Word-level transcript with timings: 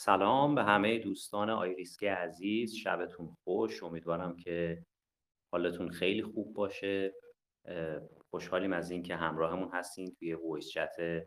سلام 0.00 0.54
به 0.54 0.64
همه 0.64 0.98
دوستان 0.98 1.50
آیریسکی 1.50 2.06
عزیز. 2.06 2.74
شبتون 2.74 3.36
خوش. 3.44 3.82
امیدوارم 3.82 4.36
که 4.36 4.84
حالتون 5.52 5.90
خیلی 5.90 6.22
خوب 6.22 6.54
باشه. 6.54 7.14
خوشحالیم 8.30 8.72
از 8.72 8.90
اینکه 8.90 9.16
همراهمون 9.16 9.68
هستین 9.72 10.14
توی 10.18 10.34
voice 10.34 10.68
chat 10.68 11.24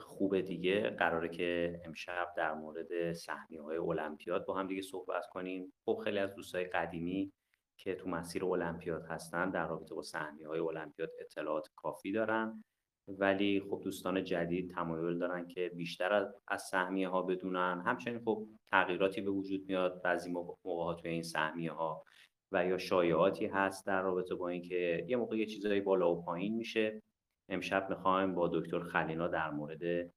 خوب 0.00 0.40
دیگه. 0.40 0.90
قراره 0.90 1.28
که 1.28 1.80
امشب 1.84 2.32
در 2.36 2.54
مورد 2.54 3.12
سهمیه 3.12 3.62
های 3.62 3.76
المپیاد 3.76 4.44
با 4.44 4.54
هم 4.54 4.66
دیگه 4.66 4.82
صحبت 4.82 5.26
کنیم. 5.26 5.72
خب 5.84 6.00
خیلی 6.04 6.18
از 6.18 6.34
دوستای 6.34 6.64
قدیمی 6.64 7.32
که 7.76 7.94
تو 7.94 8.08
مسیر 8.08 8.44
المپیاد 8.44 9.04
هستن 9.04 9.50
در 9.50 9.66
رابطه 9.66 9.94
با 9.94 10.02
سهمیه 10.02 10.48
های 10.48 10.60
المپیاد 10.60 11.10
اطلاعات 11.20 11.68
کافی 11.76 12.12
دارن. 12.12 12.64
ولی 13.08 13.60
خب 13.70 13.80
دوستان 13.84 14.24
جدید 14.24 14.70
تمایل 14.70 15.18
دارن 15.18 15.46
که 15.46 15.70
بیشتر 15.76 16.32
از 16.48 16.62
سهمیه 16.62 17.08
ها 17.08 17.22
بدونن. 17.22 17.82
همچنین 17.86 18.20
خب 18.24 18.46
تغییراتی 18.70 19.20
به 19.20 19.30
وجود 19.30 19.68
میاد. 19.68 20.02
بعضی 20.02 20.30
موقع 20.30 20.54
توی 21.02 21.10
این 21.10 21.22
سهمیه 21.22 21.72
ها 21.72 22.04
و 22.52 22.66
یا 22.66 22.78
شایعاتی 22.78 23.46
هست 23.46 23.86
در 23.86 24.02
رابطه 24.02 24.34
با 24.34 24.48
اینکه 24.48 25.04
یه 25.08 25.16
موقع 25.16 25.36
یه 25.36 25.46
چیزایی 25.46 25.80
بالا 25.80 26.14
و 26.14 26.22
پایین 26.22 26.56
میشه. 26.56 27.02
امشب 27.48 27.90
می‌خوایم 27.90 28.34
با 28.34 28.48
دکتر 28.48 28.80
خلینا 28.80 29.28
در 29.28 29.50
مورد 29.50 30.10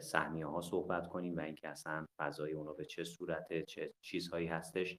سهمیه 0.00 0.46
ها 0.46 0.60
صحبت 0.60 1.08
کنیم 1.08 1.36
و 1.36 1.40
اینکه 1.40 1.68
اصلا 1.68 2.06
فضای 2.18 2.52
اونو 2.52 2.74
به 2.74 2.84
چه 2.84 3.04
صورته 3.04 3.62
چه 3.62 3.92
چیزهایی 4.00 4.46
هستش. 4.46 4.98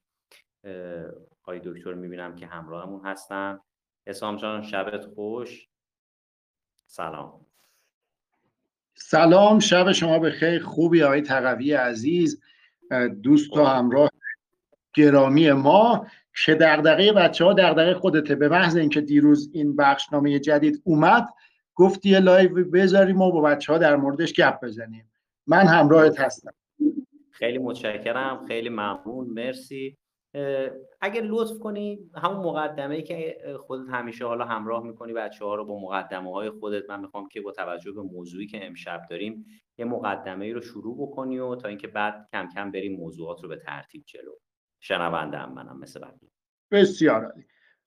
آقای 1.42 1.60
دکتر 1.64 1.94
می‌بینم 1.94 2.34
که 2.34 2.46
همراهمون 2.46 3.06
هستن. 3.06 3.60
حسام 4.06 4.36
جان 4.36 4.62
شبت 4.62 5.06
خوش. 5.06 5.67
سلام. 6.90 7.46
سلام 8.94 9.58
شب 9.58 9.92
شما 9.92 10.18
به 10.18 10.30
خیر 10.30 10.62
خوبی 10.62 11.02
آقای 11.02 11.22
تقوی 11.22 11.72
عزیز. 11.72 12.42
دوست 13.22 13.56
و 13.56 13.64
همراه 13.64 14.10
گرامی 14.94 15.52
ما. 15.52 16.06
که 16.44 16.54
دغدغه 16.54 17.12
بچه 17.12 17.44
ها 17.44 17.52
دغدغه 17.52 17.94
خودته. 17.94 18.34
به 18.34 18.48
محض 18.48 18.76
اینکه 18.76 19.00
دیروز 19.00 19.50
این 19.52 19.76
بخشنامه 19.76 20.38
جدید 20.38 20.82
اومد 20.84 21.28
گفتی 21.74 22.08
یه 22.08 22.20
live 22.20 22.70
بذاریم 22.70 23.20
و 23.20 23.32
با 23.32 23.40
بچه 23.40 23.72
ها 23.72 23.78
در 23.78 23.96
موردش 23.96 24.32
گپ 24.32 24.64
بزنیم. 24.64 25.10
من 25.46 25.66
همراهت 25.66 26.20
هستم. 26.20 26.54
خیلی 27.30 27.58
متشکرم. 27.58 28.46
خیلی 28.46 28.68
ممنون. 28.68 29.26
مرسی. 29.30 29.96
اگر 31.00 31.22
لطف 31.22 31.58
کنی 31.58 31.98
همون 32.14 32.46
مقدمه 32.46 32.94
ای 32.94 33.02
که 33.02 33.38
خودت 33.66 33.88
همیشه 33.90 34.24
حالا 34.24 34.44
همراه 34.44 34.84
می‌کنی 34.84 35.12
بچه 35.12 35.44
ها 35.44 35.54
رو 35.54 35.64
با 35.64 35.80
مقدمه 35.80 36.32
های 36.32 36.50
خودت 36.50 36.90
من 36.90 37.00
می‌خوام 37.00 37.28
که 37.28 37.40
با 37.40 37.52
توجه 37.52 37.92
به 37.92 38.02
موضوعی 38.02 38.46
که 38.46 38.66
امشب 38.66 39.00
داریم 39.10 39.46
یه 39.78 39.84
مقدمه 39.84 40.44
ای 40.44 40.52
رو 40.52 40.60
شروع 40.60 40.96
بکنی 41.08 41.38
و 41.38 41.54
تا 41.54 41.68
اینکه 41.68 41.88
بعد 41.88 42.28
کم 42.32 42.48
کم 42.54 42.70
بریم 42.70 42.96
موضوعات 42.96 43.42
رو 43.42 43.48
به 43.48 43.56
ترتیب 43.56 44.04
جلو. 44.06 44.32
شنونده 44.80 45.38
هم 45.38 45.52
منم 45.52 45.78
مثل 45.78 46.00
بقیه 46.00 46.30
بسیار 46.70 47.24
عالی. 47.24 47.44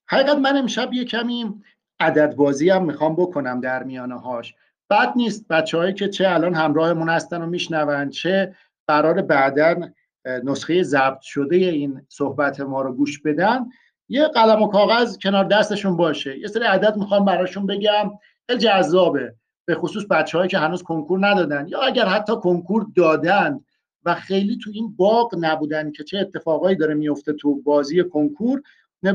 حقیقت 0.07 0.37
من 0.37 0.57
امشب 0.57 0.93
یه 0.93 1.05
کمی 1.05 1.61
عدد 1.99 2.35
بازی 2.35 2.69
هم 2.69 2.85
می‌خوام 2.85 3.15
بکنم 3.15 3.61
در 3.61 3.83
میانه 3.83 4.19
هاش 4.19 4.55
بد 4.89 5.13
نیست 5.15 5.47
بچه 5.47 5.93
که 5.93 6.09
چه 6.09 6.29
الان 6.29 6.53
همراهمون 6.53 7.09
هستن 7.09 7.41
و 7.41 7.45
میشنون 7.45 8.09
چه 8.09 8.55
قرار 8.87 9.21
بعدا 9.21 9.89
نسخه 10.25 10.83
ضبط 10.83 11.21
شده 11.21 11.55
این 11.55 12.01
صحبت 12.09 12.59
ما 12.59 12.81
رو 12.81 12.93
گوش 12.93 13.21
بدن 13.21 13.65
یه 14.09 14.27
قلم 14.27 14.61
و 14.61 14.67
کاغذ 14.67 15.17
کنار 15.17 15.43
دستشون 15.45 15.97
باشه. 15.97 16.39
یه 16.39 16.47
سری 16.47 16.63
عدد 16.63 16.95
می‌خوام 16.97 17.25
براشون 17.25 17.65
بگم. 17.65 18.11
خیلی 18.47 18.59
جذابه. 18.59 19.35
به 19.65 19.75
خصوص 19.75 20.05
بچههایی 20.09 20.49
که 20.49 20.57
هنوز 20.57 20.83
کنکور 20.83 21.27
ندادن. 21.27 21.67
یا 21.67 21.81
اگر 21.81 22.05
حتی 22.05 22.33
کنکور 22.35 22.87
دادن 22.95 23.59
و 24.05 24.15
خیلی 24.15 24.57
تو 24.63 24.71
این 24.73 24.95
باغ 24.95 25.35
نبودن 25.39 25.91
که 25.91 26.03
چه 26.03 26.17
اتفاقایی 26.17 26.75
داره 26.75 26.93
میفته 26.93 27.33
تو 27.33 27.61
بازی 27.61 28.03
کنکور 28.03 28.61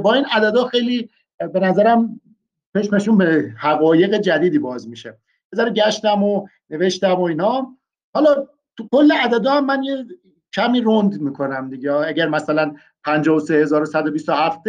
با 0.03 0.15
این 0.15 0.25
عددا 0.25 0.65
خیلی 0.65 1.11
به 1.53 1.61
نظرم 1.61 2.21
چشمشون 2.77 3.19
به 3.19 3.53
حقایق 3.59 4.15
جدیدی 4.15 4.59
باز 4.59 4.89
میشه. 4.89 5.19
بذار 5.53 5.71
گشتم 5.71 6.23
و 6.23 6.47
نوشتم 6.71 7.15
و 7.15 7.23
اینا. 7.23 7.77
حالا 8.15 8.47
تو 8.77 8.89
کل 8.93 9.13
عددا 9.13 9.61
من 9.61 9.83
یه 9.83 10.05
کمی 10.53 10.81
روند 10.81 11.21
می‌کنم 11.21 11.71
دیگه. 11.71 11.93
اگر 11.93 12.29
مثلا 12.29 12.75
53127 13.05 14.61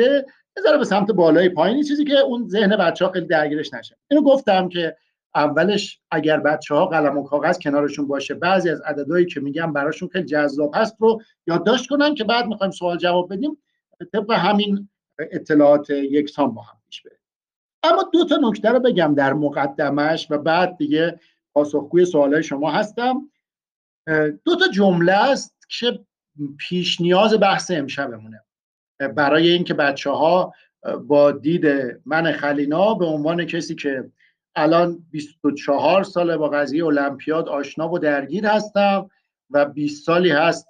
بذاره 0.58 0.78
به 0.78 0.86
سمت 0.86 1.12
بالای 1.12 1.50
پایینی 1.50 1.84
چیزی 1.84 2.06
که 2.06 2.20
اون 2.20 2.48
ذهن 2.48 2.78
بچه 2.78 3.06
ها 3.06 3.12
خیلی 3.12 3.26
درگیرش 3.26 3.74
نشه. 3.74 3.98
اینو 4.12 4.24
گفتم 4.24 4.70
که 4.70 4.98
اولش 5.36 6.00
اگر 6.12 6.40
بچه 6.40 6.76
ها 6.76 6.86
قلم 6.86 7.18
و 7.18 7.24
کاغذ 7.24 7.58
کنارشون 7.60 8.08
باشه 8.08 8.34
بعضی 8.34 8.70
از 8.70 8.82
عددهایی 8.82 9.26
که 9.26 9.40
میگم 9.40 9.74
براشون 9.74 10.10
خیلی 10.10 10.26
جذاب 10.26 10.72
هست 10.76 10.96
رو 11.00 11.22
یادداشت 11.48 11.90
کنن 11.90 12.16
که 12.16 12.24
بعد 12.24 12.46
می‌خوایم 12.48 12.72
سوال 12.72 12.98
جواب 12.98 13.34
بدیم. 13.34 13.58
طبق 14.14 14.32
همین 14.32 14.90
اطلاعات 15.20 15.90
یکسان 15.90 16.54
با 16.54 16.62
هم 16.62 16.78
پیش 16.86 17.02
بریم. 17.02 17.18
اما 17.84 18.10
دو 18.14 18.26
تا 18.26 18.38
نکته 18.42 18.70
رو 18.70 18.80
بگم 18.80 19.16
در 19.16 19.34
مقدمش 19.34 20.28
و 20.32 20.38
بعد 20.38 20.78
دیگه 20.78 21.20
پاسخگوی 21.54 22.06
سوالای 22.06 22.44
شما 22.44 22.72
هستم. 22.72 23.30
دو 24.46 24.56
تا 24.56 24.68
جمله 24.74 25.14
است 25.14 25.58
که 25.70 26.00
پیش 26.58 27.02
نیاز 27.02 27.40
بحث 27.40 27.72
امشبمونه. 27.72 28.44
برای 29.16 29.50
اینکه 29.50 29.74
بچه 29.74 30.10
ها 30.10 30.54
با 31.08 31.32
دید 31.32 31.66
من 32.06 32.32
خلینا 32.32 32.94
به 32.94 33.06
عنوان 33.06 33.46
کسی 33.46 33.76
که 33.76 34.12
الان 34.56 35.06
24 35.12 36.04
ساله 36.04 36.38
با 36.38 36.50
قضیه 36.50 36.86
المپیاد 36.86 37.50
آشنا 37.50 37.92
و 37.92 38.00
درگیر 38.00 38.46
هستم 38.46 39.10
و 39.52 39.66
20 39.66 40.06
سالی 40.06 40.30
هست 40.30 40.68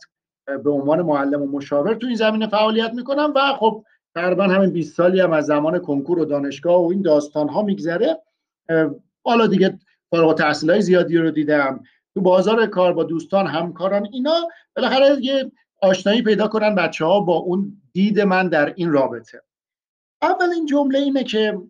به 0.63 0.69
عنوان 0.69 1.01
معلم 1.01 1.41
و 1.41 1.47
مشاور 1.47 1.95
تو 1.95 2.07
این 2.07 2.15
زمینه 2.15 2.47
فعالیت 2.47 2.93
می‌کنم 2.93 3.33
و 3.35 3.53
خب 3.53 3.83
تقریبا 4.15 4.43
همین 4.43 4.69
20 4.69 4.95
سالی 4.95 5.19
هم 5.19 5.33
از 5.33 5.45
زمان 5.45 5.79
کنکور 5.79 6.19
و 6.19 6.25
دانشگاه 6.25 6.81
و 6.81 6.89
این 6.91 7.01
داستان 7.01 7.49
ها 7.49 7.61
میگذره 7.61 8.17
حالا 9.23 9.47
دیگه 9.47 9.79
فارغ 10.09 10.27
التحصیل 10.27 10.71
های 10.71 10.81
زیادی 10.81 11.17
رو 11.17 11.31
دیدم. 11.31 11.83
تو 12.17 12.21
بازار 12.21 12.65
کار 12.65 12.93
با 12.93 13.03
دوستان 13.03 13.47
همکاران 13.47 14.07
اینا 14.11 14.47
بالاخره 14.75 15.17
یه 15.21 15.51
آشنایی 15.81 16.21
پیدا 16.21 16.47
کنن 16.47 16.75
بچه 16.75 17.05
ها 17.05 17.19
با 17.19 17.35
اون 17.35 17.81
دید 17.93 18.19
من 18.19 18.49
در 18.49 18.73
این 18.75 18.91
رابطه. 18.91 19.43
اولین 20.21 20.65
جمله 20.65 20.99
اینه 20.99 21.23
که 21.23 21.61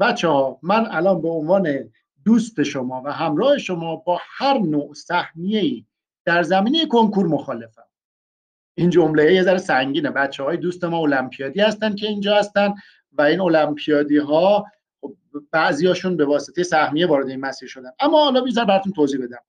بچه 0.00 0.28
ها 0.28 0.58
من 0.62 0.86
الان 0.90 1.22
به 1.22 1.28
عنوان 1.28 1.90
دوست 2.24 2.62
شما 2.62 3.02
و 3.04 3.12
همراه 3.12 3.58
شما 3.58 3.96
با 3.96 4.20
هر 4.22 4.58
نوع 4.58 4.94
سهمیه 4.94 5.84
در 6.24 6.42
زمینه 6.42 6.86
کنکور 6.86 7.26
مخالفم. 7.26 7.88
این 8.74 8.90
جمله 8.90 9.34
یه 9.34 9.42
ذره 9.42 9.58
سنگینه. 9.58 10.10
بچه 10.10 10.42
های 10.42 10.56
دوست 10.56 10.84
ما 10.84 10.98
المپیادی 10.98 11.60
هستن 11.60 11.94
که 11.94 12.06
اینجا 12.06 12.36
هستن 12.36 12.74
و 13.12 13.22
این 13.22 13.40
المپیادی 13.40 14.16
ها 14.16 14.66
خب 15.00 15.14
بعضیاشون 15.50 16.16
به 16.16 16.24
واسطه 16.24 16.62
سهمیه 16.62 17.06
وارد 17.06 17.28
این 17.28 17.40
مسیر 17.40 17.68
شدن. 17.68 17.90
اما 18.00 18.24
حالا 18.24 18.40
بیزار 18.40 18.64
براتون 18.64 18.92
توضیح 18.92 19.24
بدم. 19.24 19.40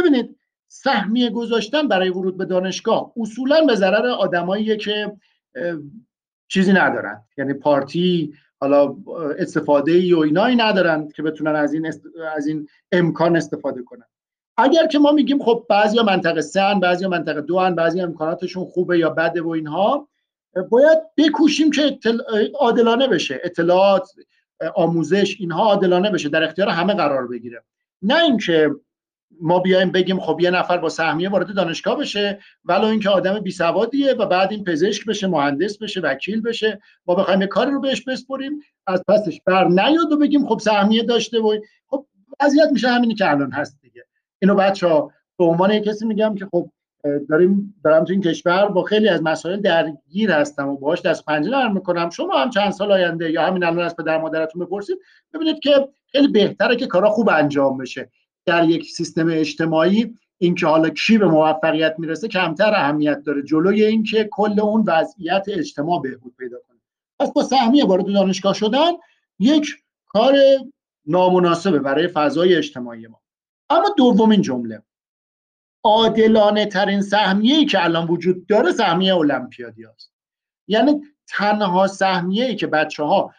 ببینید 0.00 0.36
سهمیه 0.68 1.30
گذاشتن 1.30 1.88
برای 1.88 2.08
ورود 2.08 2.36
به 2.36 2.44
دانشگاه 2.44 3.12
اصولا 3.16 3.64
به 3.64 3.74
ضرر 3.74 4.06
آدماییه 4.06 4.76
که 4.76 5.12
چیزی 6.48 6.72
ندارن. 6.72 7.22
یعنی 7.38 7.54
پارتی 7.54 8.34
حالا 8.60 8.96
استفاده 9.38 9.92
ای 9.92 10.12
و 10.12 10.18
اینایی 10.18 10.56
ندارن 10.56 11.08
که 11.08 11.22
بتونن 11.22 11.56
از 11.56 11.74
این 11.74 11.92
از 12.36 12.46
این 12.46 12.68
امکان 12.92 13.36
استفاده 13.36 13.82
کنن. 13.82 14.04
اگر 14.56 14.86
که 14.86 14.98
ما 14.98 15.12
میگیم 15.12 15.42
خب 15.42 15.66
بعضی 15.68 16.00
منطقه 16.02 16.40
سه 16.40 16.74
بعضی 16.82 17.06
منطقه 17.06 17.40
دو 17.40 17.58
هن 17.58 17.74
بعضی 17.74 18.00
امکاناتشون 18.00 18.64
خوبه 18.64 18.98
یا 18.98 19.10
بده 19.10 19.42
و 19.42 19.48
اینها 19.48 20.08
باید 20.70 20.98
بکوشیم 21.16 21.70
که 21.70 21.98
عادلانه 22.60 23.08
بشه. 23.08 23.40
اطلاعات 23.44 24.08
آموزش 24.74 25.36
اینها 25.38 25.64
عادلانه 25.64 26.10
بشه. 26.10 26.28
در 26.28 26.44
اختیار 26.44 26.68
همه 26.68 26.94
قرار 26.94 27.26
بگیره. 27.26 27.64
نه 28.02 28.22
اینکه 28.22 28.70
ما 29.40 29.58
بیایم 29.58 29.90
بگیم 29.90 30.20
خب 30.20 30.38
یه 30.40 30.50
نفر 30.50 30.78
با 30.78 30.88
سهمیه 30.88 31.28
وارد 31.28 31.54
دانشگاه 31.54 31.98
بشه 31.98 32.38
ولو 32.64 32.84
اینکه 32.84 33.10
آدم 33.10 33.40
بی 33.40 33.50
سوادیه 33.50 34.12
و 34.12 34.26
بعد 34.26 34.52
این 34.52 34.64
پزشک 34.64 35.06
بشه 35.06 35.26
مهندس 35.26 35.78
بشه 35.78 36.00
وکیل 36.00 36.42
بشه 36.42 36.80
ما 37.06 37.14
بخوایم 37.14 37.40
یه 37.40 37.46
کاری 37.46 37.70
رو 37.70 37.80
بهش 37.80 38.02
بسپریم 38.02 38.60
از 38.86 39.02
پسش 39.08 39.40
بر 39.46 39.68
نیاد 39.68 40.12
و 40.12 40.18
بگیم 40.18 40.46
خب 40.46 40.58
سهمیه 40.58 41.02
داشته 41.02 41.40
و 41.40 41.60
خب 41.86 42.06
وضعیت 42.42 42.68
میشه 42.72 42.88
همینی 42.88 43.14
که 43.14 43.30
الان 43.30 43.52
هست 43.52 43.78
دیگه. 43.82 44.04
اینو 44.42 44.54
بچه 44.54 44.88
ها 44.88 45.12
به 45.38 45.44
عنوان 45.44 45.78
کسی 45.78 46.06
میگم 46.06 46.34
که 46.34 46.46
خب 46.50 46.70
داریم 47.28 47.74
دارم 47.84 48.04
تو 48.04 48.12
این 48.12 48.22
کشور 48.22 48.68
با 48.68 48.82
خیلی 48.82 49.08
از 49.08 49.22
مسائل 49.22 49.60
درگیر 49.60 50.30
هستم 50.30 50.68
و 50.68 50.76
باهاش 50.76 51.02
دست 51.02 51.24
پنجه 51.24 51.50
نرم 51.50 51.74
می‌کنم. 51.74 52.10
شما 52.10 52.38
هم 52.38 52.50
چند 52.50 52.70
سال 52.72 52.92
آینده 52.92 53.30
یا 53.30 53.46
همین 53.46 53.64
الان 53.64 53.84
از 53.84 53.96
پدر 53.96 54.18
مادرتون 54.18 54.64
بپرسید 54.64 54.98
ببینید 55.34 55.60
که 55.60 55.88
خیلی 56.12 56.28
بهتره 56.28 56.76
که 56.76 56.86
کارا 56.86 57.10
خوب 57.10 57.28
انجام 57.28 57.78
بشه. 57.78 58.10
در 58.46 58.68
یک 58.68 58.90
سیستم 58.90 59.26
اجتماعی 59.30 60.14
اینکه 60.38 60.66
حالا 60.66 60.88
کی 60.88 61.18
به 61.18 61.26
موفقیت 61.26 61.94
می‌رسه 61.98 62.28
کمتر 62.28 62.74
اهمیت 62.74 63.22
داره. 63.22 63.42
جلوی 63.42 63.84
اینکه 63.84 64.28
کل 64.32 64.60
اون 64.60 64.84
وضعیت 64.86 65.44
اجتماع 65.48 66.02
بهبود 66.02 66.34
پیدا 66.38 66.58
کنه. 66.68 66.78
پس 67.20 67.32
با 67.32 67.42
سهمیه 67.42 67.84
وارد 67.84 68.06
دانشگاه 68.06 68.54
شدن 68.54 68.92
یک 69.38 69.82
کار 70.06 70.34
نامناسبه 71.06 71.78
برای 71.78 72.08
فضای 72.08 72.54
اجتماعی 72.54 73.06
ما. 73.06 73.20
اما 73.70 73.94
دومین 73.96 74.42
جمله. 74.42 74.82
عادلانه 75.84 76.66
ترین 76.66 77.02
سهمیه 77.02 77.56
ای 77.56 77.66
که 77.66 77.84
الان 77.84 78.06
وجود 78.06 78.46
داره 78.46 78.72
سهمیه 78.72 79.16
المپیادی 79.16 79.84
هست 79.84 80.12
یعنی 80.68 81.00
تنها 81.28 81.86
سهمیه 81.86 82.44
ای 82.44 82.56
که 82.56 82.66
بچه 82.66 83.02
ها 83.02 83.34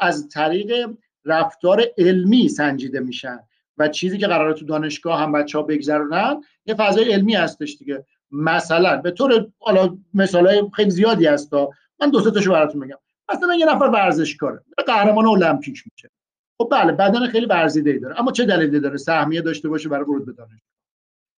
از 0.00 0.28
طریق 0.28 0.90
رفتار 1.24 1.84
علمی 1.98 2.48
سنجیده 2.48 3.00
میشن. 3.00 3.38
و 3.80 3.88
چیزی 3.88 4.18
که 4.18 4.26
قراره 4.26 4.54
تو 4.54 4.64
دانشگاه 4.64 5.20
هم 5.20 5.32
بچه 5.32 5.58
ها 5.58 5.64
بگذرونن 5.64 6.42
یه 6.66 6.74
فضای 6.74 7.12
علمی 7.12 7.34
هستش 7.34 7.76
دیگه. 7.78 8.04
مثلا 8.30 8.96
به 8.96 9.10
طور 9.10 9.46
حالا 9.58 9.98
مثال 10.14 10.70
خیلی 10.70 10.90
زیادی 10.90 11.26
هست 11.26 11.54
من 12.00 12.10
دو 12.12 12.20
سه 12.20 12.30
تاشو 12.30 12.52
براتون 12.52 12.80
میگم. 12.80 12.98
مثلا 13.32 13.54
یه 13.54 13.66
نفر 13.66 13.84
ورزشکاره 13.84 14.60
قهرمان 14.86 15.26
المپیک 15.26 15.82
میشه. 15.92 16.10
خب 16.58 16.68
بله 16.72 16.92
بدن 16.92 17.26
خیلی 17.26 17.46
ورزیده 17.46 17.90
ای 17.90 17.98
داره 17.98 18.20
اما 18.20 18.32
چه 18.32 18.44
دلیلی 18.44 18.80
داره؟ 18.80 18.96
سهمیه 18.96 19.40
داشته 19.40 19.68
باشه 19.68 19.88
برای 19.88 20.04
ورود 20.04 20.26
به 20.26 20.32
دانشگاه. 20.32 20.60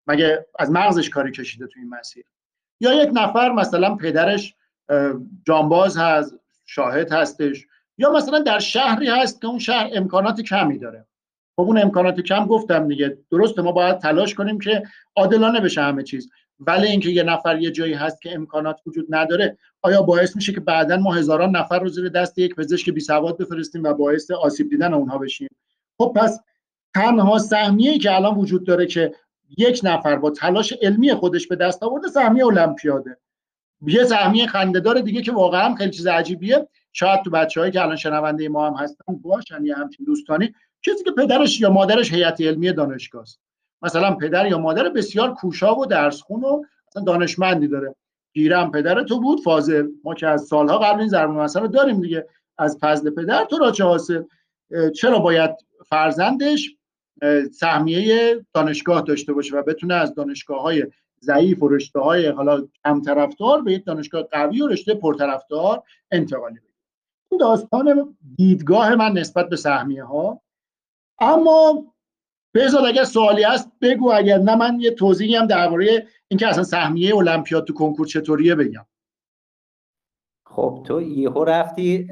مگه 0.07 0.47
از 0.59 0.71
مغزش 0.71 1.11
کاری 1.11 1.33
کشیده 1.33 1.67
تو 1.67 1.81
این 1.81 1.89
مسیر؟ 1.89 2.25
یا 2.81 2.93
یک 2.93 3.11
نفر 3.13 3.53
مثلا 3.53 3.95
پدرش 3.95 4.55
جانباز 5.47 5.97
هست 5.97 6.35
شاهد 6.67 7.13
هستش. 7.13 7.67
یا 7.99 8.13
مثلا 8.13 8.39
در 8.39 8.59
شهری 8.59 9.09
هست 9.09 9.41
که 9.41 9.47
اون 9.47 9.59
شهر 9.59 9.91
امکانات 9.93 10.41
کمی 10.41 10.79
داره. 10.79 11.07
خب 11.63 11.69
اون 11.69 11.79
امکانات 11.79 12.21
کم 12.21 12.47
گفتم 12.47 12.89
دیگه. 12.89 13.19
درسته 13.31 13.63
ما 13.63 13.73
باید 13.73 13.99
تلاش 13.99 14.35
کنیم 14.35 14.59
که 14.59 14.83
عادلانه 15.17 15.61
بشه 15.61 15.83
همه 15.83 16.03
چیز. 16.03 16.31
ولی 16.61 16.87
اینکه 16.87 17.11
یه 17.11 17.23
نفر 17.23 17.59
یه 17.59 17.71
جایی 17.71 17.95
هست 17.95 18.23
که 18.23 18.35
امکانات 18.35 18.81
وجود 18.87 19.07
نداره 19.11 19.59
آیا 19.83 20.03
باعث 20.03 20.37
میشه 20.37 20.53
که 20.53 20.61
بعدا 20.61 20.97
ما 20.97 21.13
هزاران 21.13 21.57
نفر 21.57 21.79
رو 21.79 21.89
زیر 21.89 22.09
دست 22.09 22.39
یک 22.39 22.55
پزشک 22.55 22.91
بی 22.91 23.01
سواد 23.01 23.39
بفرستیم 23.39 23.83
و 23.83 23.95
باعث 23.95 24.31
آسیب 24.31 24.71
دیدن 24.71 24.95
اونها 24.95 25.19
بشیم؟ 25.19 25.49
خب 25.99 26.13
پس 26.17 26.41
تنها 26.95 27.39
سهمیه 27.39 27.99
که 27.99 28.15
الان 28.15 28.35
وجود 28.35 28.67
داره 28.67 28.87
که 28.87 29.15
یک 29.59 29.81
نفر 29.85 30.17
با 30.17 30.31
تلاش 30.31 30.73
علمی 30.73 31.15
خودش 31.15 31.47
به 31.47 31.57
دست 31.57 31.83
آورده 31.83 32.09
سهمیه 32.09 32.47
المپیاده. 32.47 33.17
یه 33.87 34.05
سهمیه 34.05 34.47
خندهدار 34.47 35.01
دیگه 35.01 35.23
که 35.23 35.33
واقعا 35.33 35.75
خیلی 35.75 35.91
چیز 35.91 36.07
عجیبیه. 36.07 36.69
شاید 36.93 37.23
تو 37.23 37.31
بچه‌هایی 37.31 37.73
که 37.73 37.83
الان 37.83 37.97
شنونده 37.97 38.49
ما 38.49 38.67
هم 38.67 38.75
هستن 38.75 39.17
باشن 39.23 39.65
یا 39.65 39.77
همچین 39.77 40.07
دوستانی 40.07 40.55
کسی 40.83 41.05
که 41.05 41.11
پدرش 41.11 41.61
یا 41.61 41.71
مادرش 41.71 42.13
هیئت 42.13 42.41
علمی 42.41 42.73
دانشگاه 42.73 43.23
است. 43.23 43.41
مثلا 43.83 44.15
پدر 44.15 44.47
یا 44.47 44.59
مادر 44.59 44.89
بسیار 44.89 45.35
کوشا 45.35 45.75
و 45.75 45.87
درسخون 45.87 46.45
و 46.45 46.63
دانشمندی 47.07 47.69
داره. 47.69 47.95
گیرم 48.33 48.71
پدر 48.71 49.03
تو 49.03 49.21
بود 49.21 49.41
فاضل. 49.41 49.89
ما 50.05 50.15
که 50.15 50.27
از 50.27 50.45
سالها 50.45 50.79
قبل 50.79 51.01
این 51.01 51.09
ضرب 51.09 51.31
مثلا 51.31 51.67
داریم 51.67 52.01
دیگه. 52.01 52.27
از 52.59 52.79
فضل 52.81 53.11
پدر 53.11 53.45
تو 53.45 53.59
را 53.59 53.71
چه 53.71 53.85
حاصل 53.85 54.23
چرا 54.95 55.19
باید 55.19 55.51
فرزندش 55.87 56.77
سهمیه 57.53 58.47
دانشگاه 58.55 59.03
داشته 59.03 59.33
باشه 59.33 59.57
و 59.57 59.63
بتونه 59.63 59.95
از 59.95 60.15
دانشگاه 60.15 60.63
های 60.63 60.87
ضعیف 61.23 61.63
و 61.63 61.69
رشته 61.69 62.01
های 62.01 62.27
حالا 62.27 62.69
کم 62.85 63.03
طرفدار 63.03 63.63
به 63.63 63.73
یک 63.73 63.85
دانشگاه 63.85 64.23
قوی 64.23 64.63
و 64.63 64.67
رشته 64.67 64.95
پرطرفدار 64.95 65.83
انتقالی 66.11 66.55
بده. 66.55 66.73
این 67.31 67.39
داستان 67.41 68.17
دیدگاه 68.37 68.95
من 68.95 69.13
نسبت 69.13 69.49
به 69.49 69.57
سهمیه 69.57 70.05
ها 70.05 70.41
اما 71.23 71.93
بذار 72.55 72.87
اگر 72.87 73.05
سوالی 73.05 73.43
هست 73.43 73.71
بگو 73.81 74.13
اگر 74.13 74.39
نه 74.39 74.57
من 74.57 74.81
یه 74.81 74.91
توضیحی 74.91 75.37
هم 75.37 75.47
درباره 75.47 76.07
اینکه 76.29 76.49
اصلا 76.49 76.65
سهمیه 76.65 77.17
المپیاد 77.17 77.65
تو 77.65 77.73
کنکور 77.73 78.07
چطوریه 78.07 78.55
بگم. 78.55 78.87
خب 80.47 80.83
تو 80.87 81.03
یهو 81.03 81.45
رفتی 81.45 82.09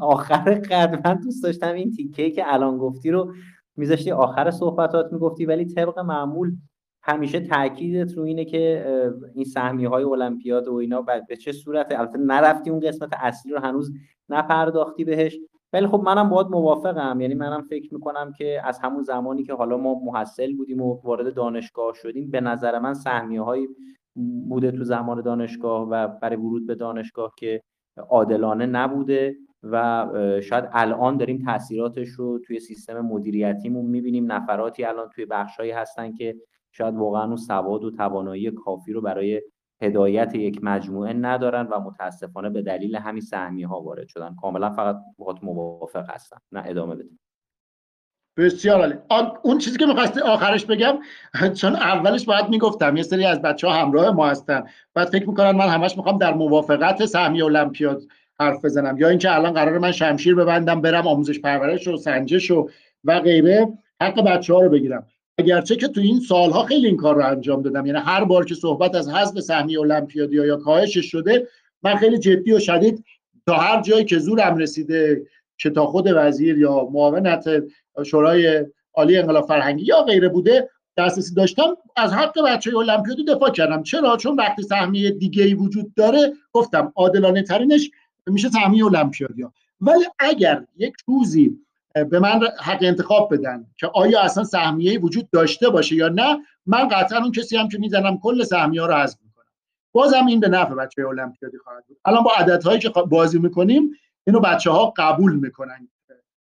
آخر 0.00 0.54
قد. 0.54 1.06
من 1.06 1.14
دوست 1.14 1.42
داشتم 1.42 1.74
این 1.74 1.90
تیکه 1.90 2.30
که 2.30 2.54
الان 2.54 2.78
گفتی 2.78 3.10
رو 3.10 3.34
میذاشتی 3.76 4.12
آخر 4.12 4.50
صحبتات 4.50 5.12
می‌گفتی 5.12 5.46
ولی 5.46 5.64
طبق 5.64 5.98
معمول 5.98 6.56
همیشه 7.02 7.40
تاکیدت 7.40 8.12
رو 8.12 8.22
اینه 8.22 8.44
که 8.44 8.86
این 9.34 9.44
سهمیه 9.44 9.88
های 9.88 10.04
المپیاد 10.04 10.68
و 10.68 10.74
اینا 10.74 11.02
به 11.02 11.36
چه 11.36 11.52
صورت 11.52 11.92
البته 11.98 12.18
نرفتی 12.18 12.70
اون 12.70 12.80
قسمت 12.80 13.10
اصلی 13.12 13.52
رو 13.52 13.60
هنوز 13.60 13.92
نپرداختی 14.28 15.04
بهش. 15.04 15.38
ولی 15.74 15.86
خب 15.86 16.00
منم 16.00 16.30
باید 16.30 16.46
موافقم. 16.46 17.20
یعنی 17.20 17.34
منم 17.34 17.62
فکر 17.62 17.94
می‌کنم 17.94 18.32
که 18.38 18.60
از 18.64 18.78
همون 18.78 19.02
زمانی 19.02 19.42
که 19.42 19.54
حالا 19.54 19.76
ما 19.76 19.94
محصل 19.94 20.56
بودیم 20.56 20.82
و 20.82 21.00
وارد 21.04 21.34
دانشگاه 21.34 21.94
شدیم 21.94 22.30
به 22.30 22.40
نظر 22.40 22.78
من 22.78 22.94
سهمیه 22.94 23.40
های 23.40 23.68
بوده 24.48 24.70
تو 24.70 24.84
زمان 24.84 25.22
دانشگاه 25.22 25.88
و 25.88 26.08
برای 26.08 26.36
ورود 26.36 26.66
به 26.66 26.74
دانشگاه 26.74 27.32
که 27.38 27.62
عادلانه 28.08 28.66
نبوده 28.66 29.36
و 29.62 30.08
شاید 30.42 30.64
الان 30.72 31.16
داریم 31.16 31.42
تاثیراتش 31.44 32.08
رو 32.08 32.38
توی 32.38 32.60
سیستم 32.60 33.00
مدیریتیمون 33.00 33.84
می‌بینیم. 33.84 34.32
نفراتی 34.32 34.84
الان 34.84 35.08
توی 35.08 35.26
بخشهایی 35.26 35.70
هستن 35.70 36.12
که 36.12 36.36
شاید 36.72 36.94
واقعا 36.94 37.24
اون 37.24 37.36
سواد 37.36 37.84
و 37.84 37.90
توانایی 37.90 38.50
کافی 38.50 38.92
رو 38.92 39.00
برای 39.00 39.42
هدایت 39.84 40.34
یک 40.34 40.58
مجموعه 40.62 41.12
ندارن 41.12 41.66
و 41.66 41.80
متاسفانه 41.80 42.50
به 42.50 42.62
دلیل 42.62 42.96
همین 42.96 43.20
سهمیه 43.20 43.66
ها 43.66 43.80
وارد 43.80 44.08
شدن. 44.08 44.34
کاملا 44.42 44.70
فقط 44.70 44.96
باهات 45.18 45.44
موافق 45.44 46.10
هستم. 46.10 46.40
نه 46.52 46.62
ادامه 46.66 46.94
بده. 46.94 47.08
بسیار 48.36 48.80
عالی. 49.10 49.30
اون 49.42 49.58
چیزی 49.58 49.78
که 49.78 49.86
می‌خواستی 49.86 50.20
آخرش 50.20 50.64
بگم 50.64 50.98
چون 51.54 51.76
اولش 51.76 52.24
باید 52.24 52.48
می‌گفتم 52.48 52.96
یه 52.96 53.02
سری 53.02 53.24
از 53.24 53.42
بچه 53.42 53.68
ها 53.68 53.72
همراه 53.72 54.10
ما 54.10 54.28
هستن. 54.28 54.64
بعد 54.94 55.08
فکر 55.08 55.28
می‌کنن 55.28 55.50
من 55.50 55.68
همش 55.68 55.96
می‌خوام 55.96 56.18
در 56.18 56.34
موافقت 56.34 57.04
سهمیه 57.04 57.44
المپیاد 57.44 58.02
حرف 58.40 58.64
بزنم. 58.64 58.98
یا 58.98 59.08
اینکه 59.08 59.34
الان 59.34 59.52
قرار 59.52 59.78
من 59.78 59.92
شمشیر 59.92 60.34
ببندم 60.34 60.80
برم 60.80 61.06
آموزش 61.06 61.40
پرورش 61.40 61.88
و 61.88 61.96
سنجش 61.96 62.50
و 62.50 62.68
و 63.04 63.20
غیره. 63.20 63.68
حق 64.00 64.24
بچه 64.24 64.54
ها 64.54 64.60
رو 64.60 64.68
بگیرم. 64.68 65.06
اگرچه 65.38 65.76
که 65.76 65.88
تو 65.88 66.00
این 66.00 66.20
سالها 66.20 66.64
خیلی 66.64 66.86
این 66.86 66.96
کار 66.96 67.14
رو 67.14 67.26
انجام 67.26 67.62
دادم. 67.62 67.86
یعنی 67.86 67.98
هر 67.98 68.24
بار 68.24 68.44
که 68.44 68.54
صحبت 68.54 68.94
از 68.94 69.08
حذف 69.08 69.40
سهمیه 69.40 69.80
المپیادی 69.80 70.36
یا 70.36 70.56
کاهشش 70.56 71.10
شده 71.10 71.48
من 71.82 71.96
خیلی 71.96 72.18
جدی 72.18 72.52
و 72.52 72.58
شدید 72.58 73.04
تا 73.46 73.54
هر 73.54 73.82
جایی 73.82 74.04
که 74.04 74.18
زورم 74.18 74.56
رسیده 74.56 75.26
که 75.58 75.70
تا 75.70 75.86
خود 75.86 76.06
وزیر 76.14 76.58
یا 76.58 76.88
معاونت 76.92 77.44
شورای 78.06 78.64
عالی 78.94 79.18
انقلاب 79.18 79.46
فرهنگی 79.46 79.84
یا 79.84 80.02
غیره 80.02 80.28
بوده 80.28 80.70
دسترسی 80.96 81.34
داشتم 81.34 81.76
از 81.96 82.12
حق 82.12 82.44
بچه 82.46 82.76
المپیادی 82.76 83.24
دفاع 83.24 83.50
کردم. 83.50 83.82
چرا؟ 83.82 84.16
چون 84.16 84.36
وقتی 84.36 84.62
سهمیه 84.62 85.10
دیگه 85.10 85.44
ای 85.44 85.54
وجود 85.54 85.94
داره 85.94 86.32
گفتم 86.52 86.92
عادلانه 86.96 87.42
ترینش 87.42 87.90
میشه 88.26 88.48
سهمیه 88.48 88.84
المپیادی 88.84 89.44
ولی 89.80 90.04
اگر 90.18 90.66
یک 90.76 90.94
روزی 91.06 91.58
به 91.94 92.18
من 92.18 92.40
حق 92.60 92.78
انتخاب 92.80 93.34
بدن 93.34 93.66
که 93.76 93.90
آیا 93.94 94.20
اصلا 94.20 94.44
سهمیه 94.44 94.98
وجود 94.98 95.30
داشته 95.30 95.70
باشه 95.70 95.94
یا 95.96 96.08
نه 96.08 96.38
من 96.66 96.88
قطعا 96.88 97.18
اون 97.18 97.32
کسی 97.32 97.56
هم 97.56 97.68
که 97.68 97.78
می‌زنم 97.78 98.18
کل 98.18 98.44
سهمیه 98.44 98.82
رو 98.86 98.94
حذف 98.94 99.18
می‌کنم. 99.22 99.44
بازم 99.92 100.26
این 100.26 100.40
به 100.40 100.48
نفع 100.48 100.74
بچه 100.74 101.06
المپیادی 101.06 101.58
خواهد 101.58 101.84
بود. 101.86 101.98
الان 102.04 102.22
با 102.22 102.30
عددهایی 102.36 102.78
که 102.78 102.88
بازی 102.88 103.38
می‌کنیم 103.38 103.90
اینو 104.26 104.40
بچه 104.40 104.70
ها 104.70 104.94
قبول 104.96 105.36
می‌کنن 105.36 105.88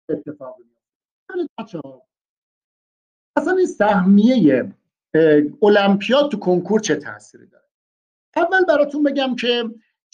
اتفاق 0.10 0.58
بچه 1.60 1.80
ها 1.86 2.02
اصلا 3.38 3.58
این 3.58 3.66
سهمیه 3.66 4.72
المپیاد 5.62 6.32
تو 6.32 6.40
کنکور 6.40 6.80
چه 6.80 6.96
تاثیری 6.96 7.48
داره؟ 7.48 7.66
اول 8.36 8.66
براتون 8.66 9.04
بگم 9.04 9.36
که 9.36 9.64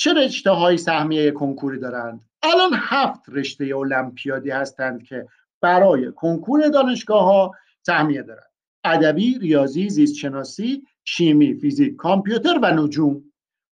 چه 0.02 0.14
رشته 0.14 0.52
های 0.52 0.78
سهمیه 0.78 1.32
کنکوری 1.32 1.80
دارند؟ 1.80 2.22
الان 2.44 2.72
هفت 2.74 3.22
رشته 3.28 3.76
المپیادی 3.76 4.50
هستند 4.50 5.04
که 5.04 5.28
برای 5.62 6.12
کنکور 6.12 6.68
دانشگاه 6.68 7.24
ها 7.24 7.52
سهمیه 7.86 8.22
دارند. 8.22 8.50
ادبی 8.84 9.40
ریاضی 9.40 9.90
زیستشناسی 9.90 10.84
شیمی 11.06 11.54
فیزیک 11.54 11.96
کامپیوتر 11.96 12.60
و 12.62 12.72
نجوم. 12.72 13.24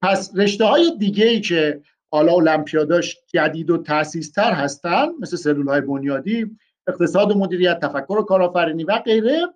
پس 0.02 0.32
رشته 0.36 0.66
های 0.66 0.98
دیگه 0.98 1.26
ای 1.26 1.42
که 1.42 1.82
حالا 2.12 2.34
المپیاداش 2.34 3.18
جدید 3.28 3.70
و 3.70 3.78
تر 4.36 4.54
هستند 4.54 5.10
مثل 5.20 5.38
سلول 5.38 5.68
های 5.68 5.82
بنیادی 5.82 6.58
اقتصاد 6.88 7.32
و 7.32 7.40
مدیریت 7.40 7.80
تفکر 7.80 8.14
و 8.14 8.24
کارآفرینی 8.24 8.84
و 8.84 8.98
غیره 8.98 9.48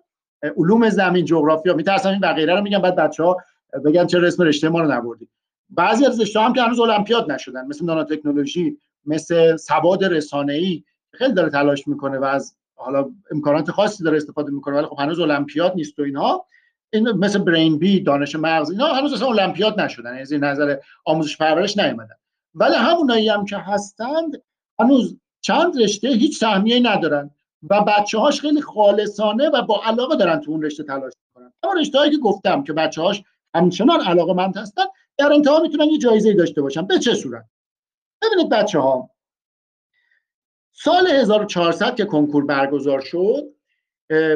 علوم 0.56 0.88
زمین 0.88 1.24
جغرافیا 1.24 1.74
میترسم 1.74 2.08
این 2.08 2.20
و 2.22 2.32
غیره 2.32 2.54
رو 2.54 2.62
میگم 2.62 2.78
بعد 2.78 2.96
بچه 2.96 3.22
ها 3.22 3.36
بگن 3.84 4.06
چرا 4.06 4.26
اسم 4.26 4.42
رشته 4.42 4.68
ما 4.68 4.80
رو 4.80 4.92
نبردید 4.92 5.30
بعضی 5.70 6.06
از 6.06 6.20
رشته 6.20 6.40
هم 6.40 6.52
که 6.52 6.62
هنوز 6.62 6.80
المپیاد 6.80 7.32
نشدن 7.32 7.66
مثل 7.66 7.84
نانو 7.84 8.04
تکنولوژی 8.04 8.78
مثل 9.04 9.56
سواد 9.56 10.04
رسانه‌ای 10.04 10.84
خیلی 11.12 11.32
داره 11.32 11.50
تلاش 11.50 11.88
می‌کنه 11.88 12.18
و 12.18 12.24
از 12.24 12.56
حالا 12.74 13.10
امکانات 13.30 13.70
خاصی 13.70 14.04
داره 14.04 14.16
استفاده 14.16 14.50
می‌کنه 14.50 14.76
ولی 14.76 14.86
خب 14.86 14.98
هنوز 14.98 15.20
المپیاد 15.20 15.72
نیست 15.74 15.98
و 15.98 16.02
اینها 16.02 16.46
این 16.92 17.10
مثل 17.10 17.38
برین 17.38 17.78
بی 17.78 18.00
دانش 18.00 18.36
مغز 18.36 18.70
اینا 18.70 18.86
هنوز 18.86 19.12
اصلا 19.12 19.28
المپیاد 19.28 19.80
نشدن 19.80 20.18
از 20.18 20.32
این 20.32 20.44
نظر 20.44 20.76
آموزش 21.04 21.36
پرورش 21.36 21.78
نیومدن. 21.78 22.14
ولی 22.54 22.74
همونایی 22.74 23.28
هم 23.28 23.44
که 23.44 23.56
هستند 23.56 24.42
هنوز 24.80 25.16
چند 25.40 25.82
رشته 25.82 26.08
هیچ 26.08 26.38
سهمیه 26.38 26.80
ندارن 26.80 27.30
و 27.70 27.80
بچه 27.80 28.18
هاش 28.18 28.40
خیلی 28.40 28.60
خالصانه 28.60 29.48
و 29.48 29.62
با 29.62 29.80
علاقه 29.84 30.16
دارن 30.16 30.40
تو 30.40 30.50
اون 30.50 30.62
رشته 30.62 30.82
تلاش 30.82 31.12
می‌کنن. 31.26 31.52
اما 31.62 31.72
رشته 31.72 31.98
هایی 31.98 32.10
که 32.10 32.18
گفتم 32.18 32.62
که 32.62 32.72
بچه 32.72 33.02
هاش 33.02 33.22
همچنان 33.54 34.00
علاقه 34.00 34.32
مند 34.32 34.56
هستن 34.56 34.82
در 35.18 35.32
انتها 35.32 35.60
می‌تونن 35.60 35.86
یه 35.86 35.98
جایزه 35.98 36.32
داشته 36.32 36.62
باشن. 36.62 36.86
به 36.86 36.98
چه 36.98 37.14
صورت؟ 37.14 37.44
ببینید 38.22 38.48
بچه 38.48 38.78
ها 38.78 39.10
سال 40.72 41.06
1400 41.06 41.96
که 41.96 42.04
کنکور 42.04 42.46
برگزار 42.46 43.00
شد 43.00 43.44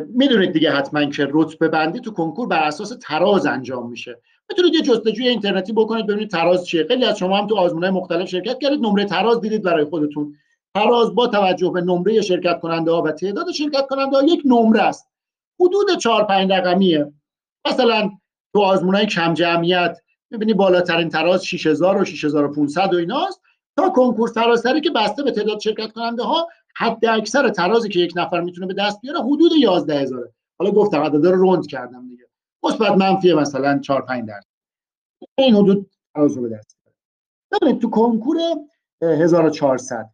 می‌دونید 0.08 0.52
دیگه 0.52 0.70
حتما 0.70 1.04
که 1.04 1.28
رتبه 1.30 1.68
بندی 1.68 2.00
تو 2.00 2.10
کنکور 2.10 2.48
بر 2.48 2.62
اساس 2.62 2.92
تراز 3.02 3.46
انجام 3.46 3.90
میشه. 3.90 4.20
می‌تونید 4.50 4.74
یه 4.74 4.82
جستجوی 4.82 5.28
اینترنتی 5.28 5.72
بکنید 5.72 6.06
ببینید 6.06 6.30
تراز 6.30 6.66
چیه. 6.66 6.84
خیلی 6.84 7.04
از 7.04 7.18
شما 7.18 7.38
هم 7.38 7.46
تو 7.46 7.56
آزمونهای 7.56 7.90
مختلف 7.90 8.28
شرکت 8.28 8.58
کردید 8.58 8.80
نمره 8.80 9.04
تراز 9.04 9.40
دیدید 9.40 9.62
برای 9.62 9.84
خودتون. 9.84 10.36
تراز 10.74 11.14
با 11.14 11.26
توجه 11.26 11.70
به 11.70 11.80
نمره 11.80 12.20
شرکت 12.20 12.60
کننده 12.60 12.90
ها 12.90 13.02
و 13.02 13.12
تعداد 13.12 13.50
شرکت 13.50 13.86
کننده 13.86 14.16
ها 14.16 14.22
یک 14.22 14.42
نمره 14.44 14.82
است. 14.82 15.08
حدود 15.60 15.98
4 15.98 16.24
5 16.24 16.52
رقمیه. 16.52 17.12
مثلا 17.66 18.10
تو 18.52 18.60
آزمونهای 18.60 19.06
کم 19.06 19.34
جمعیت 19.34 19.98
می‌بینی 20.30 20.54
بالاترین 20.54 21.08
تراز 21.08 21.44
6000 21.44 22.02
و 22.02 22.04
6500 22.04 22.94
و 22.94 22.96
ایناست. 22.96 23.40
تا 23.76 23.90
کنکور 23.90 24.28
سراسری 24.28 24.80
که 24.80 24.90
بسته 24.90 25.22
به 25.22 25.30
تعداد 25.32 25.60
شرکت 25.60 25.92
کننده 25.92 26.22
ها 26.22 26.48
حد 26.76 27.06
اکثر 27.06 27.48
ترازی 27.48 27.88
که 27.88 27.98
یک 28.00 28.12
نفر 28.16 28.40
می‌تونه 28.40 28.66
به 28.66 28.74
دست 28.74 29.00
بیاره 29.00 29.20
حدود 29.20 29.52
11000 29.52 30.32
حالا 30.58 30.70
گفتم 30.70 31.02
عددا 31.02 31.30
رو 31.30 31.54
رند 31.54 31.66
کردم 31.66 32.08
دیگه. 32.08 32.28
مثبت 32.62 32.90
منفی 32.90 33.32
مثلا 33.32 33.78
4 33.78 34.02
5 34.02 34.28
درصد. 34.28 34.46
این 35.38 35.54
حدود 35.54 35.90
تراز 36.14 36.36
رو 36.36 36.42
به 36.42 36.48
دست 36.48 36.78
ببینید 37.52 37.80
تو 37.80 37.90
کنکور 37.90 38.36
1400 39.02 40.10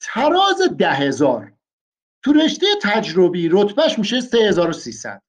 تراز 0.00 0.62
10000 0.76 1.52
تو 2.22 2.32
رشته 2.32 2.66
تجربی 2.82 3.48
رتبهش 3.52 3.98
میشه 3.98 4.20
3300 4.20 5.22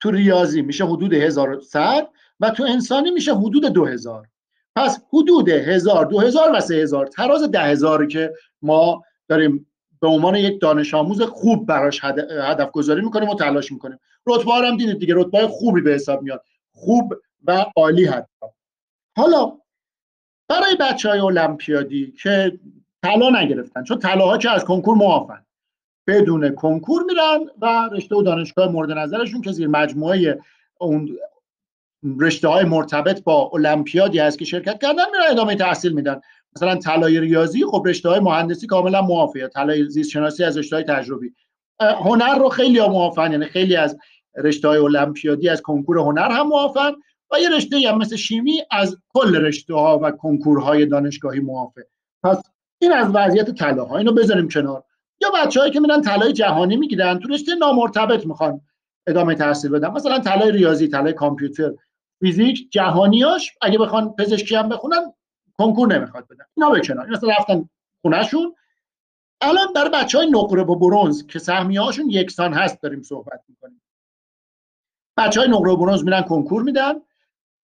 تو 0.00 0.10
ریاضی 0.10 0.62
میشه 0.62 0.84
حدود 0.84 1.14
1100 1.14 2.08
و 2.40 2.50
تو 2.50 2.64
انسانی 2.68 3.10
میشه 3.10 3.34
حدود 3.34 3.66
2000 3.66 4.28
پس 4.76 5.02
حدود 5.12 5.48
1000 5.48 6.06
2000 6.06 6.52
و 6.54 6.60
3000 6.60 7.06
تراز 7.06 7.50
10000 7.50 8.06
که 8.06 8.32
ما 8.62 9.04
داریم 9.28 9.66
به 10.00 10.08
عنوان 10.08 10.34
یک 10.34 10.60
دانش 10.60 10.94
آموز 10.94 11.22
خوب 11.22 11.66
براش 11.66 12.04
هدف 12.04 12.70
گذاری 12.70 13.02
می‌کنیم 13.02 13.28
و 13.28 13.34
تلاش 13.34 13.72
می‌کنیم. 13.72 13.98
رتبه 14.26 14.52
هم 14.52 14.76
دیدید 14.76 14.98
دیگه 14.98 15.14
رتبه 15.16 15.48
خوبی 15.48 15.80
به 15.80 15.90
حساب 15.90 16.22
میاد. 16.22 16.44
خوب 16.72 17.14
و 17.44 17.66
عالی 17.76 18.04
حتی. 18.04 18.46
حالا 19.16 19.52
برای 20.48 20.76
بچه 20.80 21.08
های 21.08 21.20
المپیادی 21.20 22.14
که 22.22 22.58
طلا 23.02 23.40
نگرفتن 23.40 23.84
چون 23.84 23.98
طلاها 23.98 24.38
که 24.38 24.50
از 24.50 24.64
کنکور 24.64 24.96
معافن. 24.96 25.46
بدون 26.06 26.54
کنکور 26.54 27.02
میرن 27.02 27.50
و 27.60 27.88
رشته 27.92 28.16
و 28.16 28.22
دانشگاه 28.22 28.72
مورد 28.72 28.90
نظرشون 28.90 29.40
که 29.40 29.52
زیر 29.52 29.68
مجموعه 29.68 30.40
اون 30.78 31.18
رشته 32.20 32.48
های 32.48 32.64
مرتبط 32.64 33.24
با 33.24 33.50
المپیادی 33.54 34.18
هست 34.18 34.38
که 34.38 34.44
شرکت 34.44 34.82
کردن 34.82 35.04
میرن 35.12 35.30
ادامه 35.30 35.54
تحصیل 35.54 35.92
میدن. 35.92 36.20
مثلا 36.56 36.76
طلای 36.76 37.20
ریاضی 37.20 37.64
خب 37.64 37.82
رشته 37.86 38.08
های 38.08 38.20
مهندسی 38.20 38.66
کاملا 38.66 39.02
موافقه. 39.02 39.48
طلای 39.48 39.88
زیست 39.88 40.10
شناسی 40.10 40.44
از 40.44 40.58
رشته 40.58 40.76
های 40.76 40.84
تجربی 40.84 41.32
هنر 41.80 42.38
رو 42.38 42.48
خیلی 42.48 42.78
ها 42.78 42.88
موافقن 42.88 43.32
یعنی 43.32 43.46
خیلی 43.46 43.76
از 43.76 43.98
رشته 44.36 44.68
های 44.68 44.78
المپیادی 44.78 45.48
از 45.48 45.62
کنکور 45.62 45.98
هنر 45.98 46.30
هم 46.30 46.46
موافقن 46.46 46.92
و 47.32 47.40
یه 47.40 47.56
رشته 47.56 47.76
هم 47.88 47.98
مثل 47.98 48.16
شیمی 48.16 48.62
از 48.70 48.96
کل 49.14 49.36
رشته 49.36 49.74
ها 49.74 49.98
و 50.02 50.10
کنکورهای 50.10 50.86
دانشگاهی 50.86 51.40
موافق 51.40 51.82
پس 52.24 52.42
این 52.82 52.92
از 52.92 53.10
وضعیت 53.14 53.50
طلاها. 53.50 53.98
اینو 53.98 54.12
بذاریم 54.12 54.48
کنار. 54.48 54.84
یا 55.22 55.30
بچههایی 55.30 55.72
که 55.72 55.80
میرن 55.80 56.00
طلای 56.00 56.32
جهانی 56.32 56.76
می‌گیرن 56.76 57.18
تو 57.18 57.28
رشته 57.28 57.54
نامرتبط 57.54 58.26
می‌خوان 58.26 58.60
ادامه 59.06 59.34
تحصیل 59.34 59.70
بدن. 59.70 59.90
مثلا 59.90 60.18
طلای 60.18 60.52
ریاضی 60.52 60.88
طلای 60.88 61.12
کامپیوتر. 61.12 61.72
فیزیک 62.20 62.70
جهانیاش 62.70 63.52
اگه 63.62 63.78
بخوان 63.78 64.14
پزشکی 64.18 64.54
هم 64.54 64.68
بخونن 64.68 65.12
کنکور 65.58 65.88
نمی‌خواد 65.88 66.28
بدن. 66.28 66.44
اینا 66.56 66.70
به 66.70 66.80
کنار. 66.80 67.04
اینا 67.04 67.38
رفتن 67.38 67.68
خونهشون. 68.02 68.54
الان 69.40 69.72
برای 69.74 69.90
بچه 69.90 70.18
های 70.18 70.30
نقره 70.30 70.64
با 70.64 70.74
برونز 70.74 71.26
که 71.26 71.38
سهمیه 71.38 71.80
هاشون 71.80 72.10
یکسان 72.10 72.52
هست 72.52 72.82
داریم 72.82 73.02
صحبت 73.02 73.40
می‌کنیم. 73.48 73.82
بچه 75.16 75.40
های 75.40 75.48
نقره 75.48 75.72
و 75.72 75.76
برونز 75.76 76.04
میرن 76.04 76.22
کنکور 76.22 76.62
میدن. 76.62 76.94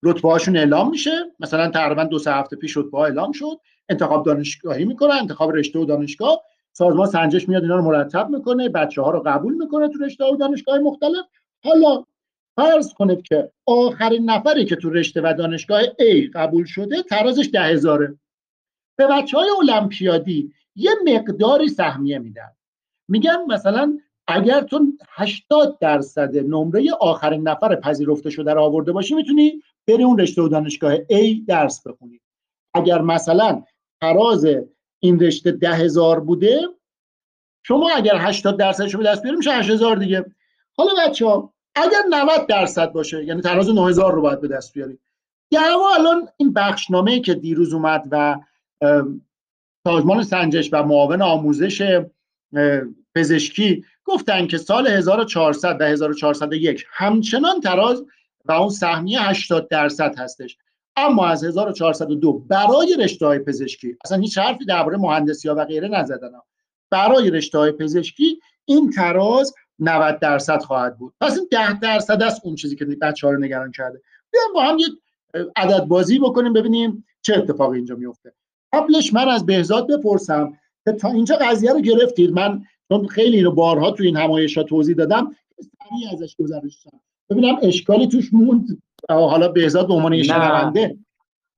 رتبه 0.02 0.28
هاشون 0.28 0.56
اعلام 0.56 0.90
میشه. 0.90 1.10
مثلا 1.40 1.70
تقریبا 1.70 2.04
دو 2.04 2.18
سه 2.18 2.32
هفته 2.32 2.56
پیش 2.56 2.76
رتبه 2.76 2.98
اعلام 2.98 3.32
شد. 3.32 3.60
انتخاب 3.88 4.26
دانشگاهی 4.26 4.84
می‌کنن 4.84 5.16
انتخاب 5.16 5.50
رشته 5.50 5.78
و 5.78 5.84
دانشگاه. 5.84 6.40
سازمان 6.72 7.06
سنجش 7.06 7.48
میاد 7.48 7.62
اینا 7.62 7.76
رو 7.76 7.82
مرتب 7.82 8.28
می‌کنه. 8.28 8.68
بچه 8.68 9.02
ها 9.02 9.10
رو 9.10 9.22
قبول 9.26 9.54
می‌کنه 9.54 9.88
تو 9.88 9.98
رشته 9.98 10.24
و 10.24 10.36
دانشگاه 10.36 10.78
مختلف. 10.78 11.26
حالا 11.64 12.04
فرض 12.56 12.94
کنید 12.94 13.22
که 13.22 13.52
آخرین 13.66 14.30
نفری 14.30 14.64
که 14.64 14.76
تو 14.76 14.90
رشته 14.90 15.20
و 15.20 15.34
دانشگاه 15.38 15.82
A 15.82 16.30
قبول 16.34 16.64
شده 16.64 17.02
ترازش 17.02 17.48
ده 17.52 17.62
هزاره. 17.62 18.18
به 18.98 19.06
بچه 19.06 19.38
های 19.38 19.50
المپیادی 19.60 20.52
یه 20.74 20.90
مقداری 21.04 21.68
سهمیه 21.68 22.18
میدن. 22.18 22.56
میگن 23.08 23.36
مثلا 23.48 23.98
اگر 24.26 24.60
تو 24.60 24.92
80 25.08 25.78
درصد 25.78 26.36
نمره 26.36 26.92
آخرین 27.00 27.48
نفر 27.48 27.76
پذیرفته 27.76 28.30
شده 28.30 28.52
رو 28.52 28.62
آورده 28.62 28.92
باشی 28.92 29.14
می‌تونی 29.14 29.62
بری 29.88 30.02
اون 30.02 30.18
رشته 30.18 30.42
و 30.42 30.48
دانشگاه 30.48 30.96
A 30.96 31.44
درس 31.46 31.86
بخونی. 31.86 32.20
اگر 32.74 33.00
مثلا 33.00 33.62
تراز 34.00 34.46
این 34.98 35.20
رشته 35.20 35.52
ده 35.52 35.74
هزار 35.74 36.20
بوده 36.20 36.60
شما 37.62 37.90
اگر 37.90 38.16
80 38.16 38.58
درصدش 38.58 38.96
به 38.96 39.04
دست 39.04 39.22
بیاری 39.22 39.36
میشه 39.36 39.52
8000 39.52 39.96
دیگه. 39.96 40.24
حالا 40.76 40.90
بچه 41.06 41.26
ها 41.26 41.54
اگر 41.76 42.02
90 42.10 42.46
درصد 42.46 42.92
باشه 42.92 43.24
یعنی 43.24 43.40
تراز 43.40 43.68
9000 43.68 44.14
رو 44.14 44.22
باید 44.22 44.40
به 44.40 44.48
دست 44.48 44.74
بیارید 44.74 45.00
دعوا 45.50 45.94
الان 45.94 46.28
این 46.36 46.52
بخشنامه 46.52 47.20
که 47.20 47.34
دیروز 47.34 47.72
اومد 47.72 48.08
و 48.10 48.36
سازمان 49.86 50.22
سنجش 50.22 50.68
و 50.72 50.82
معاون 50.82 51.22
آموزش 51.22 52.02
پزشکی 53.14 53.84
گفتن 54.04 54.46
که 54.46 54.58
سال 54.58 54.86
1400 54.86 55.76
و 55.80 55.84
1401 55.84 56.84
همچنان 56.90 57.60
تراز 57.60 58.04
و 58.44 58.52
اون 58.52 58.68
سهمیه 58.68 59.22
80 59.22 59.68
درصد 59.68 60.18
هستش. 60.18 60.56
اما 60.96 61.26
از 61.26 61.44
1402 61.44 62.32
برای 62.32 62.96
رشته 62.98 63.26
های 63.26 63.38
پزشکی 63.38 63.96
اصلا 64.04 64.18
هیچ 64.18 64.38
حرفی 64.38 64.64
درباره 64.64 64.96
مهندسی 64.96 65.48
ها 65.48 65.54
و 65.54 65.64
غیره 65.64 65.88
نزدن 65.88 66.30
برای 66.90 67.30
رشته 67.30 67.58
های 67.58 67.72
پزشکی 67.72 68.40
این 68.64 68.90
تراز 68.90 69.54
90 69.78 70.18
درصد 70.18 70.62
خواهد 70.62 70.98
بود. 70.98 71.14
پس 71.20 71.38
این 71.38 71.48
10 71.50 71.80
درصد 71.80 72.22
است 72.22 72.40
اون 72.44 72.54
چیزی 72.54 72.76
که 72.76 72.84
بچه 72.84 73.26
ها 73.26 73.32
رو 73.32 73.40
نگران 73.40 73.72
کرده. 73.72 74.00
بیایم 74.32 74.52
با 74.54 74.62
هم 74.62 74.78
یک 74.78 74.92
عدد 75.56 75.84
بازی 75.84 76.18
بکنیم 76.18 76.52
ببینیم 76.52 77.04
چه 77.22 77.34
اتفاقی 77.36 77.76
اینجا 77.76 77.94
میفته. 77.94 78.32
قبلش 78.72 79.14
من 79.14 79.28
از 79.28 79.46
بهزاد 79.46 79.88
بپرسم 79.90 80.58
که 80.84 80.92
تا 80.92 81.08
اینجا 81.08 81.36
قضیه 81.36 81.72
رو 81.72 81.80
گرفتید. 81.80 82.30
من 82.30 82.62
چون 82.88 83.06
خیلی 83.06 83.36
اینو 83.36 83.50
بارها 83.50 83.90
تو 83.90 84.02
این 84.02 84.16
همایش 84.16 84.54
توضیح 84.54 84.96
دادم 84.96 85.36
سریع 85.56 86.12
ازش 86.12 86.36
گذشتم 86.36 87.00
ببینم 87.30 87.56
اشکالی 87.62 88.08
توش 88.08 88.32
موند. 88.32 88.82
حالا 89.08 89.48
بهزاد 89.48 89.86
به 89.86 89.94
عنوان 89.94 90.22
شنونده. 90.22 90.98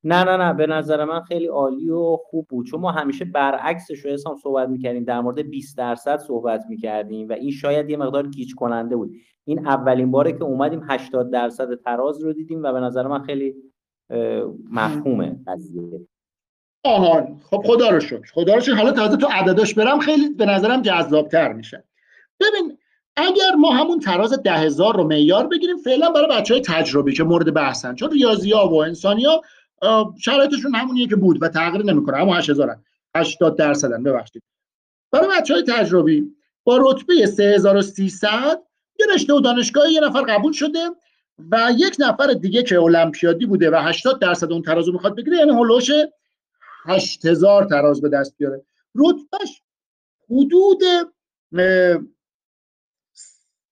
نه 0.05 0.25
نه 0.25 0.37
نه 0.37 0.53
به 0.55 0.67
نظر 0.67 1.05
من 1.05 1.21
خیلی 1.21 1.47
عالی 1.47 1.91
و 1.91 2.17
خوب 2.17 2.47
بود. 2.49 2.67
چون 2.67 2.81
ما 2.81 2.91
همیشه 2.91 3.25
برعکسش 3.25 3.99
رو 3.99 4.11
حسام 4.11 4.37
صحبت 4.37 4.69
می‌کردیم 4.69 5.05
در 5.05 5.21
مورد 5.21 5.39
20 5.51 5.79
درصد 5.79 6.19
صحبت 6.19 6.65
می‌کردیم 6.69 7.29
و 7.29 7.33
این 7.33 7.51
شاید 7.51 7.91
یه 7.91 7.97
مقدار 7.97 8.27
گیج 8.27 8.55
کننده 8.55 8.97
بود. 8.97 9.13
این 9.45 9.67
اولین 9.67 10.11
باره 10.11 10.33
که 10.33 10.45
اومدیم 10.45 10.83
80 10.89 11.31
درصد 11.31 11.75
تراز 11.75 12.23
رو 12.23 12.33
دیدیم 12.33 12.63
و 12.63 12.73
به 12.73 12.81
نظر 12.81 13.07
من 13.07 13.23
خیلی 13.23 13.55
مفهومه 14.71 15.37
قضیه. 15.47 16.07
آهان 16.85 17.41
خب 17.51 17.63
خدا 17.67 17.91
رو 17.91 18.01
شکر. 18.01 18.33
خدا 18.33 18.55
رو 18.55 18.61
شکر. 18.61 18.75
حالا 18.75 18.93
تازه 18.93 19.17
تو 19.17 19.27
عدداش 19.31 19.75
برم 19.75 19.99
خیلی 19.99 20.29
به 20.29 20.47
نظرم 20.47 20.83
جذابتر 20.83 21.53
میشه. 21.53 21.85
ببین 22.41 22.79
اگر 23.17 23.55
ما 23.59 23.71
همون 23.71 23.99
تراز 23.99 24.33
ده 24.43 24.53
هزار 24.53 24.97
رو 24.97 25.05
معیار 25.05 25.47
بگیریم 25.47 25.77
فعلا 25.77 26.11
برای 26.11 26.41
بچه 26.41 26.55
های 26.55 26.63
تجربی 26.63 27.13
که 27.13 27.25
مورد 27.25 27.55
بحثن. 27.55 27.95
چون 27.95 28.11
ریاضی 28.11 28.53
ها 28.53 28.69
و 28.69 28.83
انسانی 28.83 29.25
ها 29.25 29.43
شرایطشون 30.19 30.75
همونیه 30.75 31.07
که 31.09 31.17
بود 31.17 31.43
و 31.43 31.49
تغییر 31.49 31.85
نمی‌کنه 31.85 32.17
اما 32.17 32.35
8000 32.35 32.77
80 33.15 33.57
درصدن 33.59 34.03
ببخشید. 34.03 34.43
برای 35.11 35.29
بچه 35.39 35.55
های 35.55 35.63
تجربی 35.63 36.35
با 36.65 36.79
رتبه 36.83 37.27
3300 37.27 38.63
یه 39.01 39.07
رشته 39.15 39.35
و 39.35 39.41
دانشگاه 39.41 39.93
یه 39.93 40.01
نفر 40.01 40.23
قبول 40.23 40.53
شده 40.53 40.91
و 41.51 41.73
یک 41.77 41.97
نفر 41.99 42.27
دیگه 42.27 42.63
که 42.63 42.81
المپیادی 42.81 43.47
بوده 43.47 43.71
و 43.71 43.75
80 43.75 44.21
درصد 44.21 44.53
اون 44.53 44.63
تراز 44.63 44.87
رو 44.87 44.93
می‌خواد 44.93 45.17
بگیره 45.17 45.37
یعنی 45.37 45.51
هولوش 45.51 45.91
8000 46.85 47.65
تراز 47.65 48.01
به 48.01 48.09
دست 48.09 48.37
بیاره. 48.37 48.63
رتبهش 48.95 49.63
حدود 50.31 50.83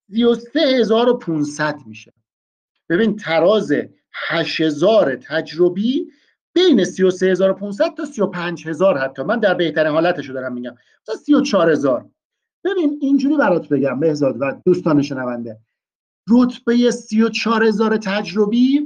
33500 0.09 1.79
میشه. 1.87 2.13
ببین 2.89 3.17
تراز 3.17 3.73
8000 4.29 5.17
تجربی 5.17 6.07
بین 6.53 6.85
33500 6.85 7.95
تا 7.95 8.05
35000 8.05 8.99
حتی. 8.99 9.23
من 9.23 9.41
در 9.41 9.55
بهترین 9.55 9.93
حالتشو 9.93 10.33
دارم 10.33 10.53
میگم. 10.53 10.75
تا 11.07 11.17
34000 11.17 12.09
ببین 12.65 12.99
اینجوری 13.01 13.37
برات 13.37 13.69
بگم 13.69 14.01
بهزاد 14.01 14.37
و 14.41 14.53
دوستان 14.65 15.03
شنونده. 15.03 15.59
رتبه 16.29 16.91
34000 16.91 17.97
تجربی 17.97 18.81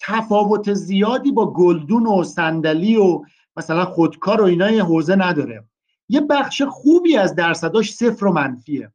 تفاوت 0.00 0.74
زیادی 0.74 1.32
با 1.32 1.52
گلدون 1.52 2.06
و 2.06 2.24
صندلی 2.24 2.96
و 2.96 3.22
مثلا 3.56 3.84
خودکار 3.84 4.40
و 4.40 4.44
اینا 4.44 4.66
حوزه 4.66 5.16
نداره. 5.16 5.64
یه 6.08 6.20
بخش 6.20 6.62
خوبی 6.62 7.16
از 7.16 7.34
درصداش 7.34 7.94
صفر 7.94 8.26
و 8.26 8.32
منفیه. 8.32 8.92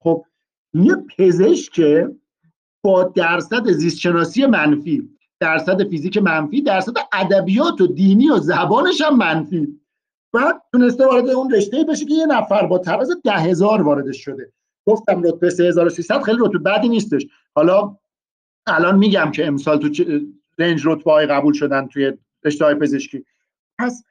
خب 0.00 0.24
یه 0.74 0.96
پزشک 1.18 1.80
با 2.84 3.04
درصد 3.04 3.70
زیستشناسی 3.70 4.46
منفی 4.46 5.13
درصد 5.44 5.88
فیزیک 5.88 6.18
منفی 6.18 6.62
درصد 6.62 6.92
ادبیات 7.12 7.80
و 7.80 7.86
دینی 7.86 8.30
و 8.30 8.38
زبانش 8.38 9.00
هم 9.00 9.16
منفی. 9.16 9.80
بعد 10.32 10.62
تونسته 10.72 11.06
وارد 11.06 11.28
اون 11.28 11.54
رشته 11.54 11.84
بشه 11.88 12.04
که 12.04 12.14
یه 12.14 12.26
نفر 12.26 12.66
با 12.66 12.78
تراز 12.78 13.10
ده 13.24 13.32
هزار 13.32 13.82
واردش 13.82 14.24
شده. 14.24 14.52
گفتم 14.86 15.22
رتبه 15.22 15.50
3300 15.50 16.22
خیلی 16.22 16.38
رتبه 16.40 16.58
بدی 16.58 16.88
نیستش. 16.88 17.26
حالا 17.54 17.96
الان 18.66 18.98
میگم 18.98 19.30
که 19.30 19.46
امسال 19.46 19.78
تو 19.78 20.04
رنج 20.58 20.82
رتبه 20.84 21.12
های 21.12 21.26
قبول 21.26 21.52
شدن 21.52 21.86
توی 21.86 22.12
رشته 22.44 22.64
های 22.64 22.74
پزشکی. 22.74 23.24
پس 23.78 24.04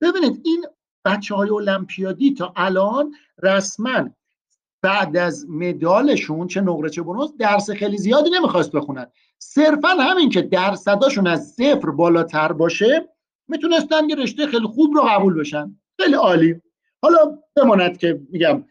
ببینید 0.00 0.40
این 0.44 0.66
بچه 1.04 1.34
های 1.34 1.50
المپیادی 1.50 2.34
تا 2.34 2.52
الان 2.56 3.14
رسما 3.42 4.10
بعد 4.82 5.16
از 5.16 5.46
مدالشون 5.50 6.46
چه 6.46 6.60
نقره 6.60 6.90
چه 6.90 7.02
برونز 7.02 7.30
درس 7.38 7.70
خیلی 7.70 7.98
زیادی 7.98 8.30
نمی‌خواست 8.30 8.72
بخونن. 8.72 9.06
صرفا 9.38 9.88
همین 9.88 10.30
که 10.30 10.42
درصداشون 10.42 11.26
از 11.26 11.48
صفر 11.48 11.90
بالاتر 11.90 12.52
باشه 12.52 13.08
می‌تونستن 13.48 14.08
یه 14.08 14.14
رشته 14.16 14.46
خیلی 14.46 14.66
خوب 14.66 14.94
رو 14.94 15.02
قبول 15.02 15.40
بشن. 15.40 15.76
خیلی 16.00 16.14
عالی. 16.14 16.60
حالا 17.02 17.38
بماند 17.56 17.98
که 17.98 18.20
میگم 18.30 18.64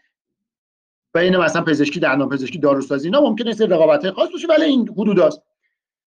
بین 1.14 1.38
مثلا 1.38 1.62
پزشکی 1.62 2.00
دندان 2.00 2.30
پزشکی 2.30 2.60
داروسازی 2.60 3.08
اینا 3.08 3.22
ممکنه 3.22 3.54
سه 3.54 3.66
رقابت 3.66 4.12
خاص 4.12 4.30
باشه 4.32 4.48
ولی 4.48 4.64
این 4.64 4.90
حدود 4.90 5.20
است. 5.20 5.42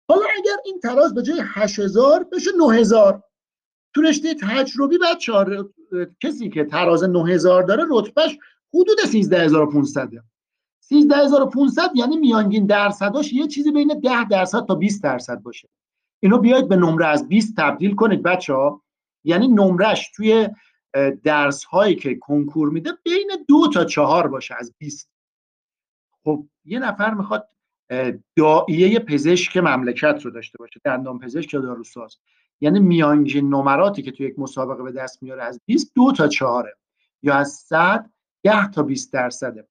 حالا 0.10 0.22
اگر 0.38 0.56
این 0.66 0.80
تراز 0.80 1.14
به 1.14 1.24
جای 1.24 1.42
8000 1.44 2.24
بشه 2.32 2.50
9000 2.58 3.24
تو 3.96 4.02
رشته 4.02 4.34
تجربی 4.34 4.98
چهار 5.20 5.70
کسی 6.24 6.50
که 6.50 6.66
تراز 6.66 7.04
9000 7.04 7.64
داره 7.64 7.84
رتبهش 7.90 8.38
حدود 8.74 8.98
13500 9.06 10.10
13500 10.80 11.92
یعنی 11.96 12.18
میانگین 12.18 12.66
درصداش 12.66 13.34
یه 13.34 13.48
چیزی 13.48 13.72
بین 13.72 14.02
10 14.04 14.28
درصد 14.28 14.66
تا 14.66 14.76
20 14.76 15.04
درصد 15.04 15.42
باشه. 15.42 15.70
اینو 16.20 16.38
بیاید 16.38 16.68
به 16.68 16.76
نمره 16.76 17.08
از 17.08 17.28
20 17.28 17.56
تبدیل 17.58 17.96
کنید 17.96 18.24
بچه 18.24 18.54
ها. 18.54 18.84
یعنی 19.24 19.48
نمرش 19.48 20.12
توی 20.16 20.50
درس 21.24 21.64
هایی 21.64 21.96
که 21.96 22.16
کنکور 22.16 22.70
میده 22.70 22.92
بین 23.04 23.32
دو 23.48 23.68
تا 23.74 23.86
چهار 23.86 24.28
باشه 24.28 24.56
از 24.60 24.74
20 24.78 25.12
خب 26.24 26.48
یه 26.66 26.80
نفر 26.80 27.14
می‌خواد 27.14 27.50
دائیه 28.36 29.00
پزشک 29.00 29.58
مملکت 29.58 30.22
رو 30.24 30.32
داشته 30.32 30.58
باشه 30.58 30.82
دندان 30.84 31.20
پزشک 31.20 31.54
یا 31.54 31.62
داروساز. 31.62 32.18
یعنی 32.62 32.80
میانگین 32.80 33.50
نمراتی 33.50 34.02
که 34.02 34.12
توی 34.12 34.26
یک 34.26 34.40
مسابقه 34.40 34.84
به 34.84 34.92
دست 34.92 35.24
میاره 35.24 35.44
از 35.44 35.62
20 35.66 35.92
دو 35.96 36.12
تا 36.12 36.28
چهاره 36.28 36.78
یا 37.24 37.36
از 37.36 37.52
100 37.52 38.10
10 38.48 38.72
تا 38.72 38.84
20 38.84 39.14
درصده. 39.14 39.68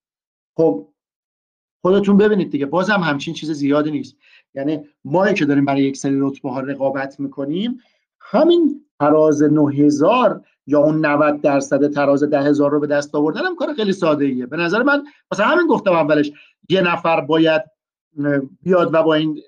خب 0.57 0.89
خودتون 1.83 2.17
ببینید 2.17 2.51
دیگه 2.51 2.67
بازم 2.67 3.01
همچین 3.01 3.35
چیز 3.35 3.51
زیادی 3.51 3.91
نیست. 3.91 4.17
یعنی 4.55 4.89
ما 5.05 5.33
که 5.33 5.45
داریم 5.45 5.65
برای 5.65 5.83
یک 5.83 5.97
سری 5.97 6.21
رتبه 6.21 6.51
ها 6.51 6.61
رقابت 6.61 7.21
می‌کنیم 7.21 7.79
همین 8.21 8.85
تراز 9.01 9.43
9000 9.43 10.45
یا 10.67 10.81
اون 10.81 11.07
90 11.07 11.41
درصد 11.41 11.91
تراز 11.91 12.23
10000 12.25 12.71
رو 12.71 12.81
به 12.81 12.87
دست 12.87 13.15
آوردن 13.15 13.45
هم 13.45 13.57
کار 13.57 13.75
خیلی 13.75 13.93
ساده 13.93 14.25
ایه 14.25 14.47
به 14.47 14.57
نظر 14.57 14.83
من 14.83 15.05
مثلا 15.33 15.47
همین 15.47 15.67
گفتم 15.67 15.93
اولش 15.93 16.33
یه 16.69 16.81
نفر 16.81 17.21
باید 17.21 17.63
بیاد 18.63 18.95
و 18.95 19.03
با 19.03 19.15
این 19.15 19.43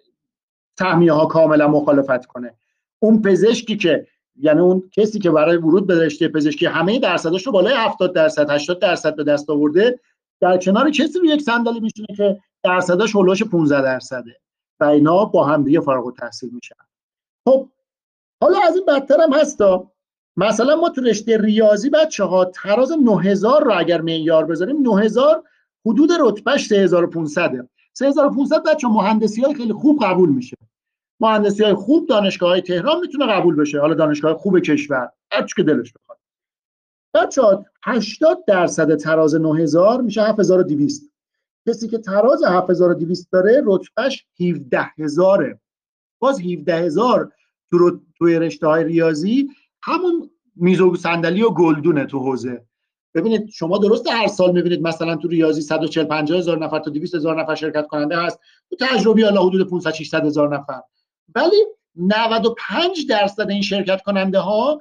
تهمیه 0.76 1.12
ها 1.12 1.26
کاملا 1.26 1.68
مخالفت 1.68 2.26
کنه. 2.26 2.54
اون 2.98 3.22
پزشکی 3.22 3.76
که 3.76 4.06
یعنی 4.40 4.60
اون 4.60 4.90
کسی 4.92 5.18
که 5.18 5.30
برای 5.30 5.56
ورود 5.56 5.86
به 5.86 6.04
رشته 6.04 6.28
پزشکی 6.28 6.66
همه 6.66 6.98
درصدش 6.98 7.46
رو 7.46 7.52
بالای 7.52 7.74
70 7.76 8.14
درصد 8.14 8.50
80 8.50 8.78
درصد 8.78 9.16
به 9.16 9.24
دست 9.24 9.50
آورده 9.50 10.00
در 10.40 10.58
کنار 10.58 10.90
کسی 10.90 11.18
رو 11.18 11.24
یک 11.24 11.42
صندلی 11.42 11.80
میشونه 11.80 12.08
که 12.16 12.40
درصدش 12.62 13.16
هولوش 13.16 13.42
15 13.42 13.82
درصده 13.82 14.36
و 14.80 14.84
اینا 14.84 15.24
با 15.24 15.44
هم 15.44 15.64
دیگه 15.64 15.80
فارغ 15.80 16.06
التحصیل 16.06 16.50
میشن. 16.52 16.74
خب 17.48 17.68
حالا 18.42 18.58
از 18.68 18.76
این 18.76 18.84
بدتر 18.86 19.20
هم 19.20 19.32
هستا 19.32 19.92
مثلا 20.36 20.76
ما 20.76 20.88
تو 20.88 21.00
رشته 21.00 21.36
ریاضی 21.36 21.90
بچه 21.90 22.24
ها 22.24 22.44
تراز 22.44 22.92
9000 22.92 23.64
رو 23.64 23.78
اگر 23.78 24.00
معیار 24.00 24.44
بذاریم 24.44 24.82
9000 24.82 25.44
حدود 25.86 26.10
رتبهش 26.20 26.66
3500 26.66 27.68
3500 27.92 28.62
بچه 28.62 28.88
مهندسی 28.88 29.42
های 29.42 29.54
خیلی 29.54 29.72
خوب 29.72 30.04
قبول 30.04 30.28
میشه. 30.28 30.56
مهندسی 31.20 31.64
های 31.64 31.74
خوب 31.74 32.08
دانشگاه 32.08 32.50
های 32.50 32.60
تهران 32.60 33.00
می‌تونه 33.00 33.26
قبول 33.26 33.56
بشه. 33.56 33.80
حالا 33.80 33.94
دانشگاه 33.94 34.34
خوب 34.34 34.60
کشور 34.60 35.10
هر 35.32 35.46
که 35.56 35.62
دلش 35.62 35.92
بخواد. 35.92 36.18
بچه 37.14 37.42
80 37.84 38.44
درصد 38.46 38.96
تراز 38.96 39.34
9000 39.34 40.00
میشه 40.00 40.22
7200 40.22 41.12
کسی 41.68 41.88
که 41.88 41.98
تراز 41.98 42.44
7200 42.44 43.32
داره 43.32 43.62
رتبهش 43.64 44.26
17000 44.40 45.58
باز 46.18 46.40
17000 46.40 47.32
تو 47.70 48.00
توی 48.18 48.38
رشته 48.38 48.66
های 48.66 48.84
ریاضی 48.84 49.48
همون 49.82 50.30
میز 50.56 50.80
و 50.80 50.96
صندلی 50.96 51.42
و 51.42 51.50
گلدونه 51.50 52.04
تو 52.06 52.18
حوزه. 52.18 52.64
ببینید 53.14 53.48
شما 53.48 53.78
درست 53.78 54.10
هر 54.10 54.26
سال 54.26 54.52
می‌بینید 54.52 54.82
مثلا 54.82 55.16
تو 55.16 55.28
ریاضی 55.28 55.60
140 55.60 56.04
50 56.04 56.38
هزار 56.38 56.58
نفر 56.58 56.78
تا 56.78 56.90
200 56.90 57.14
هزار 57.14 57.40
نفر 57.40 57.54
شرکت 57.54 57.86
کننده 57.86 58.16
هست. 58.16 58.40
تو 58.70 58.76
تجربی 58.76 59.22
حالا 59.22 59.42
حدود 59.42 59.70
500 59.70 59.90
600 59.90 60.26
هزار 60.26 60.56
نفر. 60.56 60.80
ولی 61.34 61.64
95 61.96 63.06
درصد 63.08 63.50
این 63.50 63.62
شرکت 63.62 64.02
کننده 64.02 64.38
ها 64.38 64.80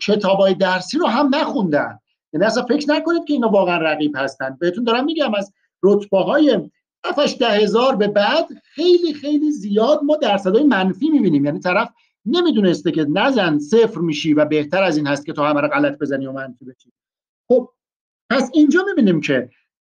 کتابای 0.00 0.54
درسی 0.54 0.98
رو 0.98 1.06
هم 1.06 1.34
نخوندن. 1.34 1.98
یعنی 2.32 2.46
اصلا 2.46 2.62
فکر 2.62 2.90
نکنید 2.90 3.24
که 3.24 3.32
اینا 3.32 3.48
واقعا 3.48 3.76
رقیب 3.76 4.12
هستن. 4.16 4.56
بهتون 4.60 4.84
دارم 4.84 5.04
میگم 5.04 5.34
از 5.34 5.52
رتبه 5.82 6.18
های 6.18 6.70
7 7.04 7.38
ده 7.38 7.50
هزار 7.50 7.96
به 7.96 8.08
بعد 8.08 8.48
خیلی 8.64 9.14
خیلی 9.14 9.50
زیاد 9.50 10.00
ما 10.02 10.16
درصدهای 10.16 10.64
منفی 10.64 11.10
می‌بینیم. 11.10 11.44
یعنی 11.44 11.60
طرف 11.60 11.92
نمی‌دونسته 12.26 12.92
که 12.92 13.04
نزن 13.04 13.58
صفر 13.58 13.98
میشی 14.00 14.34
و 14.34 14.44
بهتر 14.44 14.82
از 14.82 14.96
این 14.96 15.06
هست 15.06 15.26
که 15.26 15.32
تو 15.32 15.42
همه 15.42 15.60
رو 15.60 15.68
غلط 15.68 15.98
بزنی 15.98 16.26
و 16.26 16.32
منفی 16.32 16.64
بشی. 16.64 16.92
خب 17.48 17.70
پس 18.30 18.50
اینجا 18.54 18.84
می‌بینیم 18.86 19.20
که 19.20 19.50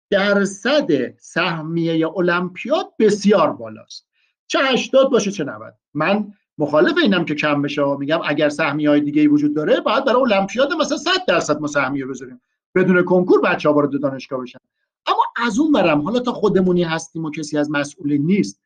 درصد 0.09 1.17
سهمیه 1.19 2.07
المپیاد 2.17 2.93
بسیار 2.99 3.53
بالاست. 3.53 4.07
چه 4.47 4.59
80 4.59 5.11
باشه 5.11 5.31
چه 5.31 5.43
90 5.43 5.73
من 5.97 6.33
مخالف 6.57 6.97
اینم 6.97 7.25
که 7.25 7.35
کم 7.35 7.61
بشه 7.61 7.95
میگم 7.99 8.19
اگر 8.25 8.49
سهمیه 8.49 8.89
های 8.89 9.01
دیگه 9.01 9.27
وجود 9.27 9.55
داره 9.55 9.79
باید 9.79 10.05
برای 10.05 10.21
المپیاد 10.21 10.73
مثلا 10.73 10.97
100 10.97 11.11
درصد 11.27 11.59
ما 11.59 11.67
سهمیه 11.67 12.05
بذاریم. 12.05 12.41
بدون 12.75 13.03
کنکور 13.03 13.41
بچه 13.41 13.69
ها 13.69 13.75
وارد 13.75 14.01
دانشگاه 14.01 14.41
بشن. 14.41 14.59
اما 15.07 15.23
از 15.35 15.59
اون 15.59 15.71
برم 15.71 16.01
حالا 16.01 16.19
تا 16.19 16.31
خودمونی 16.31 16.83
هستیم 16.83 17.25
و 17.25 17.31
کسی 17.31 17.57
از 17.57 17.71
مسئولین 17.71 18.25
نیست 18.25 18.61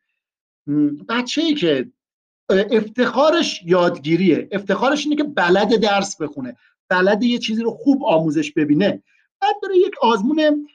بچه 1.08 1.42
ای 1.42 1.54
که 1.54 1.90
افتخارش 2.50 3.62
یادگیریه. 3.66 4.48
افتخارش 4.52 5.04
اینه 5.04 5.16
که 5.16 5.24
بلد 5.24 5.76
درس 5.76 6.22
بخونه 6.22 6.56
بلد 6.88 7.22
یه 7.22 7.38
چیزی 7.38 7.62
رو 7.62 7.70
خوب 7.70 8.04
آموزش 8.04 8.52
ببینه. 8.52 9.02
بعد 9.40 9.54
بره 9.62 9.76
یک 9.76 9.94
آزمون 10.02 10.68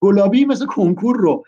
گلابی 0.00 0.44
مثل 0.44 0.66
کنکور 0.66 1.16
رو 1.16 1.44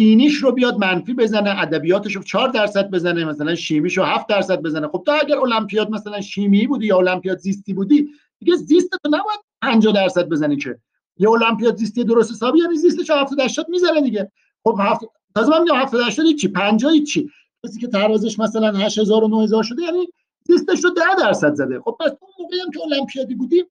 دینیش 0.00 0.34
رو 0.34 0.52
بیاد 0.52 0.78
منفی 0.78 1.14
بزنه 1.14 1.60
ادبیاتش 1.62 2.16
رو 2.16 2.22
4 2.22 2.48
درصد 2.48 2.90
بزنه 2.90 3.24
مثلا 3.24 3.54
شیمیش 3.54 3.98
رو 3.98 4.04
7 4.04 4.28
درصد 4.28 4.62
بزنه. 4.62 4.88
خب 4.88 5.02
تا 5.06 5.12
اگر 5.12 5.38
المپیاد 5.38 5.90
مثلا 5.90 6.20
شیمی 6.20 6.66
بودی 6.66 6.86
یا 6.86 6.98
المپیاد 6.98 7.38
زیستی 7.38 7.74
بودی 7.74 8.08
دیگه 8.38 8.56
زیست 8.56 8.90
تو 8.90 9.08
نباید 9.08 9.40
50 9.62 9.94
درصد 9.94 10.28
بزنی 10.28 10.56
که. 10.56 10.78
یه 11.16 11.30
المپیاد 11.30 11.76
زیستی 11.76 12.04
درست 12.04 12.30
حسابی 12.30 12.58
یعنی 12.58 12.76
زیستش 12.76 13.10
70 13.10 13.40
80 13.40 13.68
می‌زنه 13.68 14.00
دیگه. 14.00 14.32
خب 14.64 14.76
هفت 14.80 15.00
تازه 15.34 15.50
من 15.50 15.62
میگم 15.62 15.74
70 15.74 16.06
80 16.06 16.34
چی 16.34 16.48
50 16.48 16.92
چی 16.98 17.30
کسی 17.66 17.80
که 17.80 17.86
ترازش 17.86 18.38
مثلا 18.38 18.72
8000 18.72 19.24
و 19.24 19.28
9000 19.28 19.62
شده 19.62 19.82
یعنی 19.82 20.08
زیستش 20.46 20.84
رو 20.84 20.90
10 20.90 21.02
درصد 21.18 21.54
زده. 21.54 21.80
خب 21.80 21.96
پس 22.00 22.10
اون 22.20 22.30
موقعی 22.38 22.60
هم 22.60 22.70
که 22.70 22.80
المپیادی 22.82 23.34
بودی 23.34 23.64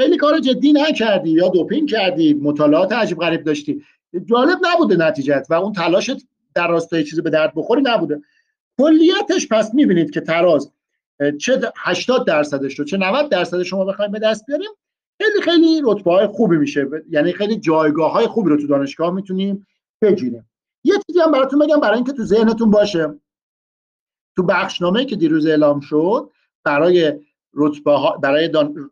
خیلی 0.00 0.16
کار 0.16 0.40
جدی 0.40 0.72
نکردی 0.72 1.30
یا 1.30 1.48
دوپینگ 1.48 1.90
کردی 1.90 2.34
مطالعات 2.34 2.92
عجیب 2.92 3.18
غریب 3.18 3.44
داشتی. 3.44 3.82
جالب 4.20 4.58
نبوده 4.62 4.96
نتیجت 4.96 5.46
و 5.50 5.54
اون 5.54 5.72
تلاشت 5.72 6.26
در 6.54 6.68
راستای 6.68 7.04
چیزی 7.04 7.22
به 7.22 7.30
درد 7.30 7.52
بخوری 7.56 7.82
نبوده. 7.82 8.22
کلیتش 8.78 9.48
پس 9.50 9.74
می‌بینید 9.74 10.10
که 10.10 10.20
تراز 10.20 10.72
چه 11.40 11.60
80 11.76 12.26
درصدش 12.26 12.78
رو 12.78 12.84
چه 12.84 12.96
90 12.96 13.28
درصد 13.28 13.62
شما 13.62 13.84
بخوایم 13.84 14.10
به 14.10 14.18
دست 14.18 14.46
بیاریم 14.46 14.70
خیلی 15.22 15.42
خیلی 15.42 15.82
رتبه 15.84 16.12
های 16.12 16.26
خوبی 16.26 16.56
میشه. 16.56 16.86
یعنی 17.10 17.32
خیلی 17.32 17.56
جایگاه 17.56 18.12
های 18.12 18.26
خوبی 18.26 18.50
رو 18.50 18.56
تو 18.56 18.66
دانشگاه 18.66 19.14
می‌تونیم 19.14 19.66
بگیریم. 20.02 20.50
یه 20.84 20.94
چیزی 21.06 21.20
هم 21.20 21.32
براتون 21.32 21.58
بگم 21.58 21.80
برای 21.80 21.96
اینکه 21.96 22.12
تو 22.12 22.24
ذهنتون 22.24 22.70
باشه. 22.70 23.14
تو 24.36 24.42
بخشنامه 24.42 25.04
که 25.04 25.16
دیروز 25.16 25.46
اعلام 25.46 25.80
شد 25.80 26.30
برای 26.64 27.12
رتبه 27.54 27.92
ها 27.92 28.16
برای 28.16 28.48
دان... 28.48 28.90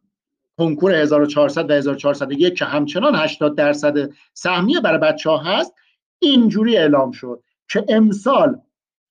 کنکور 0.59 0.95
1400 0.95 1.71
و 1.71 1.73
1401 1.73 2.55
که 2.55 2.65
همچنان 2.65 3.15
80 3.15 3.57
درصد 3.57 4.11
سهمیه 4.35 4.81
برای 4.81 4.99
بچه 4.99 5.31
ها 5.31 5.39
هست 5.39 5.75
اینجوری 6.19 6.77
اعلام 6.77 7.11
شد 7.11 7.43
که 7.69 7.85
امسال 7.89 8.61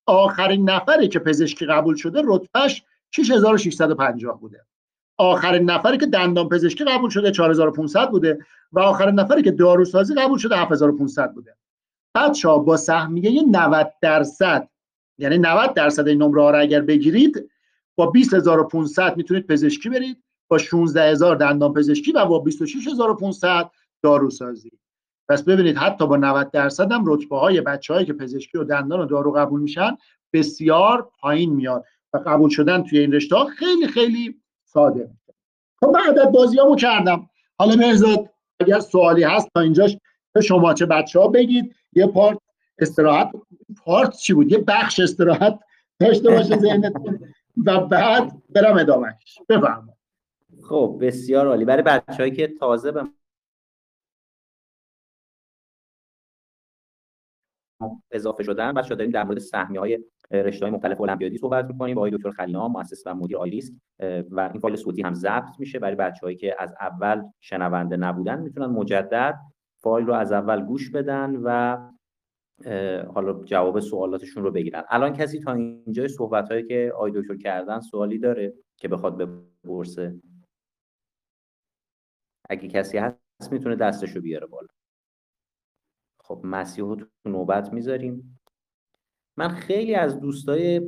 آخرین 0.06 0.70
نفری 0.70 1.08
که 1.08 1.20
پزشکی 1.20 1.66
قبول 1.66 1.96
شده 1.96 2.22
رتبهش 2.26 2.84
6650 3.12 4.40
بوده. 4.40 4.66
آخرین 5.18 5.70
نفری 5.70 5.98
که 5.98 6.06
دندان 6.06 6.50
پزشکی 6.50 6.84
قبول 6.84 7.10
شده 7.10 7.32
4500 7.32 8.10
بوده 8.10 8.40
و 8.72 8.80
آخرین 8.80 9.20
نفری 9.20 9.42
که 9.42 9.52
داروسازی 9.52 10.16
قبول 10.16 10.40
شده 10.40 10.58
7500 10.58 11.34
بوده. 11.34 11.56
بچه 12.16 12.50
ها 12.50 12.58
با 12.58 12.78
سهمیه 12.78 13.44
90 13.52 13.94
درصد 14.02 14.70
یعنی 15.18 15.38
90 15.38 15.74
درصد 15.74 16.08
این 16.08 16.22
نمره 16.22 16.42
ها 16.42 16.50
رو 16.50 16.60
اگر 16.60 16.82
بگیرید 16.82 17.50
با 17.96 18.06
20500 18.06 19.18
می‌تونید 19.18 19.48
پزشکی 19.48 19.90
برید. 19.90 20.24
با 20.52 20.58
16000 20.58 21.36
دندان 21.36 21.74
پزشکی 21.74 22.12
و 22.12 22.26
با 22.26 22.40
26500 22.40 23.72
داروسازی. 24.04 24.72
پس 25.30 25.44
ببینید 25.44 25.78
حتی 25.78 26.08
با 26.08 26.18
90 26.18 26.52
درصد 26.52 26.92
هم 26.92 27.04
رتبه 27.08 27.40
های 27.40 27.62
بچه 27.62 27.94
هایی 27.94 28.06
که 28.06 28.14
پزشکی 28.14 28.58
و 28.58 28.64
دندان 28.64 29.00
و 29.00 29.06
دارو 29.06 29.32
قبول 29.32 29.62
میشن 29.62 29.98
بسیار 30.34 31.12
پایین 31.20 31.54
میاد 31.54 31.86
و 32.14 32.18
قبول 32.18 32.50
شدن 32.50 32.84
توی 32.84 33.00
این 33.00 33.12
رشته 33.12 33.36
ها 33.36 33.46
خیلی 33.46 33.88
خیلی 33.88 34.42
ساده. 34.66 35.12
خب 35.80 35.88
من 35.88 36.00
عدد 36.10 36.32
بازی 36.32 36.58
کردم. 36.78 37.30
حالا 37.60 37.76
مرزاد 37.76 38.30
اگر 38.60 38.80
سوالی 38.80 39.24
هست 39.24 39.50
تا 39.54 39.62
اینجاش 39.62 39.98
به 40.34 40.42
شما 40.42 40.74
چه 40.74 40.86
بچه 40.86 41.20
ها 41.20 41.28
بگید. 41.28 41.76
یه 41.94 42.08
پارت 42.08 42.38
استراحت 42.80 43.32
پارت 43.84 44.18
چی 44.18 44.34
بود؟ 44.34 44.52
یه 44.52 44.58
بخش 44.58 45.00
استراحت 45.00 45.60
داشته 46.00 46.32
باشه 46.32 46.58
ذهنتون 46.58 47.20
و 47.66 47.80
بعد 47.80 48.32
برم 48.50 48.78
ادامهش 48.78 49.40
بفرمایید. 49.50 50.01
خب 50.64 50.98
بسیار 51.02 51.48
عالی. 51.48 51.66
برای 51.66 51.84
بچه‌هایی 51.84 52.32
که 52.32 52.48
تازه 52.48 52.92
به 52.92 53.04
اضافه 58.12 58.44
شدن 58.44 58.74
بچه‌ها 58.74 58.96
داریم 58.96 59.12
در 59.12 59.24
مورد 59.24 59.40
سهمیه 59.40 59.80
های 59.80 60.00
رشته 60.32 60.66
های 60.66 60.76
مختلف 60.76 61.02
المپیادی 61.02 61.38
صحبت 61.38 61.66
می‌کنیم. 61.66 61.96
با 61.96 62.02
آقای 62.02 62.12
دکتر 62.12 62.32
خلینا 62.32 62.68
مؤسس 62.68 63.04
و 63.06 63.16
مدیر 63.16 63.38
آیریس 63.38 63.72
و 64.32 64.40
این 64.40 64.60
فایل 64.62 64.76
صوتی 64.76 65.02
هم 65.02 65.14
ضبط 65.14 65.60
میشه. 65.60 65.80
برای 65.80 65.96
بچه‌هایی 65.96 66.38
که 66.38 66.56
از 66.60 66.76
اول 66.82 67.24
شنونده 67.40 67.98
نبودن 67.98 68.40
می‌تونن 68.42 68.66
مجدد 68.66 69.40
فایل 69.78 70.06
رو 70.06 70.14
از 70.14 70.32
اول 70.32 70.66
گوش 70.66 70.92
بدن 70.92 71.36
و 71.44 71.78
حالا 73.14 73.44
جواب 73.44 73.80
سوالاتشون 73.80 74.44
رو 74.44 74.52
بگیرن. 74.52 74.84
الان 74.90 75.14
کسی 75.14 75.40
تا 75.40 75.54
اینجای 75.54 76.08
صحبت 76.08 76.50
هایی 76.50 76.64
که 76.64 76.94
آی 76.98 77.12
دکتر 77.12 77.38
کردن 77.38 77.80
سوالی 77.80 78.18
داره 78.18 78.54
که 78.78 78.88
بخواد 78.88 79.18
بپرسه؟ 79.18 80.16
اگه 82.52 82.68
کسی 82.68 82.98
هست 82.98 83.52
می‌تونه 83.52 83.76
دستش 83.76 84.10
رو 84.16 84.22
بیاره 84.22 84.48
بالا. 84.48 84.68
خب 86.20 86.42
مسیح 86.44 86.86
رو 86.86 86.96
تو 86.96 87.06
نوبت 87.26 87.74
می‌ذاریم. 87.74 88.40
من 89.38 89.50
خیلی 89.50 89.96
از 89.96 90.20
دوستای 90.20 90.82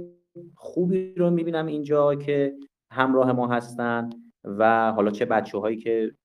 خوبی 0.56 1.16
رو 1.16 1.30
می‌بینم 1.30 1.66
اینجا 1.66 2.16
که 2.16 2.56
همراه 2.92 3.32
ما 3.32 3.48
هستن 3.48 4.10
و 4.44 4.92
حالا 4.92 5.12
چه 5.12 5.26
بچه 5.26 5.58
هایی 5.58 5.78
که 5.78 6.16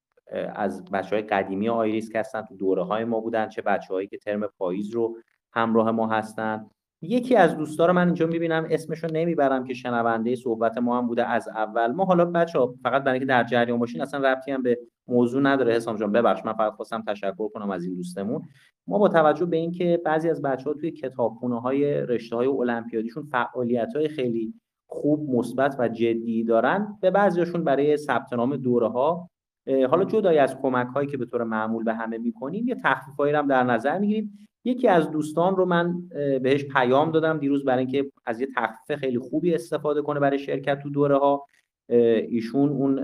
از 0.54 0.84
بچه 0.84 1.16
های 1.16 1.22
قدیمی 1.22 1.68
آیریس 1.68 2.16
هستن 2.16 2.42
تو 2.42 2.56
دوره 2.56 2.84
های 2.84 3.04
ما 3.04 3.20
بودن 3.20 3.48
چه 3.48 3.62
بچه 3.62 3.94
هایی 3.94 4.08
که 4.08 4.18
ترم 4.18 4.46
پاییز 4.46 4.90
رو 4.90 5.18
همراه 5.52 5.90
ما 5.90 6.06
هستن. 6.06 6.70
یکی 7.02 7.36
از 7.36 7.56
دوستا 7.56 7.86
رو 7.86 7.92
من 7.92 8.06
اینجا 8.06 8.26
می‌بینم 8.26 8.66
اسمش 8.70 9.04
رو 9.04 9.10
نمی‌برم 9.12 9.64
که 9.64 9.74
شنونده 9.74 10.34
صحبت 10.34 10.78
ما 10.78 10.98
هم 10.98 11.06
بوده 11.06 11.24
از 11.24 11.48
اول. 11.48 11.92
ما 11.92 12.04
حالا 12.04 12.24
بچه 12.24 12.58
فقط 12.82 13.02
برای 13.02 13.18
اینکه 13.18 13.26
در 13.26 13.44
جریان 13.44 13.78
باشین 13.78 14.00
اصلا 14.00 14.32
ربطی 14.32 14.50
هم 14.50 14.62
به 14.62 14.78
موضوع 15.08 15.42
نداره. 15.42 15.74
حسام 15.74 15.96
جان 15.96 16.12
ببخش 16.12 16.44
من 16.44 16.52
فقط 16.52 16.72
خواستم 16.72 17.02
تشکر 17.06 17.48
کنم 17.48 17.70
از 17.70 17.84
این 17.84 17.94
دوستمون. 17.94 18.42
ما 18.86 18.98
با 18.98 19.08
توجه 19.08 19.46
به 19.46 19.56
اینکه 19.56 20.02
بعضی 20.04 20.30
از 20.30 20.42
بچه 20.42 20.64
ها 20.64 20.74
توی 20.74 20.90
کتابخونه 20.90 21.60
های 21.60 22.00
رشته 22.00 22.36
های 22.36 22.46
المپیادیشون 22.46 23.22
فعالیت 23.22 23.96
های 23.96 24.08
خیلی 24.08 24.54
خوب 24.86 25.30
مثبت 25.30 25.76
و 25.78 25.88
جدی 25.88 26.44
دارن 26.44 26.98
به 27.00 27.10
بعضیشون 27.10 27.64
برای 27.64 27.96
ثبت 27.96 28.32
نام 28.32 28.56
دوره 28.56 28.88
ها 28.88 29.30
حالا 29.90 30.04
جدای 30.04 30.38
از 30.38 30.56
کمک 30.62 30.86
هایی 30.86 31.08
که 31.08 31.16
به 31.16 31.26
طور 31.26 31.44
معمول 31.44 31.84
به 31.84 31.94
همه 31.94 32.18
می‌کنیم 32.18 32.68
یه 32.68 32.74
تخفیف 32.74 33.16
هایی 33.16 33.34
هم 33.34 33.46
در 33.46 33.64
نظر 33.64 33.98
می‌گیریم. 33.98 34.48
یکی 34.68 34.88
از 34.88 35.10
دوستان 35.10 35.56
رو 35.56 35.64
من 35.64 36.08
بهش 36.42 36.64
پیام 36.64 37.10
دادم 37.10 37.38
دیروز 37.38 37.64
برای 37.64 37.78
اینکه 37.78 38.12
از 38.26 38.40
یه 38.40 38.48
تخفیف 38.56 38.98
خیلی 38.98 39.18
خوبی 39.18 39.54
استفاده 39.54 40.02
کنه 40.02 40.20
برای 40.20 40.38
شرکت 40.38 40.82
تو 40.82 40.90
دوره 40.90 41.18
ها 41.18 41.46
ایشون 42.28 42.68
اون 42.68 42.94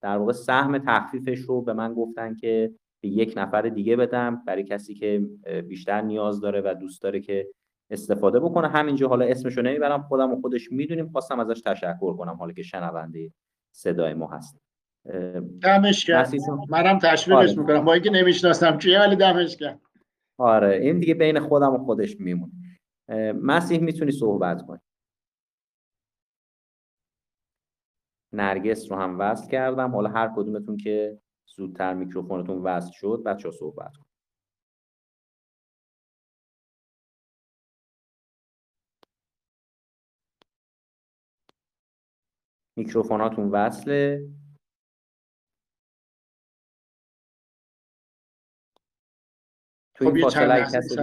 در 0.00 0.16
واقع 0.16 0.32
سهم 0.32 0.78
تخفیفش 0.78 1.38
رو 1.38 1.62
به 1.62 1.72
من 1.72 1.94
گفتن 1.94 2.34
که 2.34 2.72
به 3.00 3.08
یک 3.08 3.34
نفر 3.36 3.62
دیگه 3.62 3.96
بدم 3.96 4.42
برای 4.46 4.64
کسی 4.64 4.94
که 4.94 5.26
بیشتر 5.68 6.00
نیاز 6.00 6.40
داره 6.40 6.60
و 6.60 6.74
دوست 6.74 7.02
داره 7.02 7.20
که 7.20 7.48
استفاده 7.90 8.40
بکنه. 8.40 8.68
همینجا 8.68 9.08
حالا 9.08 9.24
اسمش 9.24 9.56
رو 9.56 9.62
نمی‌برم 9.62 10.02
خودم 10.02 10.32
و 10.32 10.40
خودش 10.40 10.72
می‌دونیم. 10.72 11.08
خواستم 11.08 11.40
ازش 11.40 11.60
تشکر 11.60 12.16
کنم 12.16 12.34
حالا 12.34 12.52
که 12.52 12.62
شنونده 12.62 13.32
صدای 13.72 14.14
ما 14.14 14.26
هست. 14.26 14.58
دمش 15.62 16.10
منم 16.68 16.98
تشویقش 16.98 17.50
آره. 17.50 17.58
می‌کنم. 17.58 17.84
با 17.84 17.92
اینکه 17.92 18.10
نمی‌شناسم 18.10 18.78
کیه 18.78 19.00
ولی 19.00 19.16
دمش 19.16 19.56
آره 20.42 20.76
این 20.76 21.00
دیگه 21.00 21.14
بین 21.14 21.40
خودم 21.40 21.74
و 21.74 21.78
خودش 21.78 22.20
میمونه. 22.20 22.52
مسیح 23.34 23.80
می‌تونی 23.80 24.12
صحبت 24.12 24.66
کنی. 24.66 24.78
نرگس 28.32 28.90
رو 28.92 28.96
هم 28.98 29.18
وصل 29.18 29.50
کردم. 29.50 29.90
حالا 29.94 30.10
هر 30.10 30.32
کدومتون 30.36 30.76
که 30.76 31.18
زودتر 31.56 31.94
میکروفونتون 31.94 32.58
وصل 32.62 32.92
شد 32.92 33.22
بچه 33.26 33.48
ها 33.48 33.54
صحبت 33.54 33.96
کن 33.96 34.06
میکروفوناتون 42.76 43.50
وصله. 43.50 44.28
تو 50.02 50.08
این 50.08 50.16
خب، 50.16 50.22
فاصله 50.22 50.54
اگه 50.54 50.64
کسی 50.64 50.96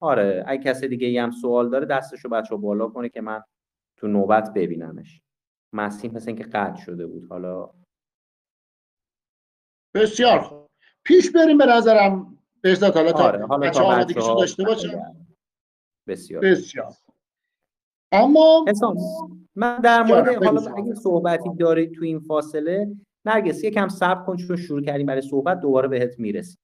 آره 0.00 0.44
اگه 0.46 0.62
کسی 0.62 0.88
دیگه 0.88 1.22
هم 1.22 1.30
سوال 1.30 1.70
داره 1.70 1.86
دستشو 1.86 2.28
بچه 2.28 2.56
بالا 2.56 2.88
کنه 2.88 3.08
که 3.08 3.20
من 3.20 3.42
تو 3.96 4.08
نوبت 4.08 4.52
ببینمش. 4.54 5.22
مسیح 5.74 6.14
مثل 6.14 6.28
اینکه 6.28 6.44
قطع 6.44 6.80
شده 6.80 7.06
بود 7.06 7.28
حالا 7.28 7.70
بسیار 9.94 10.40
خوب. 10.40 10.70
پیش 11.04 11.30
بریم 11.30 11.58
به 11.58 11.66
نظرم. 11.66 12.38
بهزاد 12.60 12.94
حالا 12.94 13.12
تا 13.12 13.24
آره. 13.24 13.46
حالا 13.46 13.68
بچه 13.68 13.82
ها 13.82 14.04
دیگه 14.04 14.20
داشته 14.20 14.64
باشه 14.64 15.02
بسیار. 16.06 16.42
بسیار. 16.42 16.92
اما 18.12 18.64
من 19.54 19.78
در 19.78 20.02
مورد 20.02 20.44
حالا 20.44 20.74
اگه 20.74 20.94
صحبتی 20.94 21.54
دارید 21.58 21.94
تو 21.94 22.04
این 22.04 22.20
فاصله 22.20 22.96
نرگس 23.24 23.64
یکم 23.64 23.88
صبر 23.88 24.24
کن 24.24 24.36
چون 24.36 24.56
شروع 24.56 24.82
کردیم 24.82 25.06
برای 25.06 25.22
صحبت 25.22 25.60
دوباره 25.60 25.88
بهت 25.88 26.18
می‌رسیم. 26.18 26.58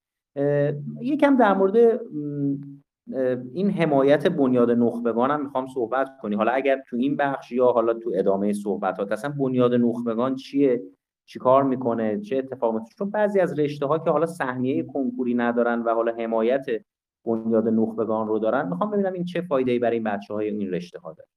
یکم 1.00 1.36
در 1.36 1.54
مورد 1.54 2.00
این 3.52 3.70
حمایت 3.70 4.26
بنیاد 4.26 4.70
نخبگان 4.70 5.30
هم 5.30 5.42
می‌خوام 5.42 5.66
صحبت 5.66 6.08
کنی. 6.22 6.36
حالا 6.36 6.52
اگر 6.52 6.82
تو 6.88 6.96
این 6.96 7.16
بخش 7.16 7.52
یا 7.52 7.66
حالا 7.66 7.94
تو 7.94 8.12
ادامه 8.14 8.52
صحبتات 8.52 9.12
اصلا 9.12 9.30
بنیاد 9.30 9.74
نخبگان 9.74 10.34
چیه؟ 10.34 10.82
چیکار 11.26 11.62
می‌کنه؟ 11.62 12.20
چه 12.20 12.36
اتفاقی 12.36 12.78
چون 12.98 13.10
بعضی 13.10 13.40
از 13.40 13.58
رشته 13.58 13.86
ها 13.86 13.98
که 13.98 14.10
حالا 14.10 14.26
سهمیه 14.26 14.82
کنکوری 14.82 15.34
ندارن 15.34 15.82
و 15.82 15.94
حالا 15.94 16.12
حمایت 16.12 16.66
بنیاد 17.24 17.68
نخبگان 17.68 18.28
رو 18.28 18.38
دارن 18.38 18.68
می‌خوام 18.68 18.90
ببینم 18.90 19.12
این 19.12 19.24
چه 19.24 19.40
فایده 19.40 19.72
ای 19.72 19.78
برای 19.78 19.96
این 19.96 20.04
بچه 20.04 20.34
های 20.34 20.48
این 20.48 20.70
رشته 20.70 20.98
ها 20.98 21.12
داره. 21.12 21.28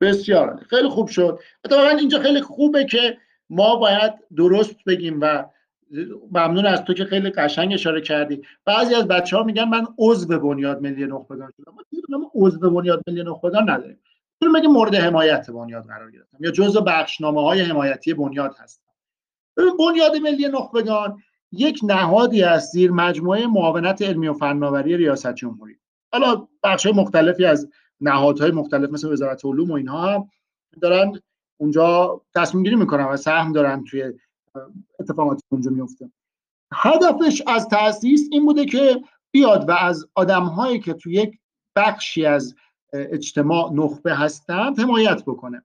بسیار. 0.00 0.56
خیلی 0.56 0.88
خوب 0.88 1.06
شد. 1.06 1.38
اتفاقا 1.64 1.88
اینجا 1.88 2.18
خیلی 2.18 2.40
خوبه 2.40 2.84
که 2.84 3.16
ما 3.50 3.76
باید 3.76 4.12
درست 4.36 4.76
بگیم 4.86 5.18
و 5.20 5.44
ممنون 6.32 6.66
از 6.66 6.84
تو 6.84 6.94
که 6.94 7.04
خیلی 7.04 7.30
قشنگ 7.30 7.72
اشاره 7.72 8.00
کردی. 8.00 8.42
بعضی 8.64 8.94
از 8.94 9.08
بچه 9.08 9.36
ها 9.36 9.42
میگن 9.42 9.64
من 9.64 9.86
عضو 9.98 10.38
بنیاد 10.38 10.82
ملی 10.82 11.06
نخبگان 11.06 11.52
شدم. 11.56 11.72
ما 12.18 12.30
عضو 12.34 12.70
بنیاد 12.70 13.02
ملی 13.06 13.22
نخبگان 13.22 13.70
نداریم. 13.70 14.00
می‌تونم 14.40 14.60
بگیم 14.60 14.70
مورد 14.70 14.94
حمایت 14.94 15.50
بنیاد 15.50 15.84
قرار 15.84 16.10
گرفتم 16.10 16.36
یا 16.40 16.50
جزء 16.50 16.80
بخشنامه 16.80 17.42
های 17.42 17.60
حمایتی 17.60 18.14
بنیاد 18.14 18.54
هستم. 18.58 18.82
بنیاد 19.78 20.16
ملی 20.16 20.48
نخبگان 20.48 21.22
یک 21.52 21.80
نهادی 21.82 22.42
است 22.42 22.72
زیر 22.72 22.90
مجموعه 22.90 23.46
معاونت 23.46 24.02
علمی 24.02 24.28
و 24.28 24.32
فناوری 24.32 24.96
ریاست 24.96 25.34
جمهوری. 25.34 25.76
حالا 26.12 26.48
بخش 26.62 26.86
مختلفی 26.86 27.44
از 27.44 27.70
نهادهای 28.00 28.50
مختلف 28.50 28.90
مثل 28.90 29.12
وزارت 29.12 29.44
علوم 29.44 29.70
و 29.70 29.74
اینها 29.74 30.14
هم 30.14 30.30
دارن 30.82 31.20
اونجا 31.56 32.20
تصمیم 32.34 32.64
گیری 32.64 32.76
می‌کنن 32.76 33.04
و 33.04 33.16
سهم 33.16 33.52
دارن 33.52 33.84
توی 33.84 34.12
اتفاقاتی 35.00 35.42
اونجا 35.48 35.70
میفته 35.70 36.10
هدفش 36.72 37.42
از 37.46 37.68
تاسیس 37.68 38.28
این 38.32 38.44
بوده 38.46 38.64
که 38.64 39.02
بیاد 39.30 39.68
و 39.68 39.72
از 39.72 40.08
آدمهایی 40.14 40.80
که 40.80 40.94
تو 40.94 41.10
یک 41.10 41.38
بخشی 41.76 42.26
از 42.26 42.54
اجتماع 42.92 43.72
نخبه 43.72 44.14
هستند 44.14 44.80
حمایت 44.80 45.22
بکنه. 45.22 45.62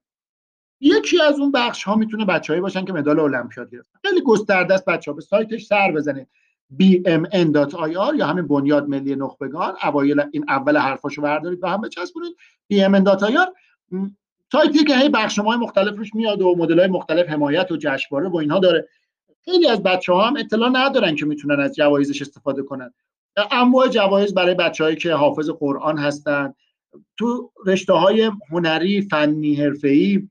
یکی 0.82 1.22
از 1.22 1.40
اون 1.40 1.52
بخش 1.52 1.84
ها 1.84 1.96
می‌تونه 1.96 2.26
بچههایی 2.26 2.62
باشن 2.62 2.86
که 2.86 2.94
مدال 2.94 3.20
المپیاد 3.20 3.72
گرفتن. 3.72 4.00
خیلی 4.06 4.22
گسترده 4.22 4.74
است 4.74 4.86
بچه 4.86 5.12
ها 5.12 5.16
به 5.16 5.22
سایتش 5.22 5.66
سر 5.66 5.92
بزنید. 5.92 6.28
Bmn.ir 6.80 8.16
یا 8.16 8.28
همین 8.28 8.48
بنیاد 8.48 8.90
ملی 8.90 9.16
نخبگان. 9.16 9.76
اوایل 9.84 10.24
این 10.32 10.46
اول 10.48 10.78
حرفاشو 10.78 11.22
بردارید 11.22 11.64
و 11.64 11.68
هم 11.68 11.82
بچسبونید. 11.82 12.36
Bmn.ir 12.74 13.48
سایتی 14.52 14.84
که 14.84 14.98
هی 14.98 15.10
بخشنامه‌های 15.10 15.60
مختلف 15.60 15.98
روش 15.98 16.16
میاد 16.16 16.42
و 16.42 16.56
مدل‌های 16.58 16.88
مختلف 16.88 17.30
حمایت 17.30 17.72
و 17.72 17.78
جشنواره 17.78 18.30
و 18.30 18.38
اینها 18.38 18.60
داره. 18.60 18.88
خیلی 19.46 19.68
از 19.68 19.84
بچه 19.84 20.14
ها 20.14 20.28
هم 20.28 20.38
اطلاع 20.38 20.70
ندارن 20.70 21.16
که 21.16 21.26
می‌تونن 21.26 21.60
از 21.60 21.76
جوایزش 21.76 22.22
استفاده 22.22 22.64
کنن. 22.64 22.94
انواع 23.52 23.88
جوایز 23.88 24.34
برای 24.34 24.56
بچههایی 24.56 24.96
که 24.96 25.14
حافظ 25.14 25.50
قرآن 25.50 25.98
هستن. 25.98 26.54
تو 27.18 27.52
رشته 27.66 27.94
های 27.94 28.32
هنری 28.52 29.02
فنی 29.02 29.56
حرفه‌ای 29.56 30.28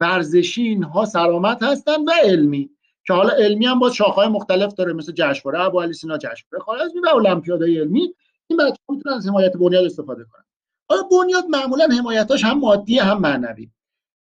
ورزشی 0.00 0.62
اینها 0.62 1.04
سرامت 1.04 1.62
هستن 1.62 2.04
و 2.04 2.10
علمی. 2.24 2.70
که 3.06 3.12
حالا 3.12 3.30
علمی 3.30 3.66
هم 3.66 3.78
با 3.78 3.90
شاخه‌های 3.90 4.28
مختلف 4.28 4.74
داره 4.74 4.92
مثل 4.92 5.12
جشنواره 5.12 5.60
ابو 5.60 5.80
علی 5.80 5.92
سینا 5.92 6.18
جشنواره 6.18 6.64
خارزمی 6.64 7.00
و 7.00 7.08
المپیادهای 7.08 7.78
علمی. 7.78 8.14
این 8.46 8.56
بچه‌ها 8.56 8.94
می‌تونن 8.94 9.14
از 9.14 9.28
حمایت 9.28 9.52
بنیاد 9.56 9.84
استفاده 9.84 10.24
کنن. 10.24 10.44
حالا 10.88 11.02
بنیاد 11.02 11.44
معمولا 11.48 11.88
حمایتاش 11.98 12.44
هم 12.44 12.58
مادی 12.58 12.98
هم 12.98 13.20
معنوی. 13.20 13.70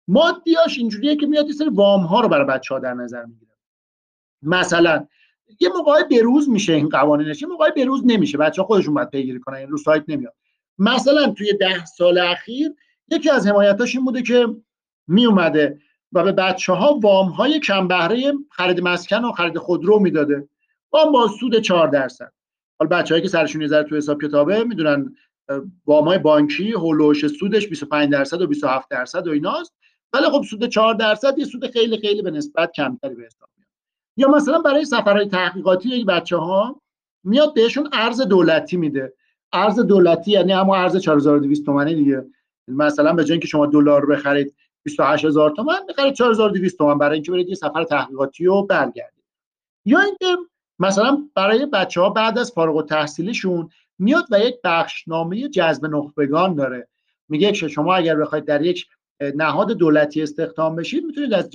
مادیاش 0.09 0.79
اینجوریه 0.79 1.17
که 1.17 1.27
میاد 1.27 1.47
یه 1.47 1.53
سری 1.53 1.69
وام 1.69 2.01
ها 2.01 2.21
رو 2.21 2.29
برای 2.29 2.47
بچه 2.47 2.75
ها 2.75 2.81
در 2.81 2.95
نظر 2.95 3.25
می‌گیره. 3.25 3.53
مثلا 4.43 5.07
یه 5.61 5.69
موقع 5.69 6.03
بروز 6.03 6.49
میشه 6.49 6.73
این 6.73 6.89
قوانینش 6.89 7.43
یه 7.43 7.49
موقع 7.49 7.71
بروز 7.71 8.03
نمیشه. 8.05 8.39
بچه 8.39 8.63
ها 8.63 8.69
خودشون 8.69 8.95
باید 8.95 9.11
پیگیری 9.11 9.41
کنن 9.41 9.69
رو 9.69 9.79
سایت 9.79 10.05
نمیاد. 10.09 10.35
مثلا 10.79 11.31
توی 11.31 11.53
ده 11.53 11.85
سال 11.85 12.19
اخیر 12.19 12.75
یکی 13.09 13.31
از 13.31 13.47
حمایتاش 13.47 13.97
این 13.97 14.05
بوده 14.05 14.23
که 14.23 14.47
می 15.07 15.27
اومده 15.27 15.81
و 16.13 16.23
به 16.23 16.33
بچه 16.33 16.73
ها 16.73 16.99
وام 17.03 17.29
های 17.29 17.61
کم 17.61 17.89
بهره 17.89 18.33
خرید 18.51 18.81
مسکن 18.81 19.25
و 19.25 19.33
خرید 19.33 19.59
خودرو 19.59 19.99
می‌داده. 19.99 20.49
وام 20.93 21.13
با 21.13 21.29
سود 21.29 21.61
4 21.61 21.89
درصد. 21.89 22.33
حالا 22.79 22.89
بچه‌هایی 22.97 23.23
که 23.23 23.29
سرشون 23.29 23.63
یه 23.63 23.69
تو 23.69 23.97
حساب 23.97 24.23
کتابه 24.23 24.65
می‌دونن 24.65 25.15
وام 25.87 26.05
های 26.05 26.19
بانکی 26.19 26.73
هولوش 26.73 27.27
سودش 27.27 27.69
25 27.69 28.13
درصد 28.13 28.43
و 28.43 28.47
27 28.47 28.91
درصد 28.91 29.29
و 29.29 29.31
ایناست. 29.31 29.73
ولی 30.13 30.25
خب 30.25 30.43
سود 30.43 30.67
4 30.67 30.95
درصد 30.95 31.39
یه 31.39 31.45
سود 31.45 31.67
خیلی 31.67 31.99
خیلی 31.99 32.23
به 32.23 32.31
نسبت 32.31 32.73
کمتری 32.73 33.15
به 33.15 33.23
حساب 33.23 33.49
میاد. 33.57 33.69
یا 34.17 34.29
مثلا 34.29 34.59
برای 34.59 34.85
سفرهای 34.85 35.27
تحقیقاتی 35.27 35.89
یک 35.89 36.07
بچه 36.07 36.37
ها 36.37 36.81
میاد 37.25 37.55
بهشون 37.55 37.91
ارز 37.93 38.21
دولتی 38.21 38.77
میده. 38.77 39.15
ارز 39.53 39.79
دولتی 39.81 40.31
یعنی 40.31 40.53
همون 40.53 40.79
ارز 40.79 40.97
4200 40.97 41.67
تومانی 41.67 41.95
دیگه. 41.95 42.27
مثلا 42.69 43.13
به 43.13 43.25
جای 43.25 43.33
اینکه 43.33 43.49
شما 43.49 43.67
دلار 43.67 44.07
بخرید 44.07 44.55
28000 44.83 45.51
تومان 45.51 45.87
بخرید 45.89 46.15
4200 46.15 46.79
تومان 46.79 46.99
برای 46.99 47.15
اینکه 47.15 47.33
برید 47.33 47.49
یه 47.49 47.55
سفر 47.55 47.85
تحقیقاتی 47.85 48.45
رو 48.45 48.63
برگردید. 48.63 49.25
یا 49.85 50.01
اینکه 50.01 50.37
مثلا 50.79 51.29
برای 51.35 51.67
بچه 51.67 52.01
ها 52.01 52.11
بعد 52.11 52.39
از 52.39 52.53
فارغ 52.53 52.77
التحصیلیشون 52.77 53.71
میاد 54.01 54.25
و 54.31 54.39
یک 54.39 54.55
بخشنامه 54.65 55.49
جذب 55.49 55.87
نخبگان 55.87 56.55
داره. 56.55 56.89
میگه 57.29 57.53
که 57.53 57.69
شما 57.69 57.95
اگر 57.95 58.17
بخواید 58.17 58.45
در 58.45 58.63
یک 58.63 58.87
نهاد 59.35 59.73
دولتی 59.73 60.23
استخدام 60.23 60.77
بشید 60.77 61.05
می‌تونید 61.05 61.35
از 61.35 61.51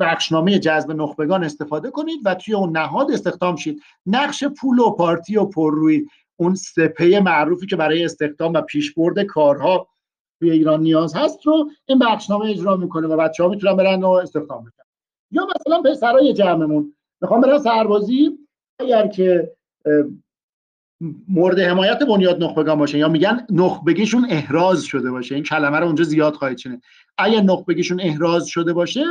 بخشنامه 0.00 0.58
جذب 0.58 0.92
نخبگان 0.92 1.44
استفاده 1.44 1.90
کنید 1.90 2.20
و 2.24 2.34
توی 2.34 2.54
اون 2.54 2.76
نهاد 2.76 3.12
استخدام 3.12 3.56
شید. 3.56 3.82
نقش 4.06 4.44
پول 4.44 4.78
و 4.78 4.90
پارتی 4.90 5.36
و 5.36 5.44
پرروی 5.44 6.06
اون 6.36 6.54
سپه 6.54 7.20
معروفی 7.20 7.66
که 7.66 7.76
برای 7.76 8.04
استخدام 8.04 8.52
و 8.52 8.60
پیشبرد 8.60 9.22
کارها 9.22 9.88
توی 10.38 10.50
ایران 10.50 10.80
نیاز 10.80 11.14
هست 11.14 11.46
رو 11.46 11.70
این 11.86 11.98
بخشنامه 11.98 12.50
اجرا 12.50 12.76
می‌کنه 12.76 13.06
و 13.06 13.16
بچه 13.16 13.42
ها 13.42 13.48
می‌تونن 13.48 13.76
برن 13.76 14.04
و 14.04 14.08
استخدام 14.08 14.64
بشن. 14.64 14.82
یا 15.30 15.46
مثلا 15.56 15.82
پسرای 15.82 16.32
جمعمون. 16.32 16.94
می‌خوام 17.20 17.40
برن 17.40 17.58
سربازی. 17.58 18.38
اگر 18.78 19.06
که 19.06 19.52
مورد 21.28 21.58
حمایت 21.58 21.98
بنیاد 21.98 22.42
نخبگان 22.42 22.78
باشه 22.78 22.98
یا 22.98 23.08
میگن 23.08 23.46
نخبگیشون 23.50 24.26
احراز 24.30 24.84
شده 24.84 25.10
باشه 25.10 25.34
این 25.34 25.44
کلمه 25.44 25.78
رو 25.78 25.86
اونجا 25.86 26.04
زیاد 26.04 26.34
خواهید 26.34 26.58
شنید. 26.58 26.82
اگر 27.18 27.40
نخبگیشون 27.40 28.00
احراز 28.00 28.46
شده 28.46 28.72
باشه 28.72 29.04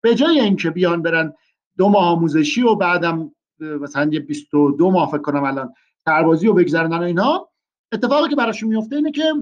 به 0.00 0.14
جای 0.14 0.40
اینکه 0.40 0.70
بیان 0.70 1.02
برن 1.02 1.32
دو 1.76 1.88
ماه 1.88 2.08
آموزشی 2.08 2.62
و 2.62 2.74
بعدم 2.74 3.32
مثلا 3.58 4.10
یه 4.12 4.20
22 4.20 4.90
ماه 4.90 5.10
فکر 5.10 5.22
کنم 5.22 5.44
الان 5.44 5.74
سربازی 6.04 6.46
رو 6.46 6.54
بگذرونن 6.54 7.02
اینا 7.02 7.48
اتفاقی 7.92 8.28
که 8.28 8.36
براشون 8.36 8.68
میفته 8.68 8.96
اینه 8.96 9.10
که 9.10 9.32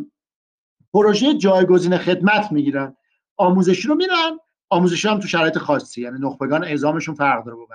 پروژه 0.93 1.35
جایگزین 1.35 1.99
خدمت 1.99 2.53
می‌گیرن. 2.53 2.97
آموزشی 3.37 3.89
رو 3.89 3.95
میرن 3.95 4.39
آموزشی 4.71 5.09
هم 5.09 5.21
تو 5.21 5.29
شرایط 5.29 5.59
خاصی 5.59 6.03
یعنی 6.03 6.19
نخبگان 6.21 6.65
اعزامشون 6.65 7.15
فرق 7.15 7.45
داره 7.45 7.57
با 7.57 7.67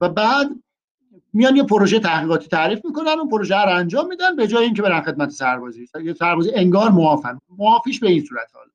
و 0.00 0.08
بعد 0.08 0.48
میان 1.32 1.56
یه 1.56 1.62
پروژه 1.62 1.98
تحقیقاتی 1.98 2.48
تعریف 2.48 2.84
می‌کنن 2.84 3.18
اون 3.18 3.28
پروژه 3.28 3.56
رو 3.56 3.76
انجام 3.76 4.08
میدن 4.08 4.36
به 4.36 4.46
جای 4.46 4.64
اینکه 4.64 4.82
برن 4.82 5.00
خدمت 5.00 5.30
سربازی. 5.30 5.88
یه 6.04 6.14
سربازی 6.14 6.50
انگار 6.54 6.90
موافن 6.90 7.38
موافیش 7.58 8.00
به 8.00 8.08
این 8.10 8.24
صورت 8.24 8.48
حال 8.54 8.66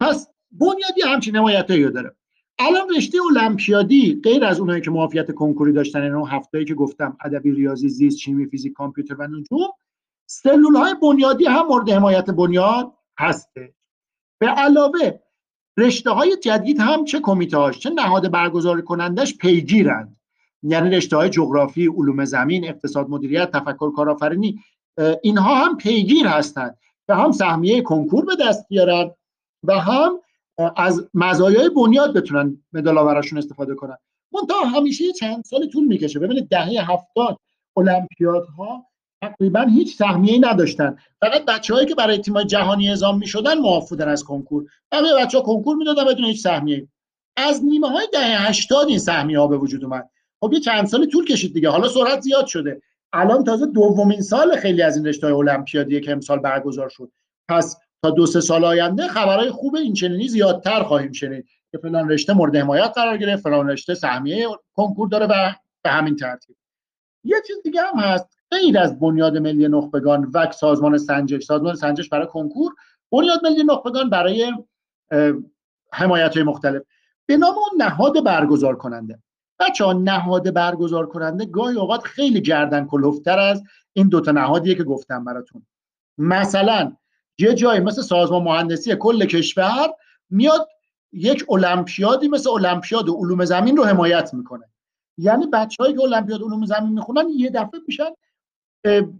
پس 0.00 0.28
بنیادی 0.52 1.02
همچین 1.06 1.36
حمایتایی 1.36 1.90
داره. 1.90 2.16
الان 2.58 2.88
رشته 2.96 3.18
المپیادی 3.30 4.20
غیر 4.24 4.44
از 4.44 4.60
اونایی 4.60 4.82
که 4.82 4.90
معافیت 4.90 5.30
کنکوری 5.30 5.72
داشتن 5.72 6.02
یعنی 6.02 6.14
اون 6.14 6.28
هفتایی 6.28 6.64
که 6.64 6.74
گفتم 6.74 7.16
ادبی 7.24 7.52
ریاضی 7.52 7.88
زیست 7.88 8.18
شیمی 8.18 8.46
فیزیک 8.46 8.72
کامپیوتر 8.72 9.14
و 9.14 9.26
نجوم 9.26 9.68
سلول 10.26 10.76
های 10.76 10.94
بنیادی 11.02 11.46
هم 11.46 11.66
مورد 11.66 11.90
حمایت 11.90 12.30
بنیاد 12.30 12.92
هسته. 13.18 13.74
به 14.38 14.46
علاوه 14.46 15.18
رشته 15.78 16.10
های 16.10 16.36
جدید 16.36 16.80
هم 16.80 17.04
چه 17.04 17.20
کمیته 17.20 17.70
چه 17.70 17.90
نهاد 17.90 18.30
برگزار 18.30 18.80
کنندش 18.80 19.36
پیگیرند. 19.36 20.15
یعنی 20.68 20.90
رشته 20.90 21.16
های 21.16 21.28
جغرافی 21.28 21.86
علوم 21.86 22.24
زمین 22.24 22.68
اقتصاد 22.68 23.08
مدیریت 23.08 23.50
تفکر 23.50 23.92
کارآفرینی 23.92 24.60
اینها 25.22 25.54
هم 25.54 25.76
پیگیر 25.76 26.26
هستند 26.26 26.78
که 27.06 27.14
هم 27.14 27.32
سهمیه 27.32 27.82
کنکور 27.82 28.24
به 28.24 28.36
دست 28.40 28.68
بیارن 28.68 29.10
و 29.64 29.80
هم 29.80 30.20
از 30.76 31.08
مزایای 31.14 31.68
بنیاد 31.68 32.16
بتونن 32.16 32.62
مدال 32.72 32.98
استفاده 32.98 33.74
کنن. 33.74 33.96
منتها 34.32 34.64
همیشه 34.64 35.12
چند 35.12 35.44
سال 35.44 35.66
طول 35.66 35.84
می‌کشه. 35.84 36.18
ببینید 36.18 36.48
دهه 36.48 36.92
هفتاد 36.92 37.38
المپیادها 37.76 38.86
تقریبا 39.22 39.60
هیچ 39.60 39.96
سهمیه 39.96 40.38
نداشتن. 40.38 40.96
فقط 41.20 41.44
بچههایی 41.44 41.86
که 41.86 41.94
برای 41.94 42.18
تیمای 42.18 42.44
جهانی 42.44 42.88
اعزام 42.88 43.18
می‌شدن 43.18 43.58
معاف 43.58 43.88
بودن 43.88 44.08
از 44.08 44.24
کنکور. 44.24 44.66
بقیه 44.92 45.14
بچه 45.14 45.38
ها 45.38 45.44
کنکور 45.44 45.76
می‌دادن 45.76 46.04
بدون 46.04 46.24
هیچ 46.24 46.42
سهمیه 46.42 46.88
از 47.36 47.64
نیمه 47.64 47.88
های 47.88 48.08
دهه 48.12 48.48
80 48.48 48.88
این 48.88 48.98
سهمیه 48.98 49.38
ها 49.38 49.46
به 49.46 49.56
وجود 49.56 49.84
اومد. 49.84 50.10
خب 50.46 50.52
یه 50.52 50.60
چند 50.60 50.86
سال 50.86 51.06
طول 51.06 51.24
کشید 51.24 51.54
دیگه. 51.54 51.68
حالا 51.68 51.88
سرعت 51.88 52.20
زیاد 52.20 52.46
شده. 52.46 52.82
الان 53.12 53.44
تازه 53.44 53.66
دومین 53.66 54.20
سال 54.20 54.56
خیلی 54.56 54.82
از 54.82 54.96
این 54.96 55.06
رشته 55.06 55.26
المپیادی 55.26 56.00
که 56.00 56.12
امسال 56.12 56.38
برگزار 56.38 56.88
شد. 56.88 57.12
پس 57.48 57.76
تا 58.02 58.10
دو 58.10 58.26
سه 58.26 58.40
سال 58.40 58.64
آینده 58.64 59.08
خبرهای 59.08 59.50
خوب 59.50 59.76
این 59.76 59.92
چنینی 59.92 60.28
زیادتر 60.28 60.82
خواهیم 60.82 61.12
شنید 61.12 61.46
که 61.70 61.78
فلان 61.78 62.08
رشته 62.08 62.32
مورد 62.34 62.56
حمایت 62.56 62.92
قرار 62.94 63.16
گرفت 63.16 63.42
فلان 63.42 63.70
رشته 63.70 63.94
سهمیه 63.94 64.48
کنکور 64.74 65.08
داره 65.08 65.26
و 65.26 65.52
به 65.82 65.90
همین 65.90 66.16
ترتیب. 66.16 66.56
یه 67.24 67.36
چیز 67.46 67.56
دیگه 67.64 67.80
هم 67.82 67.98
هست. 67.98 68.28
غیر 68.50 68.78
از 68.78 68.98
بنیاد 68.98 69.38
ملی 69.38 69.68
نخبگان 69.68 70.30
و 70.34 70.52
سازمان 70.52 70.98
سنجش. 70.98 71.44
سازمان 71.44 71.74
سنجش 71.74 72.08
برای 72.08 72.26
کنکور. 72.26 72.72
بنیاد 73.12 73.40
ملی 73.46 73.64
نخبگان 73.64 74.10
برای 74.10 74.52
حمایت 75.92 76.34
های 76.34 76.42
مختلف. 76.42 76.82
به 77.26 77.36
نام 77.36 77.54
اون 77.54 77.82
نهاد 77.82 78.24
برگزار 78.24 78.76
کننده 78.76 79.18
بچه 79.58 79.84
ها 79.84 79.92
نهاد 79.92 80.54
برگزار 80.54 81.06
کننده 81.06 81.44
گاهی 81.44 81.76
اوقات 81.76 82.02
خیلی 82.02 82.40
گردن 82.40 82.86
کلوفتر 82.86 83.38
از 83.38 83.62
این 83.92 84.08
دوتا 84.08 84.32
نهادیه 84.32 84.74
که 84.74 84.84
گفتم 84.84 85.24
براتون. 85.24 85.66
مثلا 86.18 86.96
یه 87.38 87.54
جایی 87.54 87.80
مثل 87.80 88.02
سازمان 88.02 88.42
مهندسی 88.42 88.96
کل 88.96 89.24
کشور 89.24 89.88
میاد 90.30 90.68
یک 91.12 91.44
المپیادی 91.50 92.28
مثل 92.28 92.50
المپیاد 92.50 93.08
علوم 93.08 93.44
زمین 93.44 93.76
رو 93.76 93.84
حمایت 93.84 94.34
می‌کنه. 94.34 94.64
یعنی 95.18 95.46
بچههایی 95.46 95.94
که 95.96 96.02
المپیاد 96.02 96.42
علوم 96.42 96.66
زمین 96.66 96.92
می‌خونن 96.92 97.28
یه 97.28 97.50
دفعه 97.50 97.80
میشن 97.86 98.10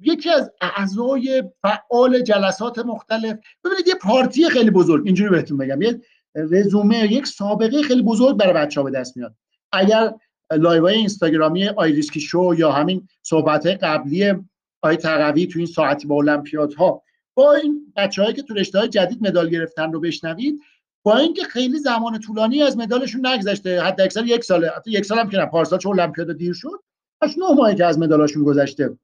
یکی 0.03 0.31
از 0.31 0.53
اعضای 0.61 1.44
فعال 1.62 2.22
جلسات 2.22 2.79
مختلف. 2.79 3.37
ببینید 3.64 3.88
یه 3.88 3.94
پارتی 3.94 4.49
خیلی 4.49 4.70
بزرگ 4.70 5.07
اینجوری 5.07 5.31
بهتون 5.31 5.59
بگم 5.59 5.83
یه 5.83 6.01
رزومه 6.35 7.12
یک 7.12 7.27
سابقه 7.27 7.83
خیلی 7.83 8.03
بزرگ 8.03 8.37
برای 8.37 8.53
بچه 8.53 8.81
ها 8.81 8.85
به 8.85 8.90
دست 8.90 9.16
میاد. 9.16 9.35
اگر 9.72 10.14
live 10.53 10.83
های 10.83 10.95
اینستاگرامی 10.95 11.69
آیریسکی 11.69 12.21
شو 12.21 12.55
یا 12.59 12.73
همین 12.73 13.09
صحبت 13.23 13.67
قبلی 13.67 14.35
آقای 14.83 14.97
تقوی 14.97 15.47
تو 15.47 15.59
این 15.59 15.67
ساعتی 15.67 16.07
با 16.07 16.17
المپیادها. 16.17 17.03
با 17.35 17.55
این 17.55 17.93
بچههایی 17.97 18.35
که 18.35 18.43
تو 18.43 18.55
رشته 18.55 18.79
های 18.79 18.89
جدید 18.89 19.27
مدال 19.27 19.49
گرفتن 19.49 19.93
رو 19.93 20.01
بشنوید 20.01 20.61
با 21.03 21.17
اینکه 21.17 21.45
خیلی 21.45 21.79
زمان 21.79 22.21
طولانی 22.21 22.63
از 22.63 22.77
مدالشون 22.77 23.27
نگذشته 23.27 23.83
حتی 23.83 24.03
اکثر 24.03 24.27
یک 24.27 24.45
ساله 24.45 24.71
حتی 24.71 24.91
یک 24.91 25.05
سال 25.05 25.19
هم 25.19 25.29
که 25.29 25.37
نه 25.37 25.47
پارسال 25.47 25.79
چون 25.79 26.01
المپیاد 26.01 26.37
دیر 26.37 26.53
شد 26.53 26.83
اش 27.23 27.39
نه 27.39 27.55
ماهی 27.55 27.75
که 27.75 27.85
از 27.85 27.99
مدالشون 27.99 28.45
گذشته. 28.45 28.99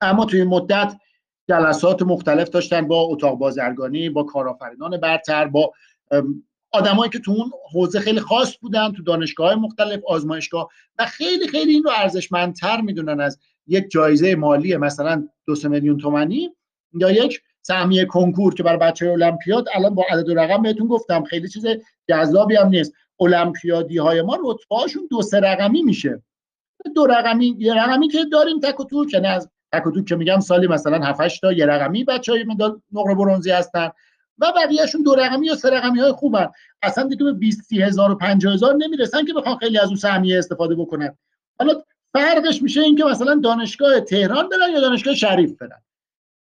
اما 0.00 0.24
توی 0.24 0.40
این 0.40 0.48
مدت 0.48 0.96
جلسات 1.48 2.02
مختلف 2.02 2.48
داشتن 2.48 2.88
با 2.88 3.00
اتاق 3.00 3.38
بازرگانی 3.38 4.10
با 4.10 4.22
کارآفرینان 4.22 4.96
برتر 4.96 5.46
با 5.48 5.72
آدمایی 6.72 7.10
که 7.10 7.18
تو 7.18 7.30
اون 7.30 7.50
حوزه 7.72 8.00
خیلی 8.00 8.20
خاص 8.20 8.58
بودن 8.60 8.92
تو 8.92 9.02
دانشگاه 9.02 9.54
مختلف 9.54 10.00
آزمایشگاه 10.06 10.68
و 10.98 11.06
خیلی 11.06 11.48
خیلی 11.48 11.72
این 11.72 11.82
رو 11.82 11.90
ارزشمندتر 11.96 12.80
می‌دونن 12.80 13.20
از 13.20 13.38
یک 13.66 13.90
جایزه 13.90 14.34
مالی 14.34 14.76
مثلا 14.76 15.28
دو 15.46 15.54
سه 15.54 15.68
میلیون 15.68 15.98
تومانی 15.98 16.50
یا 16.94 17.10
یک 17.10 17.40
سهمیه 17.62 18.04
کنکور 18.04 18.54
که 18.54 18.62
برای 18.62 18.78
بچه 18.78 19.10
المپیاد 19.10 19.68
الان 19.74 19.94
با 19.94 20.04
عدد 20.10 20.28
و 20.28 20.34
رقم 20.34 20.62
بهتون 20.62 20.86
گفتم. 20.86 21.24
خیلی 21.24 21.48
چیز 21.48 21.66
جذابی 22.08 22.56
هم 22.56 22.68
نیست. 22.68 22.92
المپیادی 23.20 23.98
های 23.98 24.22
ما 24.22 24.38
رتبه 24.44 24.76
هاشون 24.76 25.08
دو 25.10 25.22
سه 25.22 25.40
رقمی 25.40 25.82
میشه. 25.82 26.22
دو 26.94 27.06
رقمی 27.06 27.56
یه 27.58 27.74
رقمی 27.74 28.08
که 28.08 28.24
داریم 28.32 28.60
تک 28.60 28.80
و 28.80 28.84
توک 28.84 29.14
یعنی 29.14 29.26
از 29.26 29.50
تک 29.72 29.86
و 29.86 29.90
توک 29.90 30.04
که 30.04 30.16
میگم 30.16 30.40
سالی 30.40 30.66
مثلا 30.66 31.04
7 31.04 31.40
تا 31.40 31.52
یه 31.52 31.66
رقمی 31.66 32.04
بچهای 32.04 32.44
مدال 32.44 32.80
نقره 32.92 33.14
برنزی 33.14 33.50
هستن. 33.50 33.90
و 34.38 34.52
بقیهشون 34.56 35.02
دو 35.02 35.14
رقمی 35.14 35.46
یا 35.46 35.56
سه 35.56 35.70
رقمی 35.70 36.00
های 36.00 36.12
خوبن. 36.12 36.48
اصلا 36.82 37.04
دیگه 37.04 37.24
به 37.24 37.32
20 37.32 37.72
هزار 37.72 38.10
و 38.10 38.14
50 38.14 38.52
هزار 38.52 38.74
نمی‌رسن 38.74 39.24
که 39.24 39.32
بخوان 39.32 39.56
خیلی 39.56 39.78
از 39.78 39.86
اون 39.86 39.96
سهمیه 39.96 40.38
استفاده 40.38 40.74
بکنن. 40.74 41.16
حالا 41.58 41.82
فرقش 42.12 42.62
میشه 42.62 42.80
اینکه 42.80 43.04
مثلا 43.04 43.40
دانشگاه 43.44 44.00
تهران 44.00 44.48
برن 44.48 44.72
یا 44.72 44.80
دانشگاه 44.80 45.14
شریف 45.14 45.52
برن؟ 45.52 45.82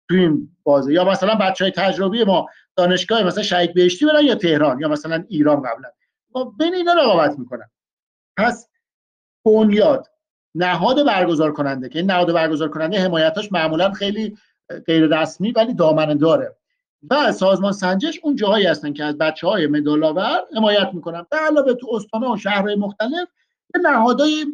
تو 0.09 0.15
این 0.15 0.49
بازه. 0.63 0.93
یا 0.93 1.05
مثلا 1.05 1.35
بچه 1.35 1.65
های 1.65 1.71
تجربی 1.71 2.23
ما 2.23 2.47
دانشگاه 2.75 3.23
مثلا 3.23 3.43
شهید 3.43 3.73
بهشتی 3.73 4.05
برن 4.05 4.25
یا 4.25 4.35
تهران 4.35 4.79
یا 4.79 4.87
مثلا 4.87 5.23
ایران 5.27 5.61
قبلا. 5.61 5.89
ما 6.35 6.43
بین 6.59 6.75
اینا 6.75 6.93
رقابت 6.93 7.39
می‌کنن. 7.39 7.69
پس 8.37 8.69
بنیاد 9.45 10.07
نهاد 10.55 11.05
برگزار 11.05 11.51
کننده 11.51 11.89
که 11.89 11.99
این 11.99 12.11
نهاد 12.11 12.33
برگزار 12.33 12.69
کننده 12.69 12.99
حمایتاش 12.99 13.51
معمولا 13.51 13.91
خیلی 13.91 14.37
غیر 14.85 15.19
رسمی 15.19 15.51
ولی 15.51 15.73
دامنه 15.73 16.15
داره 16.15 16.55
و 17.09 17.31
سازمان 17.31 17.71
سنجش 17.71 18.19
اون 18.23 18.35
جاهایی 18.35 18.65
هستن 18.65 18.93
که 18.93 19.03
از 19.03 19.17
بچه 19.17 19.47
های 19.47 19.67
مدالاور 19.67 20.41
حمایت 20.55 20.89
می‌کنن. 20.93 21.25
به 21.31 21.37
علاوه 21.37 21.73
تو 21.73 21.87
استانه 21.93 22.33
و 22.33 22.37
شهرهای 22.37 22.75
مختلف 22.75 23.27
یه 23.75 23.81
نهادهای 23.81 24.45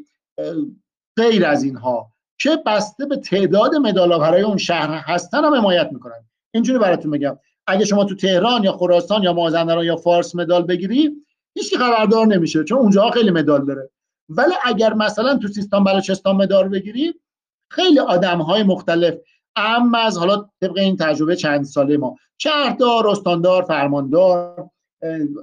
غیر 1.17 1.45
از 1.45 1.63
اینها 1.63 2.11
که 2.39 2.57
بسته 2.65 3.05
به 3.05 3.17
تعداد 3.17 3.75
مدالاورای 3.75 4.41
اون 4.41 4.57
شهر 4.57 4.91
هستن 4.91 5.45
هم 5.45 5.53
حمایت 5.53 5.89
می‌کنن. 5.91 6.25
اینجوری 6.53 6.79
براتون 6.79 7.11
بگم. 7.11 7.37
اگه 7.67 7.85
شما 7.85 8.05
تو 8.05 8.15
تهران 8.15 8.63
یا 8.63 8.71
خراسان 8.71 9.23
یا 9.23 9.33
مازندران 9.33 9.85
یا 9.85 9.95
فارس 9.95 10.35
مدال 10.35 10.63
بگیری 10.63 11.11
هیچ 11.53 11.77
خبردار 11.77 12.27
نمیشه 12.27 12.63
چون 12.63 12.77
اونجا 12.77 13.09
خیلی 13.09 13.31
مدال 13.31 13.65
داره. 13.65 13.89
ولی 14.29 14.53
اگر 14.63 14.93
مثلا 14.93 15.37
تو 15.37 15.47
سیستان 15.47 15.83
بلوچستان 15.83 16.35
مدار 16.35 16.69
بگیری 16.69 17.13
خیلی 17.69 17.99
آدم 17.99 18.41
های 18.41 18.63
مختلف 18.63 19.15
اما 19.55 19.97
از 19.97 20.17
حالا 20.17 20.45
طبق 20.61 20.77
این 20.77 20.97
تجربه 20.97 21.35
چند 21.35 21.63
ساله 21.63 21.97
ما. 21.97 22.15
شهردار 22.37 23.07
استاندار 23.07 23.63
فرماندار 23.63 24.69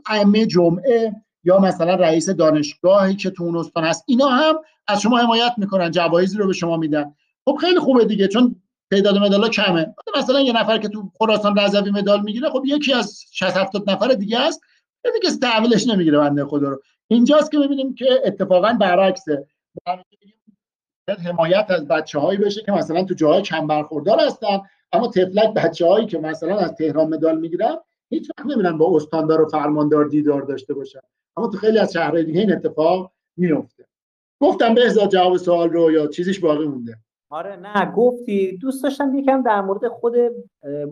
ائمه 0.07 0.47
جمعه 0.47 1.13
یا 1.45 1.59
مثلا 1.59 1.95
رئیس 1.95 2.31
دانشگاهی 2.31 3.17
که 3.17 3.31
تو 3.31 3.45
اون 3.45 3.57
استان 3.57 3.85
هست 3.85 4.05
اینا 4.07 4.29
هم 4.29 4.55
از 4.89 5.01
شما 5.01 5.19
حمایت 5.19 5.53
می‌کنن 5.57 5.91
جوایزی 5.91 6.39
رو 6.39 6.47
به 6.47 6.53
شما 6.53 6.77
میدن. 6.77 7.15
خب 7.45 7.57
خیلی 7.61 7.79
خوبه 7.79 8.05
دیگه 8.05 8.29
چون 8.29 8.57
تعداد 8.91 9.19
مدالا 9.19 9.49
کمه. 9.49 9.95
مثلا 10.19 10.41
یه 10.41 10.53
نفر 10.53 10.79
که 10.79 10.89
تو 10.89 11.11
خراسان 11.19 11.59
رضوی 11.59 11.91
مدال 11.91 12.23
می‌گیره 12.23 12.51
خب 12.51 12.63
یکی 12.67 12.93
از 12.93 13.25
60 13.33 13.57
70 13.57 13.91
نفر 13.91 14.09
دیگه 14.09 14.41
است. 14.41 14.61
دیگه 15.05 15.37
تحویلش 15.43 15.87
نمی‌گیره 15.87 16.19
بنده 16.19 16.45
خدا 16.45 16.69
رو. 16.69 16.83
اینجاست 17.09 17.51
که 17.51 17.59
می‌بینیم 17.59 17.95
که 17.95 18.23
اتفاقا 18.25 18.73
برعکسه. 18.81 19.47
حمایت 21.19 21.67
از 21.69 21.89
بچه 21.89 22.19
هایی 22.19 22.39
بشه 22.39 22.63
که 22.63 22.73
مثلا 22.73 23.05
تو 23.05 23.15
جاهای 23.15 23.43
کم 23.43 23.67
برخوردار 23.67 24.21
هستن. 24.21 24.61
اما 24.93 25.09
تفلک 25.09 25.55
بچه 25.55 25.87
هایی 25.87 26.07
که 26.07 26.19
مثلا 26.19 26.59
از 26.59 26.75
تهران 26.75 27.09
مدال 27.09 27.41
می‌گیرن 27.41 27.77
هیچ 28.11 28.31
وقت 28.39 28.47
نمیرن 28.47 28.79
با 28.79 28.97
استاندار 28.97 29.41
و 29.41 29.47
فرماندار 29.47 30.05
دیدار 30.05 30.43
داشته 30.43 30.75
باشن. 30.75 31.01
اما 31.37 31.49
تو 31.49 31.59
خیلی 31.59 31.79
از 31.79 31.93
شهرهای 31.93 32.25
دیگه 32.25 32.41
این 32.41 32.53
اتفاق 32.53 33.13
میفته 33.37 33.87
گفتم 34.41 34.75
به 34.75 34.91
جواب 35.13 35.37
سوال 35.37 35.71
رو 35.71 35.93
یا 35.93 36.07
چیزیش 36.07 36.41
باقی 36.41 36.67
مونده. 36.67 36.97
آره 37.31 37.57
نه 37.57 37.93
گفتی. 37.93 38.57
دوست 38.57 38.83
داشتم 38.83 39.15
یکم 39.15 39.43
در 39.43 39.61
مورد 39.61 39.89
خود 39.89 40.17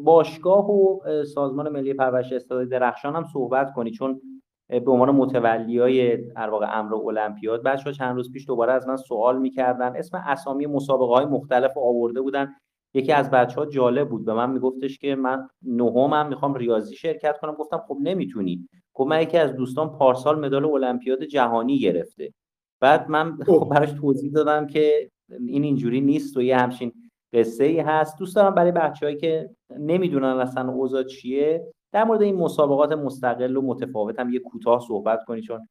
باشگاه 0.05 0.71
و 0.71 1.01
سازمان 1.25 1.69
ملی 1.69 1.95
پرورش 1.95 2.33
استعداد 2.33 2.69
درخشان 2.69 3.17
هم 3.17 3.25
صحبت 3.33 3.73
کنی. 3.73 3.91
چون 3.91 4.21
به 4.69 4.91
عنوان 4.91 5.11
متولی 5.11 5.79
های 5.79 6.17
در 6.17 6.51
واقع 6.51 6.79
امر 6.79 6.95
المپیاد 6.95 7.63
بچه‌ها 7.63 7.93
چند 7.93 8.17
روز 8.17 8.33
پیش 8.33 8.47
دوباره 8.47 8.73
از 8.73 8.89
من 8.89 8.97
سوال 8.97 9.39
می‌کردن. 9.39 9.97
اسم 9.97 10.23
اسامی 10.27 10.67
مسابقه 10.67 11.13
های 11.15 11.27
مختلف 11.27 11.77
آورده 11.77 12.21
بودن. 12.21 12.55
یکی 12.95 13.13
از 13.13 13.31
بچه 13.31 13.57
ها 13.57 13.67
جالب 13.67 14.09
بود. 14.09 14.25
به 14.25 14.35
من 14.35 14.51
میگفتش 14.51 14.99
که 14.99 15.15
من 15.15 15.49
نهمم 15.63 16.29
می‌خوام 16.29 16.55
ریاضی 16.55 16.97
شرکت 16.97 17.39
کنم. 17.39 17.55
گفتم 17.55 17.85
خب 17.89 17.97
نمی‌تونی. 18.01 18.69
گفت 18.95 19.11
من 19.11 19.23
یکی 19.23 19.39
از 19.39 19.57
دوستان 19.57 19.91
پارسال 19.93 20.45
مدال 20.45 20.65
المپیاد 20.65 21.25
جهانی 21.25 21.79
گرفته. 21.79 22.33
بعد 22.81 23.09
من 23.09 23.39
خب 23.47 23.69
براش 23.71 23.93
توضیح 23.93 24.33
دادم 24.33 24.67
که 24.67 25.11
این 25.47 25.65
اینجوری 25.65 26.01
نیست 26.01 26.37
و 26.37 26.43
یه 26.43 26.57
همچین 26.57 26.93
قصه 27.33 27.65
ای 27.65 27.81
هست. 27.81 28.19
دوست 28.19 28.37
دارم 28.37 28.55
برای 28.55 28.73
بچههایی 28.73 29.19
که 29.19 29.51
نمی‌دونن 29.79 30.25
اصلا 30.25 30.73
اوضاع 30.73 31.03
چیه 31.03 31.73
در 31.92 32.05
مورد 32.05 32.22
این 32.22 32.37
مسابقات 32.37 32.92
مستقل 32.92 33.57
و 33.57 33.62
متفاوت 33.62 34.18
هم 34.18 34.31
یه 34.31 34.38
کوتاه 34.38 34.85
صحبت 34.88 35.24
کنی 35.24 35.42
چون 35.42 35.68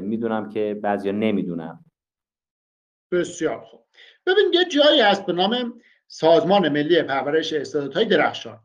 می‌دونم 0.00 0.48
که 0.48 0.80
بعضیا 0.82 1.12
نمی‌دونم 1.12 1.84
بسیار 3.12 3.60
خوب. 3.60 3.80
ببین 4.26 4.44
یه 4.52 4.64
جایی 4.64 5.00
هست 5.00 5.26
به 5.26 5.32
نام 5.32 5.80
سازمان 6.08 6.68
ملی 6.68 7.02
پرورش 7.02 7.52
استعدادهای 7.52 8.04
درخشان. 8.04 8.60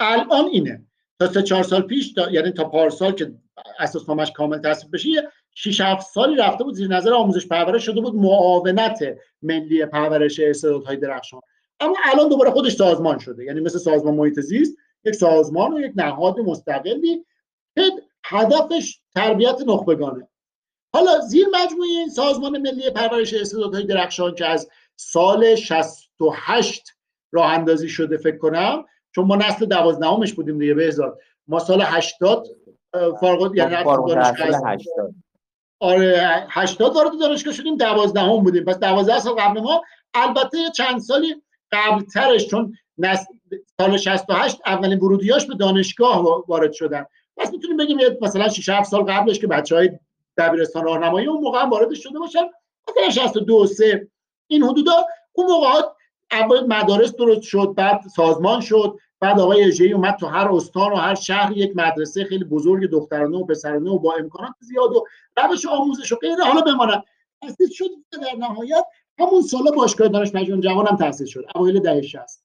الان 0.00 0.44
اینه. 0.52 0.84
تا 1.18 1.26
سه 1.26 1.42
چهار 1.42 1.62
سال 1.62 1.82
پیش 1.82 2.14
یعنی 2.30 2.50
تا 2.50 2.68
پارسال 2.68 3.12
که 3.12 3.34
اساسنامش 3.78 4.32
کامل 4.32 4.58
تصویب 4.58 4.94
بشه 4.94 5.08
6 5.54 5.80
7 5.80 6.06
سالی 6.10 6.36
رفته 6.36 6.64
بود 6.64 6.74
زیر 6.74 6.88
نظر 6.88 7.12
آموزش 7.12 7.46
پرورش 7.46 7.86
شده 7.86 8.00
بود 8.00 8.14
معاونت 8.14 8.98
ملی 9.42 9.86
پرورش 9.86 10.40
استعدادهای 10.40 10.96
درخشان. 10.96 11.40
اما 11.80 11.96
الان 12.12 12.28
دوباره 12.28 12.50
خودش 12.50 12.72
سازمان 12.72 13.18
شده. 13.18 13.44
یعنی 13.44 13.60
مثل 13.60 13.78
سازمان 13.78 14.14
محیط 14.14 14.40
زیست 14.40 14.76
یک 15.04 15.14
سازمان 15.14 15.74
و 15.74 15.80
یک 15.80 15.92
نهاد 15.96 16.40
مستقلی 16.40 17.26
که 17.74 17.82
هدفش 18.24 19.00
تربیت 19.14 19.60
نخبگانه. 19.66 20.28
حالا 20.94 21.18
زیر 21.18 21.46
مجموعه 21.52 21.88
این 21.88 22.08
سازمان 22.08 22.58
ملی 22.58 22.90
پرورش 22.90 23.34
استعدادهای 23.34 23.84
درخشان 23.84 24.34
که 24.34 24.46
از 24.46 24.68
سال 24.96 25.54
68 25.54 26.92
راه 27.32 27.52
اندازی 27.52 27.88
شده 27.88 28.16
فکر 28.16 28.38
کنم 28.38 28.84
چون 29.14 29.24
ما 29.26 29.36
نسل 29.36 29.66
دوازدهمش 29.66 30.32
بودیم 30.32 30.58
دیگه 30.58 30.74
بهزاد 30.74 31.18
ما 31.48 31.58
سال 31.58 31.82
80 31.82 32.46
فارغ 33.20 33.56
یعنی 33.56 33.84
دانشگاه 33.84 34.76
آره 35.80 36.46
80 36.50 36.94
وارد 36.94 37.10
دانشگاه 37.20 37.54
شدیم 37.54 37.76
12 37.76 38.20
هم 38.20 38.42
بودیم. 38.42 38.64
پس 38.64 38.78
12 38.78 39.18
سال 39.18 39.34
قبل 39.34 39.60
ما 39.60 39.82
البته 40.14 40.58
چند 40.76 41.00
سالی 41.00 41.42
قبل 41.72 42.04
ترش 42.04 42.46
چون 42.46 42.78
سال 43.78 43.96
68 43.96 44.60
اولین 44.66 44.98
ورودیاش 44.98 45.46
به 45.46 45.54
دانشگاه 45.54 46.44
وارد 46.48 46.72
شدن. 46.72 47.06
پس 47.36 47.52
می‌تونیم 47.52 47.76
بگیم 47.76 47.98
مثلا 48.20 48.48
6 48.48 48.68
7 48.68 48.90
سال 48.90 49.02
قبلش 49.02 49.38
که 49.38 49.46
بچه 49.46 49.76
های 49.76 49.90
دبیرستان 50.36 50.84
راهنمایی 50.84 51.26
اون 51.26 51.40
موقع 51.42 51.62
هم 51.62 51.70
وارد 51.70 51.94
شده 51.94 52.18
باشن. 52.18 52.44
مثلا 52.88 53.10
62 53.10 53.66
3 53.66 54.08
این 54.46 54.62
حدودا 54.62 54.92
اون 55.32 55.46
موقعات 55.46 55.92
اول 56.32 56.66
مدارس 56.66 57.14
درست 57.14 57.42
شد 57.42 57.74
بعد 57.76 58.00
سازمان 58.16 58.60
شد 58.60 58.98
بعد 59.20 59.40
آقای 59.40 59.64
اژه‌ای 59.64 59.92
اومد 59.92 60.16
تو 60.16 60.26
هر 60.26 60.48
استان 60.48 60.92
و 60.92 60.96
هر 60.96 61.14
شهر 61.14 61.52
یک 61.52 61.72
مدرسه 61.76 62.24
خیلی 62.24 62.44
بزرگ 62.44 62.90
دخترانه 62.90 63.38
و 63.38 63.46
پسرانه 63.46 63.90
و 63.90 63.98
با 63.98 64.14
امکانات 64.14 64.54
زیاد 64.60 64.92
و 64.92 65.04
روش 65.36 65.66
آموزش 65.66 66.12
و 66.12 66.16
غیره 66.16 66.44
حالا 66.44 66.60
بمانن. 66.60 67.02
تاسیس 67.42 67.72
شد 67.72 67.90
در 68.12 68.38
نهایت. 68.38 68.84
همون 69.18 69.42
سال 69.42 69.70
باشگاه 69.76 70.08
دانش 70.08 70.32
پژوهش 70.32 70.60
جوان 70.60 70.86
هم 70.86 70.96
تاسیس 70.96 71.28
شد. 71.28 71.44
اوایل 71.54 71.80
دهه 71.80 72.02
60 72.02 72.41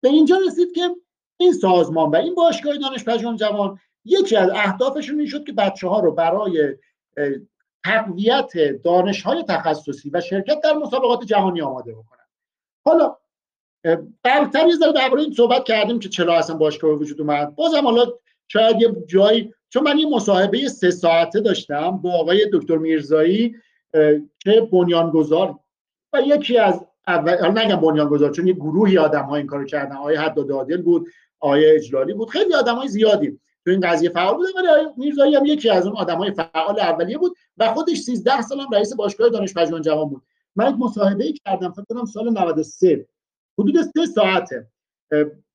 به 0.00 0.08
اینجا 0.08 0.38
رسید 0.46 0.72
که 0.72 0.90
این 1.36 1.52
سازمان 1.52 2.10
و 2.10 2.16
این 2.16 2.34
باشگاه 2.34 2.76
دانش 2.76 3.04
پژوهش 3.04 3.38
جوان 3.38 3.78
یکی 4.04 4.36
از 4.36 4.50
اهدافشون 4.50 5.18
این 5.18 5.28
شد 5.28 5.44
که 5.44 5.52
بچه 5.52 5.88
ها 5.88 6.00
رو 6.00 6.12
برای 6.12 6.76
تقویت 7.84 8.52
دانش 8.84 9.22
های 9.22 9.42
تخصصی 9.42 10.10
و 10.10 10.20
شرکت 10.20 10.60
در 10.60 10.72
مسابقات 10.72 11.24
جهانی 11.24 11.60
آماده 11.62 11.92
بکنن. 11.92 12.26
حالا 12.84 13.16
قبلتر 14.24 14.66
یه 14.68 14.74
ذره 14.74 14.92
درباره 14.92 15.22
این 15.22 15.32
صحبت 15.32 15.64
کردیم 15.64 15.98
که 15.98 16.08
چرا 16.08 16.38
اصلا 16.38 16.56
باشگاه 16.56 16.90
وجود 16.90 17.20
اومد. 17.20 17.54
بازم 17.54 17.84
حالا 17.84 18.06
شاید 18.48 18.80
یه 18.80 18.96
جایی 19.06 19.54
چون 19.68 19.82
من 19.82 19.98
یه 19.98 20.06
مصاحبه 20.06 20.68
سه 20.68 20.90
ساعته 20.90 21.40
داشتم 21.40 21.90
با 21.90 22.12
آقای 22.12 22.50
دکتر 22.52 22.76
میرزایی 22.76 23.56
که 24.38 24.68
بنیانگذار 24.72 25.58
و 26.12 26.22
یکی 26.26 26.58
از 26.58 26.86
اول 27.06 27.38
حالا 27.38 27.62
نگم 27.62 27.80
بنیانگذار 27.80 28.30
چون 28.30 28.46
یه 28.46 28.52
گروهی 28.52 28.98
آدم 28.98 29.22
ها 29.22 29.36
این 29.36 29.46
کارو 29.46 29.64
کردن. 29.64 29.96
آقای 29.96 30.16
حد 30.16 30.50
عادل 30.50 30.82
بود 30.82 31.08
آقای 31.40 31.70
اجلالی 31.70 32.14
بود. 32.14 32.30
خیلی 32.30 32.54
آدم 32.54 32.74
های 32.74 32.88
زیادی 32.88 33.40
تو 33.64 33.70
این 33.70 33.80
قضیه 33.80 34.10
فعال 34.10 34.34
بودن 34.34 34.50
ولی 34.56 34.68
آقای 34.68 34.86
میرزایی 34.96 35.34
هم 35.34 35.44
یکی 35.44 35.70
از 35.70 35.86
اون 35.86 35.96
آدم 35.96 36.16
های 36.16 36.30
فعال 36.30 36.80
اولیه 36.80 37.18
بود 37.18 37.36
و 37.56 37.68
خودش 37.68 37.98
13 37.98 38.42
سال 38.42 38.60
هم 38.60 38.68
رئیس 38.72 38.94
باشگاه 38.94 39.28
دانش 39.28 39.54
پژوهش 39.54 39.82
جوان 39.82 40.08
بود. 40.08 40.22
من 40.56 40.70
یک 40.70 40.76
مصاحبه 40.78 41.32
کردم 41.32 41.72
فکر 41.72 41.84
کنم 41.88 42.04
سال 42.04 42.30
93 42.30 43.06
حدود 43.58 43.82
سه 43.82 44.06
ساعته. 44.06 44.66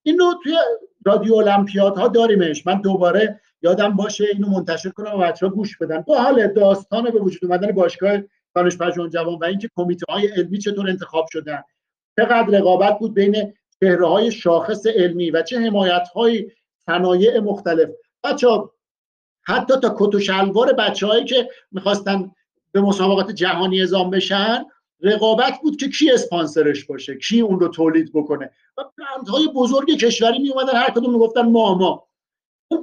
این 0.03 0.19
رو 0.19 0.33
توی 0.43 0.57
رادیو 1.05 1.35
المپیاد 1.35 1.97
ها 1.97 2.07
داریمش. 2.07 2.67
من 2.67 2.81
دوباره 2.81 3.41
یادم 3.61 3.95
باشه 3.95 4.25
اینو 4.33 4.47
منتشر 4.47 4.89
کنم 4.89 5.15
و 5.15 5.17
بچه 5.17 5.45
ها 5.45 5.51
گوش 5.51 5.77
بدن. 5.77 6.01
با 6.01 6.21
حال 6.21 6.47
داستان 6.47 7.03
به 7.03 7.19
وجود 7.19 7.45
اومدن 7.45 7.71
باشگاه 7.71 8.17
دانش 8.55 8.77
پژوهش 8.77 9.11
جوان 9.11 9.35
و 9.35 9.45
اینکه 9.45 9.69
کمیته 9.75 10.05
های 10.09 10.27
علمی 10.27 10.57
چطور 10.57 10.89
انتخاب 10.89 11.25
شدن. 11.31 11.63
چقدر 12.19 12.47
رقابت 12.57 12.99
بود 12.99 13.13
بین 13.13 13.53
چهره 13.79 14.07
های 14.07 14.31
شاخص 14.31 14.87
علمی 14.87 15.31
و 15.31 15.41
چه 15.41 15.59
حمایت 15.59 16.07
های 16.15 16.51
صنایع 16.85 17.39
مختلف. 17.39 17.89
بچه 18.23 18.47
حتی 19.47 19.73
تا 19.79 19.95
کت 19.99 20.15
و 20.15 20.19
شلوار 20.19 20.73
بچه 20.73 21.07
هایی 21.07 21.25
که 21.25 21.49
می‌خواستن 21.71 22.31
به 22.71 22.81
مسابقات 22.81 23.31
جهانی 23.31 23.79
اعزام 23.79 24.09
بشن 24.09 24.65
رقابت 25.01 25.53
بود 25.63 25.77
که 25.77 25.89
کی 25.89 26.11
اسپانسرش 26.11 26.85
باشه 26.85 27.15
کی 27.15 27.41
اون 27.41 27.59
رو 27.59 27.67
تولید 27.67 28.11
بکنه. 28.13 28.51
و 28.77 28.83
برندهای 28.97 29.47
بزرگ 29.47 29.89
کشوری 29.89 30.39
می 30.39 30.49
اومدن 30.49 30.77
هر 30.77 30.89
کدوم 30.89 31.13
می‌گفتن 31.13 31.41
ما 31.41 31.75
ما. 31.75 32.07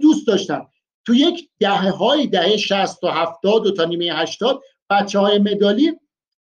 دوست 0.01 0.27
داشتم. 0.27 0.69
تو 1.07 1.15
یک 1.15 1.49
دهه 1.61 1.91
های 1.91 2.27
دهه 2.27 2.57
60 2.57 3.05
و 3.05 3.09
70 3.09 3.67
و 3.67 3.71
تا 3.71 3.85
نیمه 3.85 4.05
80 4.05 4.63
بچه 4.93 5.19
های 5.19 5.39
مدالی 5.39 5.93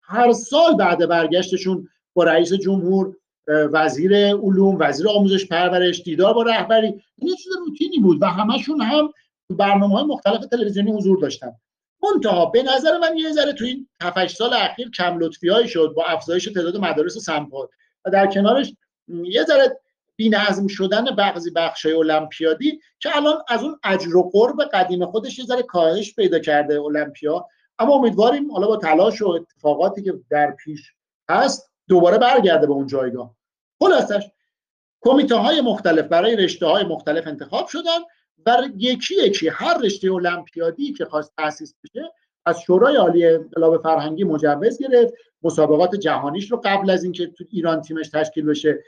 هر 0.03 0.33
سال 0.33 0.77
بعد 0.77 1.09
برگشتشون 1.09 1.89
با 2.15 2.25
رئیس 2.25 2.53
جمهور 2.53 3.17
وزیر 3.49 4.17
علوم 4.17 4.77
وزیر 4.81 5.09
آموزش 5.09 5.47
پرورش 5.47 6.03
دیدار 6.03 6.35
با 6.35 6.43
رهبری 6.43 7.03
این 7.19 7.37
چیز 7.37 7.53
روتینی 7.67 7.99
بود 7.99 8.23
و 8.23 8.27
همشون 8.27 8.81
هم 8.81 9.13
برنامه 9.51 9.95
های 9.95 10.05
مختلف 10.05 10.47
تلویزیونی 10.47 10.93
حضور 10.93 11.19
داشتن. 11.19 11.53
منتها 12.03 12.47
به 12.47 12.63
نظر 12.63 12.99
من 12.99 13.17
یه 13.17 13.33
ذره 13.33 13.53
تو 13.53 13.65
این 13.65 13.89
7 14.03 14.27
سال 14.27 14.53
اخیر 14.53 14.91
کم 14.91 15.19
لطفی 15.19 15.69
شد 15.69 15.93
با 15.97 16.05
افزایش 16.05 16.45
تعداد 16.45 16.77
مدارس 16.77 17.19
سمپاد 17.19 17.71
و 18.05 18.11
در 18.11 18.27
کنارش 18.27 18.73
یه 19.09 19.45
ذره 19.45 19.81
بی‌نظم 20.17 20.67
شدن 20.67 21.05
بعضی 21.05 21.51
بخشای 21.51 21.93
المپیادی 21.93 22.81
که 23.01 23.17
الان 23.17 23.35
از 23.49 23.63
اون 23.63 23.79
اجر 23.85 24.17
و 24.17 24.31
قرب 24.33 24.57
قدیم 24.73 25.07
خودش 25.07 25.39
یه 25.39 25.45
ذره 25.45 25.63
کاهش 25.63 26.15
پیدا 26.15 26.39
کرده 26.39 26.81
المپیا. 26.81 27.47
اما 27.79 27.95
امیدواریم 27.95 28.53
حالا 28.53 28.67
با 28.67 28.77
تلاش 28.77 29.23
و 29.23 29.29
اتفاقاتی 29.29 30.03
که 30.03 30.15
در 30.31 30.51
پیش 30.51 30.93
هست 31.31 31.71
دوباره 31.89 32.19
برگرده 32.19 32.67
به 32.67 32.73
اون 32.73 32.87
جایگاه. 32.87 33.37
خلاصش 33.83 34.31
کمیته 35.01 35.35
های 35.35 35.61
مختلف 35.61 36.07
برای 36.07 36.37
رشته 36.37 36.67
های 36.67 36.85
مختلف 36.85 37.27
انتخاب 37.27 37.67
شدن 37.67 37.99
و 38.47 38.69
یکی 38.77 39.15
یکی 39.15 39.49
هر 39.49 39.79
رشته 39.79 40.13
المپیادی 40.13 40.93
که 40.93 41.05
خواست 41.05 41.33
تاسیس 41.37 41.75
بشه 41.85 42.13
از 42.47 42.61
شورای 42.61 42.97
عالی 42.97 43.27
انقلاب 43.27 43.83
فرهنگی 43.83 44.25
مجوز 44.25 44.79
گرفت. 44.79 45.15
مسابقات 45.43 45.95
جهانیش 45.95 46.53
رو 46.53 46.61
قبل 46.65 46.91
از 46.91 47.05
اینکه 47.05 47.27
تو 47.27 47.45
ایران 47.51 47.83
تیمش 47.83 48.09
تشکیل 48.09 48.47
بشه 48.47 48.79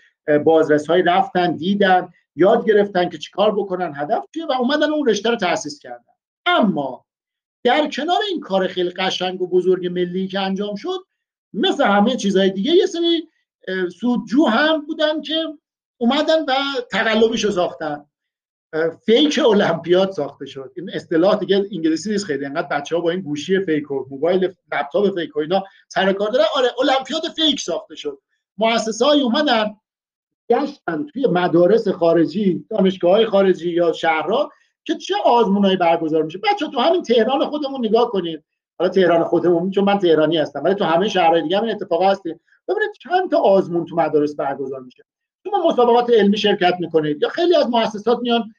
بازرس 0.45 0.87
های 0.87 1.03
رفتن 1.03 1.57
دیدن 1.57 2.09
یاد 2.37 2.67
گرفتن 2.67 3.09
که 3.09 3.19
چیکار 3.19 3.55
بکنن 3.55 3.93
هدف 3.97 4.25
چیه 4.35 4.47
و 4.47 4.53
اومدن 4.53 4.93
اون 4.93 5.09
رشته 5.09 5.31
رو 5.31 5.37
تاسیس 5.37 5.79
کردن. 5.79 6.05
اما 6.47 7.05
در 7.65 7.89
کنار 7.89 8.19
این 8.29 8.41
کار 8.41 8.67
خیلی 8.67 8.91
قشنگ 8.91 9.43
و 9.43 9.49
بزرگ 9.49 9.87
ملی 9.87 10.29
که 10.29 10.41
انجام 10.41 10.75
شد 10.75 10.99
مثل 11.53 11.85
همه 11.85 12.17
چیزهای 12.17 12.51
دیگه 12.51 12.73
یه 12.73 12.87
سری 12.87 13.29
سودجو 14.01 14.47
هم 14.47 14.87
بودن 14.87 15.21
که 15.21 15.35
اومدن 15.97 16.45
و 16.45 16.55
تقلبیشو 16.91 17.51
ساختن. 17.51 18.05
fake 19.07 19.41
المپیاد 19.45 20.11
ساخته 20.11 20.47
شد. 20.47 20.73
این 20.77 20.91
اصطلاح 20.91 21.39
دیگه 21.39 21.57
انگلیسی 21.57 22.11
نیست 22.11 22.25
خیلی 22.25 22.45
انقدر 22.45 22.69
بچه 22.69 22.97
ها 22.97 23.03
با 23.03 23.11
این 23.11 23.21
گوشی 23.21 23.61
fake 23.61 23.91
و 23.91 24.05
موبایل 24.11 24.55
لپتاپ 24.73 25.15
fake 25.15 25.37
و 25.37 25.39
اینا 25.39 25.65
سر 25.89 26.13
کار 26.13 26.31
دارن. 26.31 26.47
آره 26.57 26.69
المپیاد 26.81 27.23
fake 27.37 27.61
ساخته 27.61 27.95
شد. 27.95 28.23
مؤسسه 28.59 29.05
های 29.05 29.21
اومدن 29.21 29.77
گشتن 30.51 31.07
توی 31.07 31.27
مدارس 31.27 31.89
خارجی 31.89 32.67
دانشگاه 32.71 33.13
های 33.13 33.27
خارجی 33.27 33.71
یا 33.71 33.93
شهرها 33.93 34.51
که 34.85 34.95
چه 34.95 35.15
آزمونایی 35.25 35.77
برگزار 35.77 36.23
میشه. 36.23 36.39
بچه 36.39 36.69
تو 36.69 36.81
همین 36.81 37.03
تهران 37.03 37.47
خودمون 37.47 37.87
نگاه 37.87 38.11
کنید 38.11 38.45
حالا 38.79 38.91
تهران 38.91 39.25
خودمون 39.25 39.71
چون 39.71 39.85
من 39.85 39.99
تهرانی 39.99 40.37
هستم 40.37 40.65
ولی 40.65 40.75
تو 40.75 40.85
همه 40.85 41.09
شهرهای 41.09 41.43
دیگه 41.43 41.57
هم 41.57 41.65
این 41.65 41.75
اتفاق 41.75 42.03
هست 42.03 42.23
ببینید 42.69 42.91
چند 43.03 43.31
تا 43.31 43.39
آزمون 43.39 43.85
تو 43.85 43.97
مدارس 43.97 44.37
برگزار 44.37 44.81
میشه. 44.81 45.05
شما 45.45 45.69
مسابقات 45.69 46.11
علمی 46.11 46.37
شرکت 46.37 46.75
می‌کنید 46.81 47.23
یا 47.23 47.29
خیلی 47.29 47.57
از 47.57 47.71
مؤسسات 47.71 48.19
میان 48.23 48.55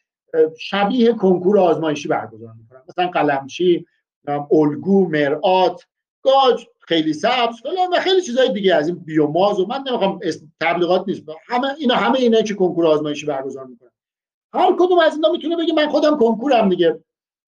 شبیه 0.57 1.13
کنکور 1.13 1.59
آزمایشی 1.59 2.07
برگزار 2.07 2.53
می‌کنن. 2.57 2.81
مثلا 2.89 3.07
قلمچی 3.07 3.85
الگو 4.51 5.07
مرآت 5.09 5.81
گاج 6.21 6.67
خیلی 6.79 7.13
سبز 7.13 7.61
فلان 7.61 7.89
و 7.93 7.99
خیلی 7.99 8.21
چیزای 8.21 8.53
دیگه 8.53 8.75
از 8.75 8.87
این 8.87 8.97
بیوماز 8.97 9.59
و 9.59 9.65
من 9.65 9.83
نمی‌خوام 9.87 10.19
تبلیغات 10.61 11.03
نیست. 11.07 11.23
همه 11.47 11.67
اینا 11.79 11.95
همه 11.95 12.19
اینا 12.19 12.41
که 12.41 12.53
کنکور 12.53 12.87
آزمایشی 12.87 13.25
برگزار 13.25 13.65
می‌کنن. 13.65 13.89
هر 14.55 14.75
کدوم 14.79 14.99
از 14.99 15.13
اینا 15.15 15.31
می‌تونه 15.31 15.55
بگه 15.55 15.73
من 15.73 15.89
خودم 15.89 16.17
کنکورم 16.17 16.69
دیگه. 16.69 17.03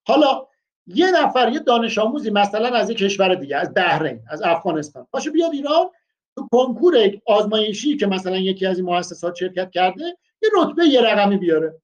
حالا 0.08 0.48
یه 0.88 1.12
نفر 1.12 1.50
یه 1.50 1.60
دانش 1.60 1.98
آموزی 1.98 2.30
مثلا 2.30 2.78
از 2.78 2.90
یه 2.90 2.96
کشور 2.96 3.36
دیگه 3.36 3.58
از 3.58 3.74
بحرین 3.74 4.20
از 4.30 4.42
افغانستان. 4.42 5.08
باشه 5.12 5.30
بیاد 5.30 5.52
ایران 5.54 5.90
تو 6.36 6.48
کنکور 6.52 6.96
آزمایشی 7.26 7.98
که 7.98 8.08
مثلا 8.08 8.38
یکی 8.38 8.66
از 8.66 8.78
این 8.78 8.86
مؤسسات 8.86 9.36
شرکت 9.36 9.72
کرده 9.72 10.18
یه 10.42 10.50
رتبه 10.56 10.86
یه 10.86 11.02
رقمی 11.02 11.38
بیاره. 11.38 11.82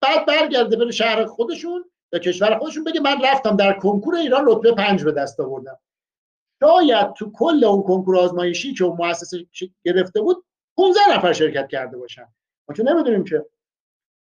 بعد 0.00 0.26
برگرده 0.26 0.76
بره 0.76 0.90
شهر 0.90 1.24
خودشون 1.24 1.84
یا 2.12 2.18
کشور 2.18 2.58
خودشون 2.58 2.84
بگه 2.84 3.00
من 3.00 3.24
رفتم 3.24 3.56
در 3.56 3.72
کنکور 3.72 4.14
ایران 4.14 4.44
رتبه 4.46 4.72
پنج 4.72 5.04
به 5.04 5.12
دست 5.12 5.40
آوردم. 5.40 5.78
شاید 6.60 7.12
تو 7.12 7.32
کل 7.32 7.64
اون 7.64 7.82
کنکور 7.82 8.16
آزمایشی 8.16 8.74
که 8.74 8.84
اون 8.84 8.96
مؤسسه 8.96 9.46
گرفته 9.84 10.20
بود 10.20 10.44
15 10.76 11.00
نفر 11.16 11.32
شرکت 11.32 11.68
کرده 11.68 11.96
باشن. 11.98 12.26
ما 12.68 12.74
که 12.74 12.82
نمی‌دونیم 12.82 13.24
که 13.24 13.46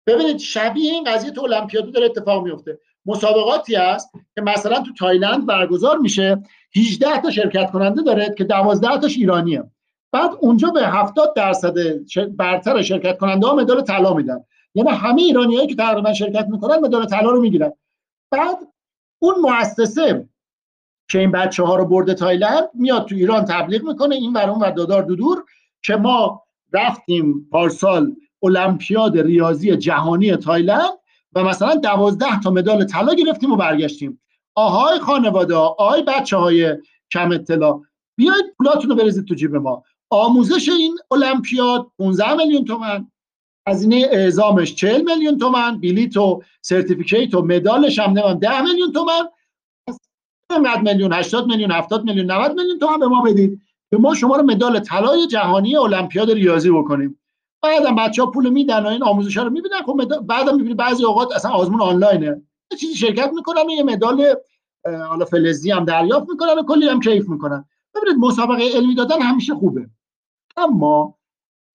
ببینید 0.08 0.38
شبیه 0.38 0.92
این 0.92 1.04
قضیه 1.04 1.30
تو 1.30 1.42
المپیادو 1.42 1.90
داره 1.90 2.06
اتفاق 2.06 2.44
میفته. 2.44 2.78
مسابقاتی 3.06 3.74
هست 3.74 4.10
که 4.34 4.40
مثلا 4.40 4.80
تو 4.80 4.92
تایلند 4.98 5.46
برگزار 5.46 5.98
میشه. 5.98 6.42
18 6.76 7.20
تا 7.20 7.30
شرکت 7.30 7.70
کننده 7.70 8.02
داره 8.02 8.34
که 8.38 8.44
12 8.44 8.98
تاش 9.00 9.16
ایرانیه. 9.16 9.64
بعد 10.12 10.30
اونجا 10.40 10.70
به 10.70 10.86
70 10.86 11.34
درصد 11.36 11.74
برتر 12.36 12.82
شرکت 12.82 13.18
کننده 13.18 13.46
ها 13.46 13.54
مدال 13.54 13.80
طلا 13.80 14.14
میدن. 14.14 14.44
یعنی 14.74 14.90
همه 14.90 15.22
ایرانیایی 15.22 15.66
که 15.66 15.74
تقریبا 15.74 16.12
شرکت 16.12 16.46
می‌کنن 16.50 16.78
مدال 16.78 17.06
طلا 17.06 17.30
رو 17.30 17.40
می‌گیرن. 17.40 17.72
بعد 18.30 18.58
اون 19.18 19.34
مؤسسه 19.40 20.28
که 21.10 21.18
این 21.18 21.30
بچه 21.30 21.62
ها 21.62 21.76
رو 21.76 21.84
برده 21.84 22.14
تایلند 22.14 22.68
میاد 22.74 23.06
تو 23.06 23.14
ایران 23.14 23.44
تبلیغ 23.44 23.82
می‌کنه. 23.82 24.14
این 24.14 24.32
برون 24.32 24.58
و 24.58 24.70
دادار 24.72 25.02
دودور 25.02 25.44
که 25.82 25.96
ما 25.96 26.42
رفتیم 26.72 27.48
پارسال 27.50 28.16
المپیاد 28.42 29.18
ریاضی 29.18 29.76
جهانی 29.76 30.36
تایلند 30.36 30.98
و 31.32 31.44
مثلا 31.44 31.74
دوازده 31.74 32.40
تا 32.40 32.50
مدال 32.50 32.84
طلا 32.84 33.14
گرفتیم 33.14 33.52
و 33.52 33.56
برگشتیم. 33.56 34.20
آهای 34.54 34.98
خانواده 34.98 35.54
آهای 35.54 36.02
بچه 36.02 36.36
های 36.36 36.76
کم 37.12 37.32
اطلاع 37.32 37.82
بیاید 38.16 38.44
پولاتون 38.58 38.90
رو 38.90 38.96
بریزید 38.96 39.24
تو 39.24 39.34
جیب 39.34 39.56
ما. 39.56 39.82
آموزش 40.10 40.68
این 40.68 40.98
المپیاد 41.10 41.86
15 41.98 42.34
میلیون 42.34 42.64
تومن 42.64 43.10
هزینه 43.68 44.06
اعزامش 44.10 44.74
40 44.74 45.02
میلیون 45.02 45.38
تومن 45.38 45.80
بلیت 45.80 46.16
و 46.16 46.42
certificate 46.60 47.34
و 47.34 47.42
مدالش 47.42 47.98
هم 47.98 48.14
10 48.34 48.62
میلیون 48.62 48.92
تومن 48.92 49.28
90 50.50 50.88
میلیون 50.88 51.12
80 51.12 51.46
میلیون 51.46 51.70
70 51.70 52.04
میلیون 52.04 52.30
90 52.30 52.52
میلیون 52.52 52.78
تومن 52.78 52.98
به 52.98 53.06
ما 53.06 53.22
بدید 53.22 53.60
که 53.90 53.96
ما 53.96 54.14
شما 54.14 54.36
رو 54.36 54.42
مدال 54.42 54.80
طلای 54.80 55.26
جهانی 55.26 55.76
المپیاد 55.76 56.30
ریاضی 56.30 56.70
بکنیم. 56.70 57.17
بعدم 57.62 57.96
بچه 57.96 58.22
ها 58.22 58.30
پول 58.30 58.48
میدن 58.48 58.84
و 58.84 58.86
این 58.86 59.02
آموزش 59.02 59.36
ها 59.36 59.42
رو 59.42 59.50
می‌بینن. 59.50 59.82
خب 59.86 60.18
بعدم 60.26 60.56
می‌بینی 60.56 60.74
بعضی 60.74 61.04
اوقات 61.04 61.34
اصلا 61.34 61.50
آزمون 61.50 61.80
آنلاینه. 61.80 62.42
یه 62.70 62.78
چیزی 62.78 62.94
شرکت 62.94 63.30
می‌کنن 63.34 63.68
یه 63.68 63.82
مدال 63.82 64.34
حالا 65.08 65.24
فلزی 65.24 65.70
هم 65.70 65.84
دریافت 65.84 66.28
می‌کنن 66.28 66.58
و 66.58 66.62
کلی 66.62 66.88
هم 66.88 67.00
کیف 67.00 67.28
می‌کنن. 67.28 67.64
ببینید 67.94 68.18
مسابقه 68.18 68.62
علمی 68.74 68.94
دادن 68.94 69.20
همیشه 69.20 69.54
خوبه. 69.54 69.86
اما 70.56 71.14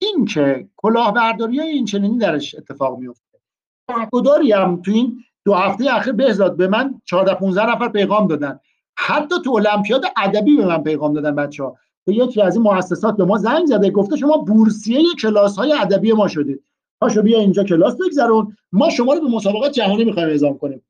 این 0.01 0.25
که 0.25 0.69
کلاهبرداری 0.77 1.59
های 1.59 1.69
این 1.69 1.85
چنینی 1.85 2.17
درش 2.17 2.55
اتفاق 2.55 2.99
میفته 2.99 3.39
تعهداری 3.87 4.51
هم 4.51 4.81
تو 4.81 4.91
این 4.91 5.23
دو 5.45 5.53
هفته 5.53 5.95
اخیر 5.95 6.13
بهزاد 6.13 6.57
به 6.57 6.67
من 6.67 7.01
14 7.05 7.33
15 7.33 7.65
نفر 7.65 7.89
پیغام 7.89 8.27
دادن. 8.27 8.59
حتی 8.97 9.35
تو 9.45 9.51
المپیاد 9.51 10.05
ادبی 10.17 10.57
به 10.57 10.65
من 10.65 10.83
پیغام 10.83 11.13
دادن 11.13 11.35
بچه 11.35 11.63
ها 11.63 11.77
که 12.05 12.11
یکی 12.11 12.41
از 12.41 12.55
این 12.55 12.63
مؤسسات 12.63 13.17
به 13.17 13.25
ما 13.25 13.37
زنگ 13.37 13.65
زده 13.65 13.89
گفته 13.89 14.17
شما 14.17 14.37
بورسیه 14.37 15.03
کلاس 15.21 15.55
های 15.55 15.73
ادبی 15.73 16.13
ما 16.13 16.27
شدید. 16.27 16.63
پاشو 17.01 17.21
بیا 17.21 17.39
اینجا 17.39 17.63
کلاس 17.63 17.97
بگذرون. 17.97 18.57
ما 18.71 18.89
شما 18.89 19.13
رو 19.13 19.21
به 19.21 19.27
مسابقات 19.27 19.71
جهانی 19.71 20.03
می‌خوایم 20.03 20.29
اعزام 20.29 20.57
کنیم. 20.57 20.81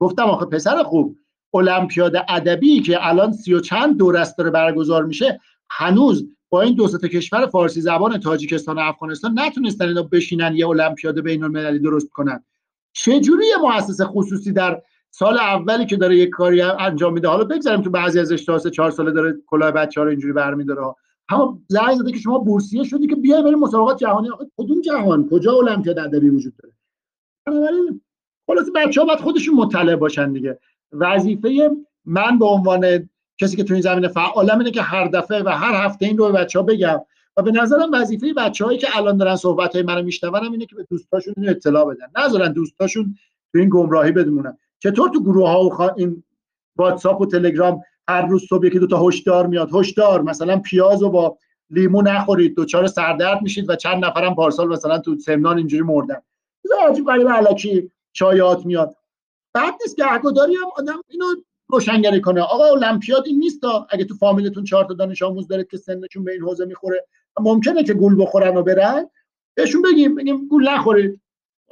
گفتم 0.00 0.22
آخه 0.22 0.46
پسر 0.46 0.82
خوب 0.82 1.16
المپیاد 1.54 2.16
ادبی 2.28 2.80
که 2.80 3.08
الان 3.08 3.32
سی 3.32 3.54
و 3.54 3.60
چند 3.60 3.98
دور 3.98 4.16
است 4.16 4.38
داره 4.38 4.50
برگزار 4.50 5.04
میشه 5.04 5.40
هنوز 5.70 6.28
با 6.48 6.62
این 6.62 6.74
دو 6.74 6.88
تا 6.88 7.08
کشور 7.08 7.46
فارسی 7.46 7.80
زبان 7.80 8.18
تاجیکستان 8.18 8.76
و 8.76 8.80
افغانستان 8.80 9.38
نتونستن 9.38 9.88
اینا 9.88 10.02
بشینن 10.02 10.56
یه 10.56 10.68
المپیاد 10.68 11.20
بین 11.20 11.44
المللی 11.44 11.78
درست 11.78 12.10
کنن. 12.10 12.44
چجوری 12.92 13.46
یه 13.46 13.56
مؤسسه 13.56 14.04
خصوصی 14.04 14.52
در 14.52 14.82
سال 15.14 15.38
اولی 15.38 15.86
که 15.86 15.96
داره 15.96 16.16
یک 16.16 16.30
کاری 16.30 16.62
انجام 16.62 17.12
میده. 17.12 17.28
حالا 17.28 17.44
بگذاریم 17.44 17.82
تو 17.82 17.90
بعضی 17.90 18.20
از 18.20 18.32
اشتاس 18.32 18.66
چهار 18.66 18.90
ساله 18.90 19.10
داره 19.10 19.34
کلاه 19.46 19.70
بچه 19.70 20.00
ها 20.00 20.04
رو 20.04 20.10
اینجوری 20.10 20.32
برمیداره. 20.32 20.94
اما 21.28 21.58
زنگ 21.68 21.94
زده 21.94 22.12
که 22.12 22.18
شما 22.18 22.38
بورسیه 22.38 22.84
شدی 22.84 23.06
که 23.06 23.14
بیای 23.14 23.42
بریم 23.42 23.58
مسابقات 23.58 23.98
جهانی. 23.98 24.28
کدوم 24.56 24.80
جهان؟ 24.80 25.28
کجا 25.28 25.52
المپیاد 25.52 25.98
ادبی 25.98 26.28
وجود 26.28 26.52
داره؟ 26.62 26.74
بنابراین 27.46 28.00
خلاص 28.46 28.66
بچه 28.74 29.00
ها 29.00 29.06
باید 29.06 29.20
خودشون 29.20 29.54
مطلع 29.54 29.96
باشن 29.96 30.32
دیگه. 30.32 30.58
وظیفه 30.92 31.70
من 32.04 32.38
به 32.38 32.46
عنوان 32.46 33.08
کسی 33.38 33.56
که 33.56 33.64
تو 33.64 33.74
این 33.74 33.82
زمینه 33.82 34.08
فعالم 34.08 34.58
اینه 34.58 34.70
که 34.70 34.82
هر 34.82 35.08
دفعه 35.08 35.42
و 35.42 35.48
هر 35.48 35.86
هفته 35.86 36.06
این 36.06 36.18
رو 36.18 36.32
به 36.32 36.32
بچه 36.32 36.58
ها 36.58 36.64
بگم 36.64 37.00
و 37.36 37.42
به 37.42 37.50
نظرم 37.50 37.88
وظیفه 37.92 38.32
بچه‌هایی 38.32 38.78
که 38.78 38.96
الان 38.96 39.16
دارن 39.16 39.36
صحبت 39.36 39.74
های 39.74 39.84
منو 39.84 40.02
میشنون 40.02 40.52
اینه 40.52 40.66
که 40.66 40.76
به 40.76 40.86
دوستاشون 40.90 41.34
اطلاع 41.48 41.94
بدن. 41.94 42.06
نذارن 42.24 42.52
دوستاشون 42.52 43.14
تو 43.52 43.58
این 43.58 43.68
گمراهی 43.68 44.12
بدمونن. 44.12 44.58
چطور 44.82 45.08
تو 45.08 45.22
گروه 45.22 45.48
ها 45.48 45.64
و 45.64 45.82
این 45.96 46.22
واتساپ 46.76 47.20
و 47.20 47.26
تلگرام 47.26 47.82
هر 48.08 48.26
روز 48.26 48.46
صبح 48.48 48.66
یکی 48.66 48.78
دو 48.78 48.86
تا 48.86 49.08
هشدار 49.08 49.46
میاد؟ 49.46 49.74
هشدار 49.74 50.22
مثلا 50.22 50.58
پیاز 50.58 51.02
رو 51.02 51.10
با 51.10 51.38
لیمو 51.70 52.02
نخورید 52.02 52.54
دوچار 52.54 52.86
سردرد 52.86 53.42
میشید 53.42 53.70
و 53.70 53.76
چند 53.76 54.04
نفرم 54.04 54.34
پارسال 54.34 54.68
مثلا 54.68 54.98
تو 54.98 55.18
سمنان 55.18 55.58
اینجوری 55.58 55.82
مردن. 55.82 56.22
عجیب 56.88 57.06
غریب 57.06 57.28
علکی 57.28 57.90
شایعات 58.12 58.66
میاد. 58.66 58.96
بعد 59.54 59.74
نیست 59.82 59.96
گهگداری 59.96 60.54
هم 60.54 60.68
آدم 60.76 61.02
اینو 61.08 61.26
روشنگری 61.68 62.20
کنه. 62.20 62.40
آقا 62.40 62.64
المپیاد 62.64 63.22
این 63.26 63.38
نیست 63.38 63.60
اگه 63.90 64.04
تو 64.04 64.14
فامیلتون 64.14 64.64
چهار 64.64 64.84
تا 64.84 64.94
دانش 64.94 65.22
آموز 65.22 65.48
داره 65.48 65.64
که 65.64 65.76
سنشون 65.76 66.24
به 66.24 66.32
این 66.32 66.42
حوزه 66.42 66.64
می‌خوره 66.64 67.06
ممکنه 67.40 67.84
که 67.84 67.94
گول 67.94 68.22
بخورن 68.22 68.56
و 68.56 68.62
برن. 68.62 69.10
بهشون 69.54 69.82
بگیم 69.82 70.14
بگیم 70.14 70.48
گول 70.48 70.68
نخورید. 70.68 71.21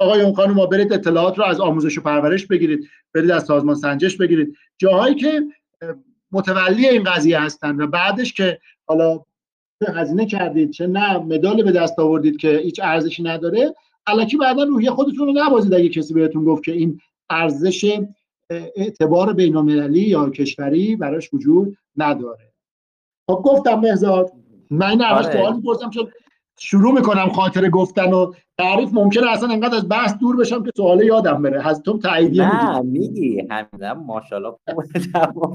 آقای 0.01 0.21
اون 0.21 0.33
خانم 0.33 0.65
برید 0.65 0.93
اطلاعات 0.93 1.37
رو 1.37 1.43
از 1.43 1.59
آموزش 1.59 1.97
و 1.97 2.01
پرورش 2.01 2.47
بگیرید 2.47 2.87
برید 3.13 3.31
از 3.31 3.45
سازمان 3.45 3.75
سنجش 3.75 4.17
بگیرید 4.17 4.57
جاهایی 4.77 5.15
که 5.15 5.41
متولی 6.31 6.87
این 6.87 7.03
قضیه 7.03 7.39
هستن 7.39 7.81
و 7.81 7.87
بعدش 7.87 8.33
که 8.33 8.59
حالا 8.85 9.19
هزینه 9.95 10.25
کردید 10.25 10.71
چه 10.71 10.87
نه 10.87 11.17
مدال 11.17 11.63
به 11.63 11.71
دست 11.71 11.99
آوردید 11.99 12.37
که 12.37 12.57
هیچ 12.57 12.79
ارزشی 12.83 13.23
نداره 13.23 13.75
الکی 14.07 14.37
بعدا 14.37 14.63
روحیه 14.63 14.91
خودتون 14.91 15.27
رو 15.27 15.33
نبازید 15.35 15.73
اگه 15.73 15.89
کسی 15.89 16.13
بهتون 16.13 16.45
گفت 16.45 16.63
که 16.63 16.71
این 16.71 16.99
ارزش 17.29 17.99
اعتبار 18.75 19.33
بین 19.33 19.55
یا 19.93 20.29
کشوری 20.29 20.95
براش 20.95 21.33
وجود 21.33 21.77
نداره 21.97 22.53
خب 23.27 23.41
گفتم 23.45 23.81
بهزاد 23.81 24.31
من 24.69 24.89
این 24.89 25.01
اول 25.01 25.25
آره. 25.25 25.33
سوال 25.33 25.55
می‌پرسم 25.55 25.89
چون 25.89 26.11
شروع 26.63 26.93
می‌کنم 26.93 27.29
خاطر 27.29 27.69
گفتن 27.69 28.13
و 28.13 28.33
تعریف 28.57 28.89
ممکنه 28.93 29.31
اصلا 29.31 29.49
انقدر 29.49 29.75
از 29.75 29.89
بحث 29.89 30.17
دور 30.17 30.37
بشم 30.37 30.63
که 30.63 30.71
سوال 30.77 31.03
یادم 31.03 31.41
بره. 31.41 31.73
تو 31.85 31.97
تاییدیه 31.97 32.65
نه 32.65 32.81
میگی. 32.81 33.47
همین 33.49 34.03
ماشاءالله. 34.05 34.55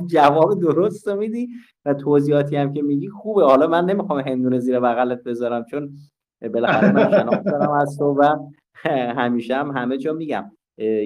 جواب 0.07 0.61
درست 0.61 1.09
میدی 1.09 1.49
و 1.85 1.95
توضیحاتی 1.95 2.57
هم 2.57 2.73
که 2.73 2.83
میگی 2.83 3.09
خوبه. 3.09 3.45
حالا 3.45 3.67
من 3.67 3.85
نمی‌خوام 3.85 4.21
هندونه 4.21 4.59
زیر 4.59 4.81
بغلت 4.81 5.23
بذارم 5.23 5.65
چون 5.65 5.91
بالاخره 6.55 6.93
من 6.93 7.11
شناخت 7.11 7.45
دارم 7.45 7.71
از 7.71 7.99
تو 7.99 8.05
و 8.05 8.37
همیشه 9.17 9.57
هم 9.57 9.71
همه 9.71 9.99
جا 9.99 10.13
میگم. 10.13 10.53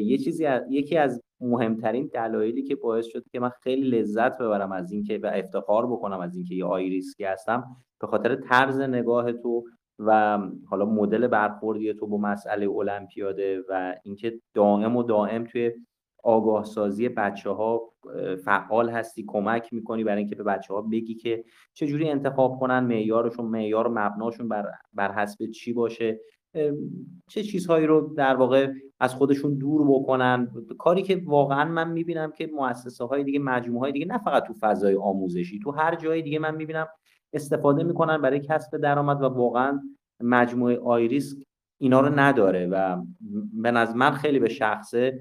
یه 0.03 0.19
چیزی 0.19 0.47
یکی 0.71 0.97
از 0.97 1.23
مهمترین 1.41 2.11
دلایلی 2.15 2.63
که 2.63 2.77
باعث 2.77 3.07
شد 3.07 3.25
که 3.33 3.41
من 3.41 3.51
خیلی 3.63 3.91
لذت 3.91 4.39
ببرم 4.39 4.73
از 4.73 4.93
اینکه 4.93 5.19
و 5.23 5.31
افتخار 5.35 5.87
بکنم 5.87 6.21
از 6.21 6.37
اینکه 6.37 6.55
یه 6.55 6.65
آیریسکی 6.65 7.25
هستم 7.25 7.65
به 8.01 8.07
خاطر 8.07 8.35
طرز 8.35 8.81
نگاه 8.81 9.33
تو 9.33 9.65
و 10.07 10.39
حالا 10.67 10.85
مدل 10.85 11.27
برخوردی 11.27 11.95
تو 11.95 12.07
با 12.07 12.17
مسئله 12.17 12.71
المپیاده 12.71 13.65
و 13.69 13.95
اینکه 14.03 14.41
دائم 14.55 14.97
و 14.97 15.03
دائم 15.03 15.45
توی 15.45 15.73
آگاه 16.23 16.65
سازی 16.65 17.09
بچه 17.09 17.51
ها 17.51 17.93
فعال 18.45 18.91
هستی 18.91 19.25
کمک 19.27 19.73
می‌کنی 19.73 20.05
برای 20.05 20.19
اینکه 20.19 20.35
به 20.35 20.43
بچه 20.43 20.75
ها 20.75 20.83
بگی 20.83 21.15
که 21.15 21.45
چجوری 21.75 22.11
انتخاب 22.11 22.59
کنن 22.59 22.81
معیارشون 22.81 23.47
معیار 23.47 23.89
مبناشون 23.89 24.49
بر, 24.49 24.67
بر 24.93 25.13
حسب 25.13 25.47
چی 25.47 25.73
باشه. 25.73 26.21
چه 27.29 27.43
چیزهایی 27.43 27.87
رو 27.87 28.15
در 28.17 28.37
واقع 28.37 28.73
از 29.01 29.15
خودشون 29.15 29.59
دور 29.59 30.01
بکنن. 30.01 30.51
کاری 30.79 31.03
که 31.03 31.23
واقعا 31.25 31.65
من 31.65 31.91
می‌بینم 31.91 32.33
که 32.33 32.47
مؤسسه 32.47 33.05
های 33.05 33.25
دیگه 33.25 33.39
مجموعه 33.39 33.81
های 33.81 33.93
دیگه 33.93 34.07
نه 34.07 34.19
فقط 34.19 34.47
تو 34.47 34.55
فضای 34.61 34.97
آموزشی 34.97 35.61
تو 35.63 35.71
هر 35.71 35.95
جای 35.95 36.23
دیگه 36.23 36.39
من 36.39 36.55
می‌بینم 36.55 36.87
استفاده 37.33 37.83
می‌کنن 37.83 38.23
برای 38.23 38.41
کسب 38.41 38.77
درآمد 38.77 39.23
و 39.23 39.27
واقعا 39.27 39.81
مجموعه 40.21 40.79
آیریس 40.79 41.37
اینا 41.81 42.01
رو 42.01 42.19
نداره 42.19 42.67
و 42.67 43.03
به 43.53 43.71
نظر 43.71 43.95
من 43.95 44.11
خیلی 44.11 44.39
به 44.39 44.49
شخصه 44.49 45.21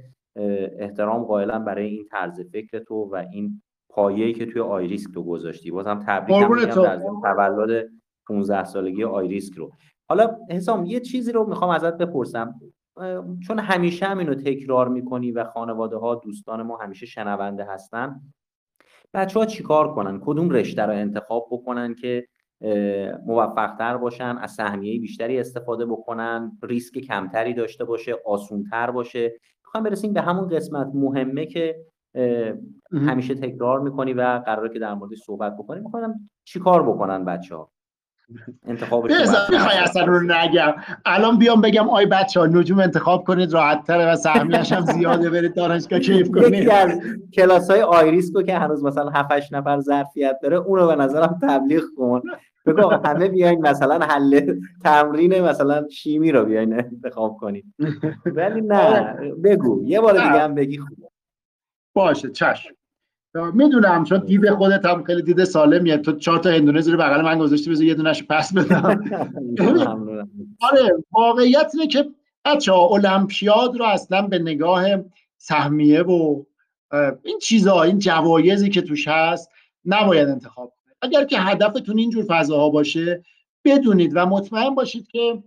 احترام 0.80 1.24
قائلم 1.24 1.66
برای 1.66 1.88
این 1.88 2.06
طرز 2.12 2.42
فکر 2.52 2.80
تو 2.80 2.96
و 2.96 3.26
این 3.32 3.62
پایه‌ای 3.90 4.34
که 4.34 4.46
توی 4.46 4.62
آیریسک 4.62 5.14
تو 5.14 5.24
گذاشتی. 5.24 5.72
بازم 5.72 6.04
تبریک 6.08 6.38
میگم 6.38 6.84
در 6.84 7.00
تولد 7.24 7.90
15 8.28 8.64
سالگی 8.64 9.04
آیریسک 9.04 9.54
رو. 9.54 9.72
حالا 10.10 10.38
حسام 10.50 10.86
یه 10.86 11.00
چیزی 11.00 11.32
رو 11.32 11.50
می‌خوام 11.50 11.70
ازت 11.70 11.98
بپرسم. 11.98 12.56
چون 13.48 13.60
همیشه 13.60 14.06
هم 14.06 14.18
اینو 14.18 14.36
تکرار 14.36 14.88
می‌کنی 14.88 15.32
و 15.32 15.44
خانواده 15.44 15.98
ها 15.98 16.16
دوستان 16.16 16.62
ما 16.62 16.78
همیشه 16.78 17.06
شنونده 17.06 17.66
هستن 17.66 18.22
بچه 19.14 19.40
ها 19.40 19.46
چیکار 19.46 19.94
کنن؟ 19.94 20.20
کدوم 20.26 20.50
رشته 20.50 20.82
رو 20.82 20.94
انتخاب 20.94 21.48
بکنن 21.52 21.96
که 21.96 22.28
موفقتر 23.26 23.98
باشن 23.98 24.38
از 24.38 24.52
سهمیه 24.52 25.00
بیشتری 25.00 25.40
استفاده 25.40 25.86
بکنن 25.86 26.58
ریسک 26.64 26.98
کمتری 26.98 27.54
داشته 27.54 27.86
باشه 27.86 28.16
آسونتر 28.26 28.92
باشه؟ 28.92 29.40
می‌خوام 29.66 29.84
برسیم 29.84 30.14
به 30.14 30.22
همون 30.22 30.48
قسمت 30.48 30.88
مهمه 30.94 31.46
که 31.46 31.76
همیشه 32.94 33.36
تکرار 33.36 33.80
می‌کنی 33.80 34.14
و 34.14 34.42
قراره 34.46 34.70
که 34.70 34.80
در 34.80 34.94
مورد 34.94 35.16
صحبت 35.16 35.58
بکنیم 35.58 35.84
می‌خوام 35.84 36.30
چیکار 36.44 36.90
بکنن 36.90 37.26
بچه 37.26 37.56
ها 37.56 37.72
انتخابش 38.68 39.12
می‌خوای 39.50 39.78
اصلا 39.78 40.06
رو 40.06 40.20
نگم. 40.20 40.74
الان 41.06 41.38
بیام 41.38 41.62
بگم 41.62 41.90
آی 41.90 42.06
بچه 42.06 42.40
ها 42.40 42.46
نجوم 42.46 42.80
انتخاب 42.80 43.24
کنید 43.24 43.54
راحت 43.54 43.88
تره 43.88 44.12
و 44.12 44.16
سهمیش 44.16 44.72
هم 44.72 44.86
زیاده 44.86 45.30
برید 45.30 45.54
دانشگاه 45.54 46.00
کیف 46.00 46.32
کنید. 46.32 46.54
یکی 46.54 46.72
از 46.72 47.00
کلاس 47.34 47.72
های 47.72 47.82
آیریسکو 47.82 48.42
که 48.42 48.58
هنوز 48.58 48.84
مثلا 48.84 49.10
7 49.10 49.54
نفر 49.54 49.80
ظرفیت 49.80 50.40
داره 50.42 50.58
اونو 50.58 50.88
به 50.88 50.96
نظرم 50.96 51.40
تبلیغ 51.42 51.84
کن. 51.98 52.22
بگو 52.66 52.90
همه 52.90 53.28
بیاین 53.28 53.62
مثلا 53.62 54.06
حل 54.06 54.60
تمرین 54.84 55.42
مثلا 55.42 55.88
شیمی 55.88 56.32
رو 56.32 56.46
بیاین 56.46 56.74
انتخاب 56.74 57.38
کنید. 57.38 57.66
ولی 58.26 58.62
نه. 58.62 59.14
بگو. 59.44 59.84
یه 59.84 60.02
بار 60.02 60.14
دیگه 60.14 60.42
هم 60.42 60.56
بگی 60.56 60.78
خوبه. 60.78 61.10
باشه 61.96 62.30
چشم. 62.30 62.70
می‌دونم 63.54 64.04
چون 64.04 64.20
دید 64.20 64.50
خودت 64.50 64.86
هم 64.86 65.04
خیلی 65.04 65.22
دید 65.22 65.44
سالمیه. 65.44 65.98
تو 65.98 66.12
چهار 66.12 66.40
تا 66.40 66.50
هندونه 66.50 66.82
زیر 66.82 66.96
بغل 66.96 67.22
من 67.22 67.40
گذاشتی 67.40 67.70
بذار 67.70 67.86
یه 67.86 67.94
دونهش 67.94 68.24
پس 68.24 68.54
بدم. 68.54 69.04
آره 70.72 71.04
واقعیت 71.12 71.72
اینه 71.74 71.88
که 71.88 72.10
بچه 72.46 72.72
ها 72.72 72.88
المپیاد 72.88 73.78
رو 73.78 73.86
اصلا 73.86 74.22
به 74.22 74.40
نگاه 74.40 74.86
سهمیه 75.38 76.02
و 76.02 76.44
این 77.24 77.40
چیزها 77.42 77.84
این 77.84 78.00
جوایزی 78.00 78.70
که 78.70 78.82
توش 78.82 79.08
هست 79.08 79.50
نباید 79.86 80.30
انتخاب 80.30 80.74
کنید. 80.84 80.98
اگر 81.02 81.24
که 81.24 81.40
هدفتون 81.40 81.98
اینجور 81.98 82.26
فضاها 82.28 82.70
باشه 82.70 83.24
بدونید 83.66 84.12
و 84.16 84.26
مطمئن 84.26 84.76
باشید 84.76 85.08
که 85.08 85.44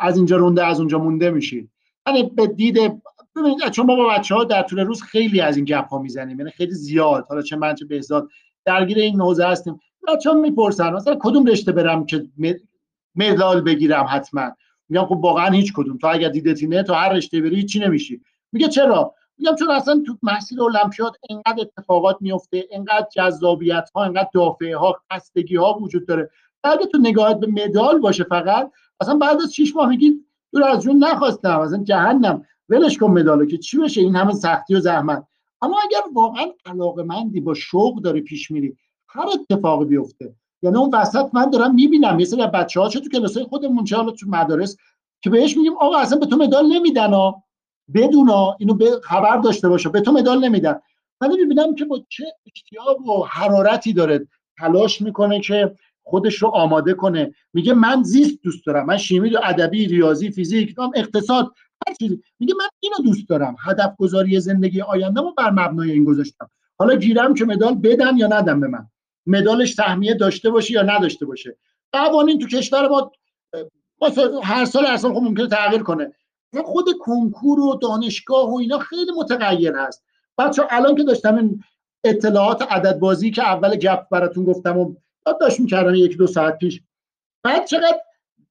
از 0.00 0.16
اینجا 0.16 0.36
رونده 0.36 0.66
از 0.66 0.78
اونجا 0.78 0.98
مونده 0.98 1.30
میشید. 1.30 1.70
یعنی 2.06 2.22
به 2.22 2.46
دید 2.46 3.02
ببینید 3.36 3.70
چون 3.70 3.86
ما 3.86 3.96
با 3.96 4.08
بچه 4.08 4.34
ها 4.34 4.44
در 4.44 4.62
طول 4.62 4.80
روز 4.80 5.02
خیلی 5.02 5.40
از 5.40 5.56
این 5.56 5.64
گپ 5.64 5.88
ها 5.88 5.98
می‌زنیم 5.98 6.38
یعنی 6.38 6.50
خیلی 6.50 6.72
زیاد. 6.72 7.26
حالا 7.28 7.42
چه 7.42 7.56
من 7.56 7.74
چه 7.74 7.84
بهزاد 7.84 8.28
درگیر 8.64 8.98
این 8.98 9.20
حوزه 9.20 9.46
هستیم. 9.46 9.80
بچه 10.08 10.30
ها 10.30 10.36
می‌پرسن 10.36 10.92
مثلا 10.92 11.16
کدوم 11.20 11.46
رشته 11.46 11.72
برم 11.72 12.06
که 12.06 12.26
مدال 13.14 13.60
بگیرم 13.60 14.06
حتما؟ 14.10 14.50
میگم 14.88 15.04
خب 15.04 15.12
واقعا 15.12 15.50
هیچ 15.50 15.72
کدوم. 15.72 15.98
تو 15.98 16.06
اگر 16.06 16.28
دیدت 16.28 16.62
اینه 16.62 16.82
تو 16.82 16.94
هر 16.94 17.08
رشته 17.08 17.40
بری 17.40 17.64
چی 17.64 17.80
نمیشی؟ 17.80 18.20
میگه 18.52 18.68
چرا؟ 18.68 19.14
میگم 19.38 19.54
چون 19.54 19.70
اصلا 19.70 20.02
تو 20.06 20.18
مسیر 20.22 20.62
المپیاد 20.62 21.16
انقدر 21.30 21.60
اتفاقات 21.60 22.16
میفته 22.20 22.64
انقدر 22.70 23.06
جذابیت 23.12 23.90
ها 23.94 24.04
انقدر 24.04 24.28
دافعه 24.34 24.76
ها 24.76 25.00
خستگی 25.12 25.56
ها 25.56 25.78
وجود 25.78 26.06
داره. 26.06 26.30
اگه 26.64 26.86
تو 26.86 26.98
نگاهت 26.98 27.40
به 27.40 27.46
مدال 27.46 27.98
باشه 27.98 28.24
فقط 28.24 28.70
اصلا 29.00 29.14
بعد 29.14 29.36
از 29.42 29.54
6 29.54 29.76
ماه 29.76 29.88
میگی 29.88 30.24
دور 30.52 30.64
از 30.64 30.82
جون 30.82 31.04
نخواستم 31.04 31.60
اصلا 31.60 31.84
جهنم. 31.84 32.44
ولش 32.68 32.98
کن 32.98 33.10
مدالو 33.10 33.46
که 33.46 33.58
چی 33.58 33.78
بشه؟ 33.78 34.00
این 34.00 34.16
همه 34.16 34.32
سختی 34.32 34.74
و 34.74 34.80
زحمت. 34.80 35.26
اما 35.62 35.76
اگر 35.84 36.00
واقعا 36.14 36.44
علاقه 36.66 37.02
مندی 37.02 37.40
با 37.40 37.54
شوق 37.54 38.02
داره 38.02 38.20
پیش 38.20 38.50
میری 38.50 38.76
هر 39.08 39.26
اتفاقی 39.28 39.84
بیفته. 39.84 40.34
یعنی 40.62 40.76
اون 40.76 40.90
وسط 40.94 41.26
من 41.32 41.50
دارم 41.50 41.74
می‌بینم. 41.74 42.18
یه 42.20 42.26
سری 42.26 42.46
بچه 42.46 42.80
ها 42.80 42.88
چه 42.88 43.00
تو 43.00 43.08
کلاسای 43.08 43.44
خودمون 43.44 43.84
چه 43.84 43.96
حالا 43.96 44.10
تو 44.10 44.26
مدارس 44.28 44.76
که 45.20 45.30
بهش 45.30 45.56
میگیم 45.56 45.72
آقا 45.80 45.96
اصلا 45.96 46.18
به 46.18 46.26
تو 46.26 46.36
مدال 46.36 46.66
نمیدن 46.66 47.12
ها. 47.12 47.42
بدونا 47.94 48.56
اینو 48.58 48.74
به 48.74 49.00
خبر 49.02 49.36
داشته 49.36 49.68
باشه. 49.68 49.88
به 49.88 50.00
تو 50.00 50.12
مدال 50.12 50.44
نمیدن. 50.44 50.80
من 51.20 51.28
می‌بینم 51.28 51.74
که 51.74 51.84
با 51.84 52.00
چه 52.08 52.24
اشتیاق 52.54 53.08
و 53.08 53.24
حرارتی 53.24 53.92
داره 53.92 54.28
تلاش 54.58 55.02
می‌کنه 55.02 55.40
که 55.40 55.74
خودش 56.02 56.34
رو 56.42 56.48
آماده 56.48 56.94
کنه. 56.94 57.34
میگه 57.52 57.74
من 57.74 58.02
زیست 58.02 58.38
دوست 58.42 58.66
دارم. 58.66 58.86
من 58.86 58.96
شیمی 58.96 59.36
ادبی 59.36 59.86
ریاضی 59.86 60.30
فیزیک 60.30 60.74
اقتصاد 60.94 61.52
هر 61.88 61.94
چیزی 61.94 62.22
میگه 62.38 62.54
من 62.54 62.66
اینو 62.80 62.96
دوست 63.04 63.28
دارم. 63.28 63.56
هدف 63.60 63.96
گذاری 63.98 64.40
زندگی 64.40 64.80
آینده 64.80 65.20
رو 65.20 65.34
بر 65.38 65.50
مبنای 65.50 65.90
این 65.90 66.04
گذاشتم. 66.04 66.50
حالا 66.78 66.96
گیرم 66.96 67.34
که 67.34 67.44
مدال 67.44 67.74
بدن 67.74 68.16
یا 68.16 68.26
ندم 68.26 68.60
به 68.60 68.66
من. 68.66 68.86
مدالش 69.26 69.74
سهمیه 69.74 70.14
داشته 70.14 70.50
باشه 70.50 70.74
یا 70.74 70.82
نداشته 70.82 71.26
باشه. 71.26 71.56
قوانین 71.92 72.38
تو 72.38 72.46
کشور 72.46 72.88
ما 72.88 73.10
هر 74.42 74.64
سال 74.64 74.96
سال 74.96 75.14
خب 75.14 75.22
ممکنه 75.22 75.46
تغییر 75.46 75.82
کنه. 75.82 76.12
خود 76.64 76.84
کنکور 77.00 77.60
و 77.60 77.78
دانشگاه 77.82 78.50
و 78.50 78.54
اینا 78.56 78.78
خیلی 78.78 79.12
متغیر 79.16 79.76
هست. 79.76 80.04
بچه 80.38 80.62
الان 80.70 80.94
که 80.94 81.04
داشتم 81.04 81.36
این 81.36 81.64
اطلاعات 82.04 82.62
عدد 82.62 82.98
بازی 82.98 83.30
که 83.30 83.42
اول 83.42 83.76
گپ 83.76 84.08
براتون 84.10 84.44
گفتم 84.44 84.78
و 84.78 84.94
داشت 85.40 85.60
می‌کردم 85.60 85.94
یک 85.94 86.16
دو 86.16 86.26
ساعت 86.26 86.58
پیش. 86.58 86.82
بعد 87.42 87.66
چقدر 87.66 87.98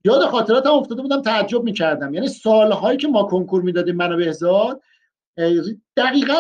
یاد 0.06 0.26
خاطراتم 0.26 0.72
افتاده 0.72 1.02
بودم 1.02 1.22
تعجب 1.22 1.64
می‌کردم. 1.64 2.14
یعنی 2.14 2.28
سالهایی 2.28 2.98
که 2.98 3.08
ما 3.08 3.24
کنکور 3.24 3.62
می‌دادیم 3.62 3.96
منو 3.96 4.18
بهزاد 4.18 4.82
دقیقا 5.98 6.36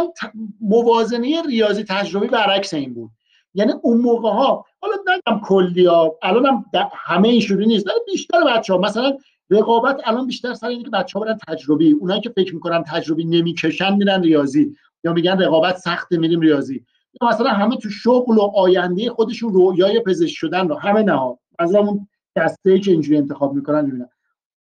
موازنه 0.61 1.41
ریاضی 1.41 1.83
تجربی 1.83 2.27
برعکس 2.27 2.73
این 2.73 2.93
بود. 2.93 3.11
یعنی 3.53 3.73
اون 3.81 4.01
موقع 4.01 4.29
ها 4.29 4.65
حالا 4.81 4.93
نگم 5.07 5.41
کلی 5.43 5.85
ها 5.85 6.17
الان 6.21 6.45
هم 6.45 6.65
همه 6.93 7.27
اینجوری 7.27 7.65
نیست 7.65 7.87
ولی 7.87 7.95
بیشتر 8.05 8.43
بچه 8.43 8.73
ها 8.73 8.79
مثلا 8.79 9.17
رقابت 9.49 10.01
الان 10.05 10.27
بیشتر 10.27 10.53
سر 10.53 10.67
اینه 10.67 10.83
که 10.83 10.89
بچه 10.89 11.19
ها 11.19 11.25
برن 11.25 11.37
تجربی. 11.47 11.91
اونایی 11.91 12.21
که 12.21 12.29
فکر 12.29 12.53
می‌کنن 12.53 12.83
تجربی 12.83 13.25
نمی‌کشن 13.25 13.95
میرن 13.95 14.23
ریاضی. 14.23 14.75
یا 15.03 15.13
میگن 15.13 15.41
رقابت 15.41 15.77
سخت 15.77 16.11
میریم 16.11 16.39
ریاضی. 16.39 16.85
یا 17.21 17.27
مثلا 17.27 17.49
همه 17.49 17.77
تو 17.77 17.89
شغل 17.89 18.37
و 18.37 18.41
آینده 18.41 19.09
خودشون 19.09 19.53
رویای 19.53 19.99
پزشک 19.99 20.35
شدن 20.35 20.67
رو 20.67 20.75
همه 20.75 21.03
نه 21.03 21.37
مثلا 21.59 21.79
اون 21.79 22.07
دسته 22.35 22.79
که 22.79 22.91
اینجوری 22.91 23.17
انتخاب 23.17 23.53
می‌کنن 23.53 23.85
می‌بینن. 23.85 24.09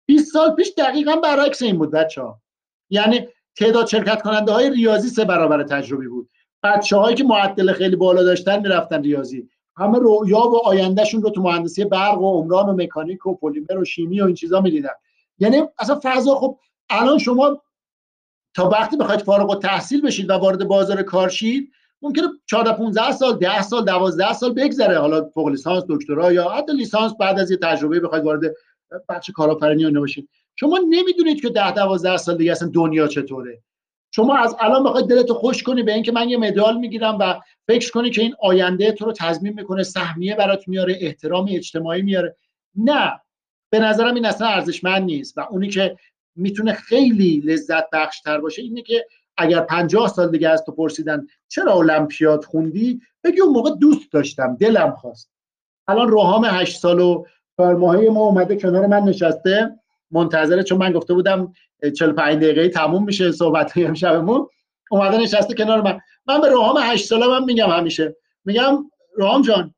20 0.05 0.33
سال 0.33 0.55
پیش 0.55 0.73
دقیقا 0.77 1.15
برعکس 1.15 1.61
این 1.61 1.77
بود 1.77 1.91
بچه 1.91 2.21
ها 2.21 2.41
یعنی 2.89 3.27
تعداد 3.55 3.87
شرکت 3.87 4.21
کننده 4.21 4.51
های 4.51 4.69
ریاضی 4.69 5.09
سه 5.09 5.25
برابر 5.25 5.63
تجربی 5.63 6.07
بود. 6.07 6.29
بچه 6.63 6.97
هایی 6.97 7.15
که 7.15 7.23
معدل 7.23 7.73
خیلی 7.73 7.95
بالا 7.95 8.23
داشتن 8.23 8.59
می‌رفتن 8.59 9.03
ریاضی. 9.03 9.49
همه 9.77 9.99
رویا 9.99 10.39
و 10.39 10.57
آیندهشون 10.65 11.21
رو 11.21 11.29
تو 11.29 11.41
مهندسی 11.41 11.85
برق 11.85 12.21
و 12.21 12.41
عمران 12.41 12.69
و 12.69 12.73
مکانیک 12.73 13.25
و 13.25 13.35
پلیمر 13.35 13.77
و 13.77 13.85
شیمی 13.85 14.21
و 14.21 14.25
این 14.25 14.35
چیزا 14.35 14.61
می‌دیدن. 14.61 14.93
یعنی 15.39 15.63
اصلا 15.79 15.99
فضا 16.03 16.35
خب 16.35 16.59
الان 16.89 17.17
شما 17.17 17.61
تا 18.55 18.69
وقتی 18.69 18.97
بخواید 18.97 19.21
فارغ 19.21 19.49
و 19.49 19.55
تحصیل 19.55 20.01
بشید 20.01 20.29
و 20.29 20.33
وارد 20.33 20.67
بازار 20.67 21.01
کار 21.01 21.29
شید 21.29 21.71
ممکنه 22.01 22.27
14 22.45 22.73
15 22.73 23.11
سال 23.11 23.37
10 23.39 23.61
سال 23.61 23.85
12 23.85 24.33
سال 24.33 24.53
بگذره. 24.53 24.99
حالا 24.99 25.29
فوق 25.29 25.47
لیسانس 25.47 25.83
دکترا 25.89 26.33
یا 26.33 26.49
حتی 26.49 26.73
لیسانس 26.73 27.13
بعد 27.19 27.39
از 27.39 27.51
یه 27.51 27.57
تجربه 27.57 27.99
بخواید 27.99 28.25
وارد 28.25 28.41
بچه 29.09 29.33
کارآفرینی 29.33 29.85
اون 29.85 30.01
بشید 30.01 30.29
شما 30.55 30.79
نمی‌دونید 30.89 31.41
که 31.41 31.49
10 31.49 31.71
12 31.71 32.17
سال 32.17 32.37
دیگه 32.37 32.51
اصلا 32.51 32.71
دنیا 32.73 33.07
چطوره. 33.07 33.61
شما 34.11 34.37
از 34.37 34.55
الان 34.59 34.83
بخواید 34.83 35.07
دلتو 35.07 35.33
خوش 35.33 35.63
کنی 35.63 35.83
به 35.83 35.93
اینکه 35.93 36.11
من 36.11 36.29
یه 36.29 36.37
مدال 36.37 36.77
می‌گیرم 36.77 37.17
و 37.19 37.39
فکر 37.67 37.91
کنی 37.91 38.09
که 38.09 38.21
این 38.21 38.35
آینده 38.41 38.91
تو 38.91 39.05
رو 39.05 39.13
تضمین 39.13 39.53
می‌کنه 39.53 39.83
سهمیه 39.83 40.35
برات 40.35 40.67
میاره 40.67 40.97
احترام 41.01 41.47
اجتماعی 41.51 42.01
میاره. 42.01 42.35
نه. 42.75 43.21
به 43.69 43.79
نظرم 43.79 44.15
این 44.15 44.25
اصلا 44.25 44.47
ارزشمند 44.47 45.03
نیست 45.03 45.37
و 45.37 45.41
اونی 45.49 45.69
که 45.69 45.97
می‌تونه 46.35 46.73
خیلی 46.73 47.39
لذت 47.45 47.89
بخشتر 47.89 48.37
باشه 48.37 48.61
اینه 48.61 48.81
که 48.81 49.05
اگر 49.39 49.59
50 49.59 50.07
سال 50.07 50.31
دیگه 50.31 50.49
از 50.49 50.63
تو 50.63 50.71
پرسیدن 50.71 51.27
چرا 51.47 51.73
المپیاد 51.73 52.43
خوندی؟ 52.43 53.01
بگی 53.23 53.41
اون 53.41 53.53
موقع 53.53 53.71
دوست 53.75 54.11
داشتم 54.11 54.55
دلم 54.55 54.91
خواست. 54.91 55.31
الان 55.87 56.07
روحام 56.07 56.45
8 56.45 56.79
سال 56.79 56.99
و 56.99 57.23
ماهی 57.59 58.09
ما 58.09 58.19
اومده 58.19 58.55
کنار 58.55 58.87
من 58.87 58.99
نشسته. 58.99 59.79
منتظره 60.11 60.63
چون 60.63 60.77
من 60.77 60.91
گفته 60.91 61.13
بودم 61.13 61.53
45 61.97 62.37
دقیقه 62.37 62.69
تموم 62.69 63.03
میشه 63.03 63.31
صحبت 63.31 63.73
امشبمون. 63.75 64.47
اومده 64.91 65.17
نشسته 65.17 65.53
کنار 65.55 65.81
من. 65.81 65.99
من 66.27 66.41
به 66.41 66.49
روحام 66.49 66.77
8 66.81 67.05
ساله 67.05 67.27
من 67.27 67.43
میگم 67.43 67.69
همیشه. 67.69 68.15
میگم 68.45 68.85
روحام 69.15 69.41
جان 69.41 69.73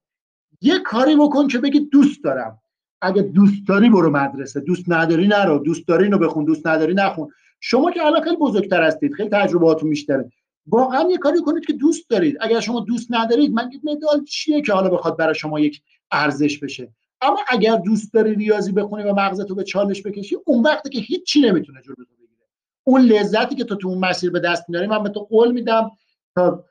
یه 0.62 0.80
کاری 0.80 1.16
بکن 1.16 1.48
که 1.48 1.58
بگی 1.58 1.80
دوست 1.80 2.24
دارم. 2.24 2.62
اگه 3.02 3.22
دوست 3.22 3.68
داری 3.68 3.90
برو 3.90 4.10
مدرسه 4.10 4.60
دوست 4.60 4.84
نداری 4.88 5.28
نرو 5.28 5.60
دوست 5.60 5.88
داری 5.88 6.04
اینو 6.04 6.18
بخون 6.18 6.46
دوست 6.46 6.68
نداری 6.68 6.94
نخون. 6.94 7.30
شما 7.62 7.92
که 7.92 8.06
الان 8.06 8.22
خیلی 8.22 8.36
بزرگتر 8.36 8.84
هستید 8.84 9.14
خیلی 9.14 9.30
تجربهاتون 9.30 9.90
بیشتره. 9.90 10.32
واقعا 10.68 11.10
یه 11.10 11.18
کاری 11.18 11.42
کنید 11.42 11.66
که 11.66 11.74
دوست 11.74 12.10
دارید. 12.10 12.38
اگر 12.42 12.60
شما 12.60 12.80
دوست 12.80 13.08
ندارید 13.10 13.54
من 13.54 13.72
مدال 13.84 14.24
چیه 14.24 14.62
که 14.62 14.74
حالا 14.74 14.90
بخواد 14.90 15.18
برای 15.18 15.36
شما 15.36 15.60
یک 15.60 15.82
ارزش 16.12 16.60
بشه؟ 16.60 16.90
اما 17.22 17.38
اگر 17.48 17.76
دوست 17.76 18.14
داری 18.14 18.36
ریاضی 18.36 18.72
بخونی 18.72 19.04
و 19.04 19.14
مغزتو 19.14 19.56
به 19.56 19.64
چالش 19.64 20.02
بکشی 20.02 20.38
اون 20.46 20.64
وقتی 20.64 20.90
که 20.90 21.00
هیچی 21.00 21.42
نمی‌تونه 21.42 21.82
جلو 21.82 21.96
تو 21.96 22.16
بگیره. 22.16 22.46
اون 22.84 23.02
لذتی 23.02 23.56
که 23.56 23.64
تو 23.64 23.76
تو 23.76 23.88
اون 23.88 23.98
مسیر 23.98 24.32
به 24.32 24.40
دست 24.40 24.70
میاری 24.70 24.88
من 24.88 25.04
به 25.04 25.10
تو 25.10 25.20
قول 25.20 25.52
میدم 25.52 25.92
تا 26.36 26.66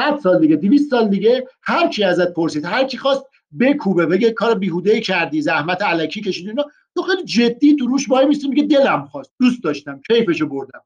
100 0.00 0.18
سال 0.22 0.40
دیگه 0.40 0.56
200 0.56 0.90
سال 0.90 1.08
دیگه 1.08 1.46
هر 1.62 1.88
کی 1.88 2.04
ازت 2.04 2.34
پرسید 2.34 2.64
هر 2.64 2.84
کی 2.84 2.98
خواست 2.98 3.24
بکوبه 3.60 4.06
بگه 4.06 4.30
کار 4.30 4.54
بیهوده 4.54 5.00
کردی 5.00 5.42
زحمت 5.42 5.82
علکی 5.82 6.20
کشیدی 6.20 6.52
تو 6.94 7.02
خیلی 7.02 7.24
جدی 7.24 7.76
تو 7.76 7.86
روش 7.86 8.10
وای 8.10 8.26
میستی 8.26 8.48
میگه 8.48 8.62
دلم 8.62 9.04
خواست. 9.04 9.32
دوست 9.40 9.64
داشتم 9.64 10.00
کیفشو 10.06 10.48
بردم. 10.48 10.84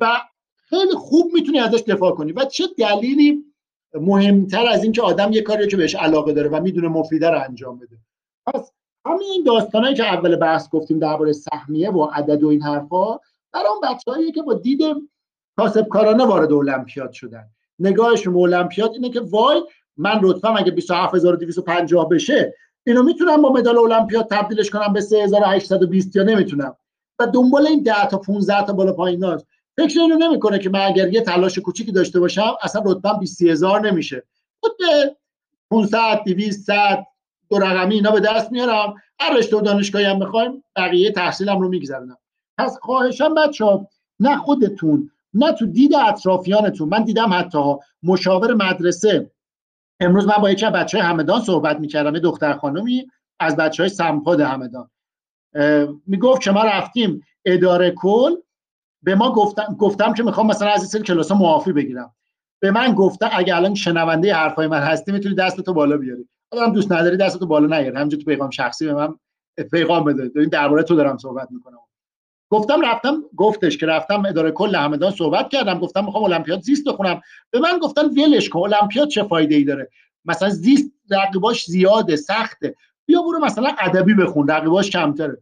و 0.00 0.20
خیلی 0.56 0.94
خوب 0.94 1.30
می‌تونی 1.34 1.58
ازش 1.58 1.80
دفاع 1.80 2.12
کنی. 2.12 2.32
و 2.32 2.44
چه 2.44 2.64
دلیلی 2.78 3.44
مهمتر 3.94 4.66
از 4.66 4.82
اینکه 4.82 5.02
آدم 5.02 5.32
یه 5.32 5.42
کاری 5.42 5.68
که 5.68 5.76
بهش 5.76 5.94
علاقه 5.94 6.32
داره 6.32 6.48
و 6.48 6.60
می‌دونه 6.60 6.88
مفیده 6.88 7.30
رو 7.30 7.42
انجام 7.42 7.78
بده. 7.78 7.98
پس 8.46 8.72
همین 9.06 9.28
این 9.32 9.44
داستانایی 9.44 9.94
که 9.94 10.04
اول 10.04 10.36
بحث 10.36 10.70
گفتیم 10.70 10.98
درباره 10.98 11.32
سهمیه 11.32 11.90
و 11.90 12.04
عدد 12.04 12.44
و 12.44 12.48
این 12.48 12.62
حرفا 12.62 13.18
برای 13.52 13.66
اون 13.66 13.80
بچه‌هایی 13.80 14.32
که 14.32 14.42
با 14.42 14.54
دید 14.54 14.80
کاسب 15.56 15.88
کارانه 15.88 16.24
وارد 16.24 16.52
المپیاد 16.52 17.12
شدن. 17.12 17.44
نگاهشون 17.78 18.34
به 18.34 18.40
المپیاد 18.40 18.92
اینه 18.92 19.10
که 19.10 19.20
وای 19.20 19.62
من 19.96 20.20
رتبه 20.22 20.60
اگه 20.60 20.70
27250 20.70 22.08
بشه 22.08 22.54
اینو 22.86 23.02
می‌تونم 23.02 23.42
با 23.42 23.52
مدال 23.52 23.78
المپیاد 23.78 24.26
تبدیلش 24.30 24.70
کنم 24.70 24.92
به 24.92 25.00
3820 25.00 26.16
یا 26.16 26.22
نمی‌تونم. 26.22 26.76
و 27.18 27.26
دنبال 27.26 27.66
این 27.66 27.82
10 27.82 28.06
تا 28.06 28.18
15 28.18 28.66
تا 28.66 28.72
بالا 28.72 28.92
پایین 28.92 29.36
فکر 29.76 30.00
اینو 30.00 30.16
نمی‌کنه 30.16 30.58
که 30.58 30.70
من 30.70 30.80
اگر 30.80 31.12
یه 31.12 31.20
تلاش 31.20 31.58
کوچیکی 31.58 31.92
داشته 31.92 32.20
باشم 32.20 32.52
اصلا 32.62 32.82
رتبه 32.86 33.18
20000 33.20 33.90
نمیشه. 33.90 34.22
رتبه 34.64 35.16
500 35.70 36.22
200 36.24 36.66
100 36.66 37.06
دو 37.50 37.58
رقمی 37.58 37.94
اینا 37.94 38.10
به 38.10 38.20
دست 38.20 38.52
میارم. 38.52 38.94
هر 39.20 39.36
رشته 39.36 39.60
دانشگاهی 39.60 40.04
هم 40.04 40.18
می‌خوایم 40.18 40.64
بقیه 40.76 41.12
تحصیلم 41.12 41.58
رو 41.58 41.68
میگذرونم. 41.68 42.18
پس 42.58 42.78
خواهشم 42.82 43.34
بچه 43.34 43.86
نه 44.20 44.36
خودتون 44.36 45.10
نه 45.34 45.52
تو 45.52 45.66
دید 45.66 45.94
اطرافیانتون. 45.94 46.88
من 46.88 47.04
دیدم 47.04 47.32
حتی 47.32 47.74
مشاور 48.02 48.54
مدرسه 48.54 49.30
امروز 50.00 50.26
من 50.26 50.36
با 50.36 50.50
یکی 50.50 50.66
از 50.66 50.72
بچه 50.72 51.02
همدان 51.02 51.40
صحبت 51.40 51.80
می‌کردم 51.80 52.14
یه 52.14 52.20
دختر 52.20 52.52
خانمی 52.52 53.06
از 53.40 53.56
بچه 53.56 53.82
های 53.82 53.90
سمپاد 53.90 54.40
همدان. 54.40 54.90
می‌گفت 56.06 56.42
که 56.42 56.50
ما 56.50 56.64
رفتیم 56.64 57.22
اداره 57.44 57.90
کل 57.90 58.32
به 59.02 59.14
ما 59.14 59.32
گفتم 59.32 59.76
گفتم 59.78 60.14
که 60.14 60.22
می‌خوام 60.22 60.46
مثلا 60.46 60.68
از 60.68 60.80
این 60.80 60.88
سری 60.88 61.02
کلاس 61.02 61.32
معافی 61.32 61.72
بگیرم. 61.72 62.14
به 62.60 62.70
من 62.70 62.94
گفته 62.94 63.28
اگه 63.32 63.56
الان 63.56 63.74
شنونده 63.74 64.34
حرفای 64.34 64.66
من 64.66 64.80
هستی 64.80 65.12
می‌تونی 65.12 65.34
دستتو 65.34 65.74
بالا 65.74 65.96
بیاری. 65.96 66.28
هم 66.62 66.72
دوست 66.72 66.92
نداری 66.92 67.16
دستتو 67.16 67.46
بالا 67.46 67.78
نیار 67.78 67.96
همینجوری 67.96 68.24
تو 68.24 68.30
پیغام 68.30 68.50
شخصی 68.50 68.86
به 68.86 68.94
من 68.94 69.14
پیغام 69.70 70.04
بده. 70.04 70.46
درباره 70.46 70.82
تو 70.82 70.96
دارم 70.96 71.18
صحبت 71.18 71.48
می‌کنم. 71.50 71.78
گفتم 72.50 72.80
رفتم 72.80 73.22
گفتش 73.36 73.78
که 73.78 73.86
رفتم 73.86 74.26
اداره 74.26 74.50
کل 74.50 74.74
همدان 74.74 75.10
صحبت 75.10 75.48
کردم 75.48 75.78
گفتم 75.78 76.04
می‌خوام 76.04 76.24
المپیاد 76.24 76.60
زیست 76.60 76.88
بخونم. 76.88 77.20
به 77.50 77.60
من 77.60 77.78
گفتن 77.78 78.04
ولش 78.04 78.48
کن 78.48 78.60
المپیاد 78.60 79.08
چه 79.08 79.22
فایده 79.22 79.54
ای 79.54 79.64
داره؟ 79.64 79.90
مثلا 80.24 80.48
زیست 80.48 80.92
رقیباش 81.10 81.64
زیاده 81.64 82.16
سخته. 82.16 82.74
بیا 83.06 83.22
برو 83.22 83.38
مثلا 83.44 83.74
ادبی 83.78 84.14
بخون 84.14 84.48
رقیباش 84.48 84.90
کمتره. 84.90 85.38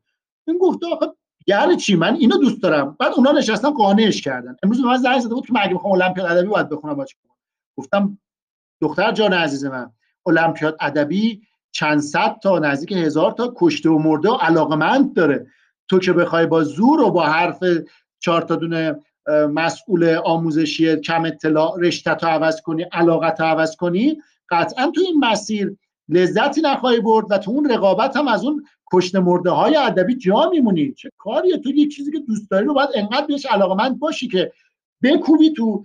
این 0.46 0.59
گفته 0.59 0.86
آخه 0.86 1.07
یعنی 1.46 1.76
چی؟ 1.76 1.96
من 1.96 2.14
اینو 2.14 2.38
دوست 2.38 2.62
دارم. 2.62 2.96
بعد 3.00 3.12
اونا 3.16 3.32
نشستن 3.32 3.70
قانعش 3.70 4.22
کردن. 4.22 4.57
امروز 4.62 4.80
من 4.80 4.96
زنگ 4.96 5.20
زده 5.20 5.34
بود 5.34 5.46
که 5.46 5.52
مگه 5.52 5.72
می‌خوام 5.72 5.92
المپیاد 5.92 6.30
ادبی 6.30 6.48
باید 6.48 6.68
بخونم 6.68 6.94
باش. 6.94 7.16
گفتم 7.76 8.18
دختر 8.80 9.12
جان 9.12 9.32
عزیز 9.32 9.64
من 9.64 9.90
المپیاد 10.26 10.76
ادبی 10.80 11.42
چند 11.72 12.00
صد 12.00 12.36
تا 12.42 12.59
نزدیک 12.59 12.92
هزار 12.92 13.32
تا 13.32 13.55
کشته 13.57 13.90
و 13.90 13.98
مرده 13.98 14.30
و 14.30 14.34
علاقمند 14.34 15.14
داره. 15.14 15.46
تو 15.89 15.99
که 15.99 16.12
بخوای 16.12 16.47
با 16.47 16.64
زور 16.64 17.01
و 17.01 17.11
با 17.11 17.26
حرف 17.26 17.59
چهار 18.20 18.43
تا 18.43 18.57
دونه 18.57 18.97
مسئول 19.53 20.16
آموزشی 20.24 20.97
کم 20.97 21.24
اطلاع 21.24 21.78
رشته 21.80 22.11
عوض 22.11 22.61
کنی 22.61 22.82
علاقت 22.82 23.41
عوض 23.41 23.76
کنی 23.76 24.16
قطعا 24.51 24.91
تو 24.95 25.01
این 25.01 25.18
مسیر 25.18 25.76
لذتی 26.09 26.61
نخواهی 26.61 27.01
برد 27.01 27.26
و 27.30 27.39
تو 27.39 27.51
اون 27.51 27.70
رقابت 27.70 28.16
هم 28.16 28.28
از 28.28 28.45
اون 28.45 28.64
کشته 28.93 29.20
مرده 29.20 29.51
های 29.51 29.76
ادبی 29.76 30.14
جا 30.14 30.51
میمونی. 30.51 30.93
چه 30.93 31.11
کاریه؟ 31.18 31.59
تو 31.59 31.70
یک 31.70 31.97
چیزی 31.97 32.12
که 32.12 32.18
دوست 32.18 32.51
داری 32.51 32.66
رو 32.66 32.74
باید 32.74 32.89
انقدر 32.95 33.26
بهش 33.26 33.47
علاقمند 33.47 33.99
باشی 33.99 34.28
که 34.28 34.53
بکوبی 35.03 35.53
تو 35.53 35.85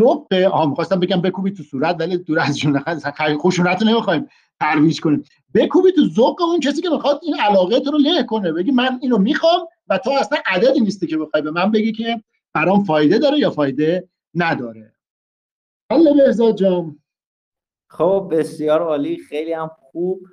ذوق 0.00 0.32
آم 0.52 0.74
خواستم 0.74 1.00
بگم 1.00 1.20
بکوبی 1.20 1.50
تو 1.50 1.62
صورت 1.62 1.96
ولی 2.00 2.16
دور 2.16 2.38
از 2.40 2.58
جون 2.58 2.82
خشونت 3.38 3.82
نمی‌خوایم. 3.82 4.28
ترویج 4.60 5.00
کنیم. 5.00 5.24
بکوبی 5.54 5.92
تو 5.92 6.04
ذوق 6.04 6.42
اون 6.42 6.60
کسی 6.60 6.82
که 6.82 6.90
می‌خواد 6.90 7.20
این 7.22 7.40
علاقه 7.40 7.80
تو 7.80 7.90
رو 7.90 7.98
له 7.98 8.22
کنه. 8.22 8.52
بگی 8.52 8.70
من 8.70 8.98
اینو 9.02 9.18
می‌خوام 9.18 9.66
و 9.88 9.98
تو 9.98 10.10
اصلا 10.10 10.38
عددی 10.46 10.80
نیستی 10.80 11.06
که 11.06 11.16
بخوای 11.16 11.42
به 11.42 11.50
من 11.50 11.70
بگی 11.70 11.92
که 11.92 12.22
برام 12.54 12.84
فایده 12.84 13.18
داره 13.18 13.38
یا 13.38 13.50
فایده 13.50 14.08
نداره. 14.34 14.92
حالا 15.90 16.12
بهزاد 16.12 16.56
جان. 16.56 16.98
خب 17.90 18.28
بسیار 18.30 18.82
عالی. 18.82 19.16
خیلی 19.16 19.52
هم 19.52 19.70
خوب. 19.78 20.26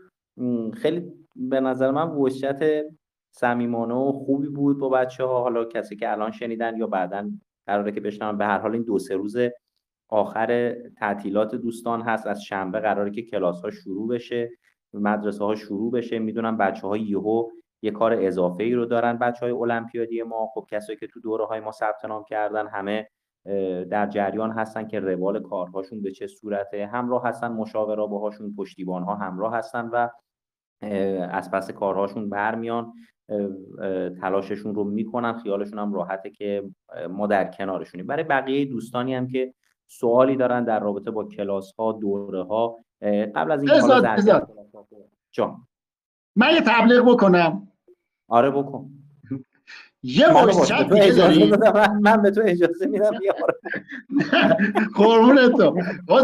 خیلی 0.73 1.11
به 1.35 1.59
نظر 1.59 1.91
من 1.91 2.09
وشت 2.09 2.83
صمیمانه 3.35 3.93
و 3.93 4.11
خوبی 4.11 4.47
بود 4.47 4.77
با 4.77 4.89
بچه 4.89 5.23
ها 5.23 5.41
حالا 5.41 5.65
کسی 5.65 5.95
که 5.95 6.11
الان 6.11 6.31
شنیدن 6.31 6.77
یا 6.77 6.87
بعدا 6.87 7.31
قراره 7.67 7.91
که 7.91 8.01
بشنم 8.01 8.37
به 8.37 8.45
هر 8.45 8.57
حال 8.57 8.73
این 8.73 8.83
دو 8.83 8.99
سه 8.99 9.15
روز 9.15 9.37
آخر 10.13 10.75
تعطیلات 10.97 11.55
دوستان 11.55 12.01
هست. 12.01 12.27
از 12.27 12.43
شنبه 12.43 12.79
قراره 12.79 13.11
که 13.11 13.21
کلاس 13.21 13.61
ها 13.61 13.71
شروع 13.71 14.07
بشه 14.07 14.49
مدرسه 14.93 15.43
ها 15.43 15.55
شروع 15.55 15.91
بشه. 15.91 16.19
می‌دونم 16.19 16.57
بچه 16.57 16.87
های 16.87 17.01
یهو 17.01 17.49
یه 17.81 17.91
کار 17.91 18.15
اضافه 18.19 18.63
ای 18.63 18.73
رو 18.73 18.85
دارن. 18.85 19.17
بچه 19.17 19.39
های 19.39 19.51
المپیادی 19.51 20.23
ما 20.23 20.47
خب 20.53 20.65
کسایی 20.69 20.99
که 20.99 21.07
تو 21.07 21.19
دوره 21.19 21.45
های 21.45 21.59
ما 21.59 21.71
ثبت 21.71 22.05
نام 22.05 22.23
کردن 22.23 22.67
همه 22.67 23.07
در 23.89 24.07
جریان 24.07 24.51
هستن 24.51 24.87
که 24.87 24.99
روال 24.99 25.39
کارهاشون 25.41 26.01
به 26.01 26.11
چه 26.11 26.27
صورته. 26.27 26.85
همراه 26.85 27.27
هستن 27.27 27.51
مشاورا 27.51 28.07
باهاشون 28.07 28.55
پشتیبان 28.57 29.03
ها 29.03 29.15
همراه 29.15 29.55
هستن 29.55 29.89
و 29.93 30.09
از 31.31 31.51
پس 31.51 31.71
کارهاشون 31.71 32.29
برمیان. 32.29 32.93
تلاششون 34.21 34.75
رو 34.75 34.83
می‌کنن. 34.83 35.33
خیالشون 35.33 35.79
هم 35.79 35.93
راحته 35.93 36.29
که 36.29 36.63
ما 37.09 37.27
در 37.27 37.51
کنارشونیم. 37.51 38.07
برای 38.07 38.23
بقیه 38.23 38.65
دوستانی 38.65 39.15
هم 39.15 39.27
که 39.27 39.53
سوالی 39.99 40.35
دارن 40.35 40.63
در 40.63 40.79
رابطه 40.79 41.11
با 41.11 41.23
کلاس 41.23 41.73
ها 41.73 41.91
دوره 41.91 42.43
ها 42.43 42.85
قبل 43.35 43.51
از 43.51 43.63
این 43.63 43.71
جان. 45.31 45.67
من 46.35 46.53
یه 46.53 46.61
تبلیغ 46.65 47.13
بکنم. 47.13 47.67
آره 48.27 48.49
بکن. 48.51 49.02
یه 50.05 50.25
چت 50.65 50.93
دیگه 50.93 51.57
من 52.01 52.21
به 52.21 52.31
تو 52.31 52.41
اجازه 52.45 52.85
میدم 52.85 53.11
بیار 53.19 53.55
قربونت 54.95 55.51
تو. 55.51 55.77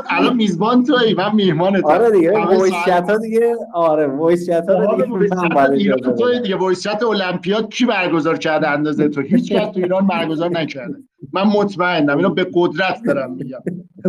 الان 0.09 0.36
میزبان 0.36 0.84
تویی 0.84 1.13
من 1.13 1.36
میهمان 1.36 1.82
تو 1.82 1.88
آره 1.88 2.11
دیگه 2.11 2.32
وایس 2.45 2.73
چت 2.86 3.09
ها 3.09 3.17
دیگه 3.17 3.55
آره 3.73 4.07
voice 4.07 4.49
ها 4.49 5.67
دیگه 5.67 5.93
تو 5.95 6.39
دیگه. 6.39 6.55
voice 6.55 6.84
chat 6.84 7.03
المپیاد 7.03 7.69
کی 7.69 7.86
برگزار 7.86 8.38
کرده 8.38 8.69
اندازه 8.69 9.09
تو؟ 9.09 9.21
هیچ 9.21 9.51
کس 9.51 9.71
تو 9.71 9.80
ایران 9.80 10.07
برگزار 10.07 10.49
نکرده. 10.49 10.95
من 11.34 11.43
مطمئنم. 11.43 12.17
اینو 12.17 12.30
به 12.30 12.47
جرئت 12.53 13.01
دارم 13.05 13.32
میگم. 13.34 13.59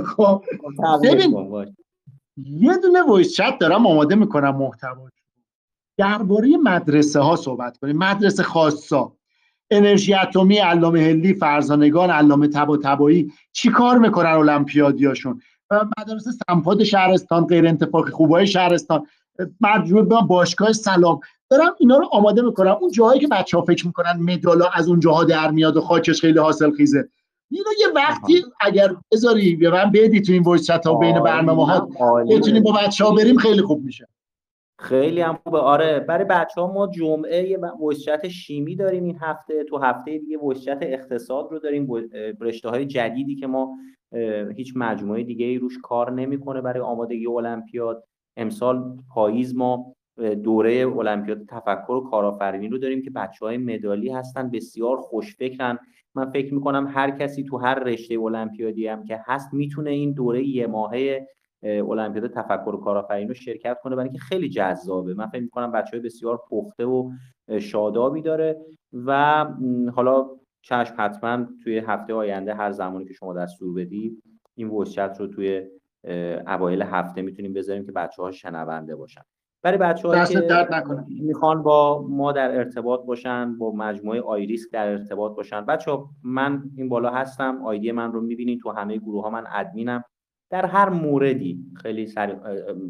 خب 0.04 0.44
ببین 1.04 1.36
یه 2.36 2.76
دونه 2.76 3.02
voice 3.02 3.32
chat 3.34 3.58
دارم 3.60 3.86
آماده 3.86 4.14
می‌کنم 4.14 4.56
محتوا 4.56 5.08
درباره 5.98 6.56
مدرسه 6.62 7.20
ها 7.20 7.36
صحبت 7.36 7.78
کنیم. 7.78 7.98
مدرسه 7.98 8.42
خاصا. 8.42 9.12
انرژی 9.70 10.14
اتمی 10.14 10.56
علامه 10.56 11.00
حلی 11.00 11.34
فرزانگان 11.34 12.10
علامه 12.10 12.48
طباطبایی 12.48 13.32
چی 13.52 13.70
کار 13.70 13.98
می‌کنن 13.98 14.30
المپیادیاشون؟ 14.30 15.40
و 15.70 15.84
مدرسه 15.98 16.30
سمپاد 16.48 16.84
شهرستان 16.84 17.46
غیر 17.46 17.66
انتفاقی 17.66 18.10
خوبای 18.10 18.46
شهرستان 18.46 19.06
مجموعه 19.60 20.04
به 20.04 20.16
باشگاه 20.28 20.72
سلام. 20.72 21.20
دارم 21.50 21.74
اینا 21.78 21.96
رو 21.96 22.08
آماده 22.12 22.42
می‌کنم. 22.42 22.76
اون 22.80 22.90
جاهایی 22.90 23.20
که 23.20 23.28
بچه 23.28 23.56
ها 23.56 23.64
فکر 23.64 23.86
می‌کنن 23.86 24.16
مدالا 24.20 24.66
از 24.74 24.88
اون 24.88 25.00
جاها 25.00 25.24
در 25.24 25.50
میاد 25.50 25.76
و 25.76 25.80
خاکش 25.80 26.20
خیلی 26.20 26.38
حاصل 26.38 26.70
خیزه. 26.70 27.08
اینو 27.50 27.70
یه 27.80 27.86
وقتی 27.94 28.44
اگر 28.60 28.96
بذاری 29.12 29.56
به 29.56 29.70
من 29.70 29.90
بدی 29.90 30.20
تو 30.20 30.32
این 30.32 30.42
وایس 30.42 30.70
ها 30.70 30.94
بین 30.94 31.20
برنامه 31.20 31.66
ها 31.66 31.88
بتونیم 32.28 32.62
با 32.62 32.72
بچه 32.72 33.04
ها 33.04 33.10
بریم 33.10 33.36
خیلی 33.36 33.62
خوب 33.62 33.84
میشه. 33.84 34.08
خیلی 34.80 35.20
هم 35.20 35.38
خوبه. 35.44 35.58
آره 35.58 36.00
برای 36.00 36.24
بچه 36.24 36.60
ها 36.60 36.72
ما 36.72 36.86
جمعه 36.86 37.48
یه 37.48 37.58
شیمی 38.28 38.76
داریم 38.76 39.04
این 39.04 39.18
هفته. 39.20 39.64
تو 39.64 39.78
هفته 39.78 40.18
دیگه 40.18 40.38
وشچت 40.38 40.78
اقتصاد 40.82 41.48
رو 41.50 41.58
داریم. 41.58 41.88
رشته 42.40 42.68
های 42.68 42.86
جدیدی 42.86 43.34
که 43.34 43.46
ما 43.46 43.76
هیچ 44.56 44.72
مجموعه 44.76 45.22
دیگه 45.22 45.46
ای 45.46 45.58
روش 45.58 45.78
کار 45.82 46.12
نمی‌کنه 46.12 46.60
برای 46.60 46.80
آمادگی 46.80 47.26
المپیاد. 47.26 48.04
امسال 48.36 48.96
پاییز 49.14 49.56
ما 49.56 49.94
دوره 50.44 50.98
المپیاد 50.98 51.46
تفکر 51.48 51.92
و 51.92 52.10
کارآفرینی 52.10 52.68
رو 52.68 52.78
داریم 52.78 53.02
که 53.02 53.10
بچه 53.10 53.46
های 53.46 53.58
مدالی 53.58 54.08
هستن 54.08 54.50
بسیار 54.50 54.96
خوشفکرن. 54.96 55.78
من 56.14 56.30
فکر 56.30 56.54
می‌کنم 56.54 56.86
هر 56.94 57.10
کسی 57.10 57.44
تو 57.44 57.56
هر 57.56 57.74
رشته 57.74 58.18
المپیادی 58.18 58.86
هم 58.86 59.04
که 59.04 59.20
هست 59.26 59.54
می‌تونه 59.54 59.90
این 59.90 60.12
دوره 60.12 60.48
یه 60.48 60.66
ماهه 60.66 61.28
المپیاد 61.62 62.26
تفکر 62.26 62.74
و 62.74 62.80
کارآفرینی 62.80 63.28
رو 63.28 63.34
شرکت 63.34 63.80
کنه 63.82 63.96
برای 63.96 64.08
اینکه 64.08 64.20
خیلی 64.20 64.48
جذابه. 64.48 65.14
من 65.14 65.26
فکر 65.26 65.42
می‌کنم 65.42 65.72
بچه 65.72 65.90
های 65.90 66.00
بسیار 66.00 66.40
پخته 66.50 66.84
و 66.84 67.10
شادابی 67.60 68.22
داره 68.22 68.56
و 68.92 69.46
حالا 69.94 70.26
چشم 70.62 70.94
حتما 70.98 71.46
توی 71.64 71.78
هفته 71.78 72.14
آینده 72.14 72.54
هر 72.54 72.70
زمانی 72.70 73.04
که 73.04 73.14
شما 73.14 73.34
دستور 73.34 73.74
بدید 73.74 74.22
این 74.54 74.68
وشت 74.68 74.98
رو 74.98 75.26
توی 75.26 75.66
اوایل 76.46 76.82
هفته 76.82 77.22
می‌تونیم 77.22 77.52
بذاریم 77.52 77.86
که 77.86 77.92
بچه 77.92 78.22
ها 78.22 78.30
شنونده 78.30 78.96
باشن. 78.96 79.22
برای 79.62 79.78
بچه 79.78 80.08
ها 80.08 80.24
که 80.24 80.46
می‌خوان 81.08 81.62
با 81.62 82.06
ما 82.08 82.32
در 82.32 82.56
ارتباط 82.56 83.04
باشن 83.04 83.58
با 83.58 83.72
مجموعه 83.72 84.20
آیریسک 84.20 84.70
در 84.72 84.88
ارتباط 84.88 85.36
باشن. 85.36 85.60
بچه 85.60 85.90
ها 85.90 86.10
من 86.22 86.62
این 86.76 86.88
بالا 86.88 87.10
هستم 87.10 87.64
آیدی 87.64 87.92
من 87.92 88.12
رو 88.12 88.20
می‌بینید 88.20 88.60
تو 88.60 88.70
همه 88.70 88.96
گروه 88.96 89.22
ها 89.22 89.30
من 89.30 89.44
ادمینم. 89.54 90.04
در 90.50 90.66
هر 90.66 90.88
موردی 90.88 91.64
خیلی 91.82 92.06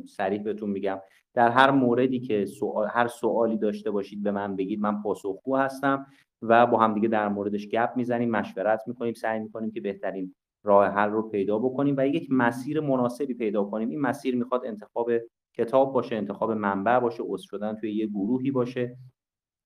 سریع 0.07 0.43
بهتون 0.43 0.71
میگم 0.71 1.01
در 1.35 1.51
هر 1.51 1.71
موردی 1.71 2.21
که 2.21 2.47
سوال، 2.47 2.89
هر 2.91 3.09
سوالی 3.09 3.59
داشته 3.59 3.91
باشید 3.91 4.23
به 4.23 4.31
من 4.31 4.57
بگید 4.57 4.81
من 4.81 5.03
پاسخگو 5.03 5.57
هستم 5.57 6.07
و 6.43 6.67
با 6.67 6.79
هم 6.79 6.95
دیگه 6.95 7.09
در 7.09 7.29
موردش 7.29 7.69
گپ 7.69 7.93
می‌زنیم 7.97 8.31
مشورت 8.31 8.83
می‌کنیم 8.87 9.15
سعی 9.15 9.41
می‌کنیم 9.41 9.71
که 9.71 9.81
بهترین 9.81 10.35
راه 10.65 10.87
حل 10.87 11.11
رو 11.11 11.23
پیدا 11.23 11.59
بکنیم 11.59 11.95
و 11.99 12.07
یک 12.07 12.29
مسیر 12.31 12.81
مناسبی 12.81 13.35
پیدا 13.35 13.65
کنیم. 13.65 13.89
این 13.89 14.01
مسیر 14.01 14.37
می‌خواد 14.37 14.67
انتخاب 14.67 15.11
کتاب 15.55 15.93
باشه 15.93 16.17
انتخاب 16.17 16.53
منبع 16.53 16.99
باشه 16.99 17.23
عضو 17.23 17.47
شدن 17.51 17.75
توی 17.75 17.93
یه 17.93 18.07
گروهی 18.07 18.51
باشه. 18.51 18.97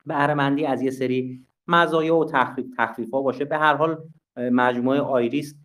بهره 0.07 0.69
از 0.69 0.83
یه 0.83 0.91
سری 0.91 1.47
مزایا 1.69 2.17
و 2.17 2.25
تخفیف 2.77 3.11
ها 3.11 3.23
باشه. 3.23 3.45
به 3.45 3.59
هر 3.59 3.75
حال 3.75 4.09
مجموعه 4.37 5.01
آیریس 5.01 5.64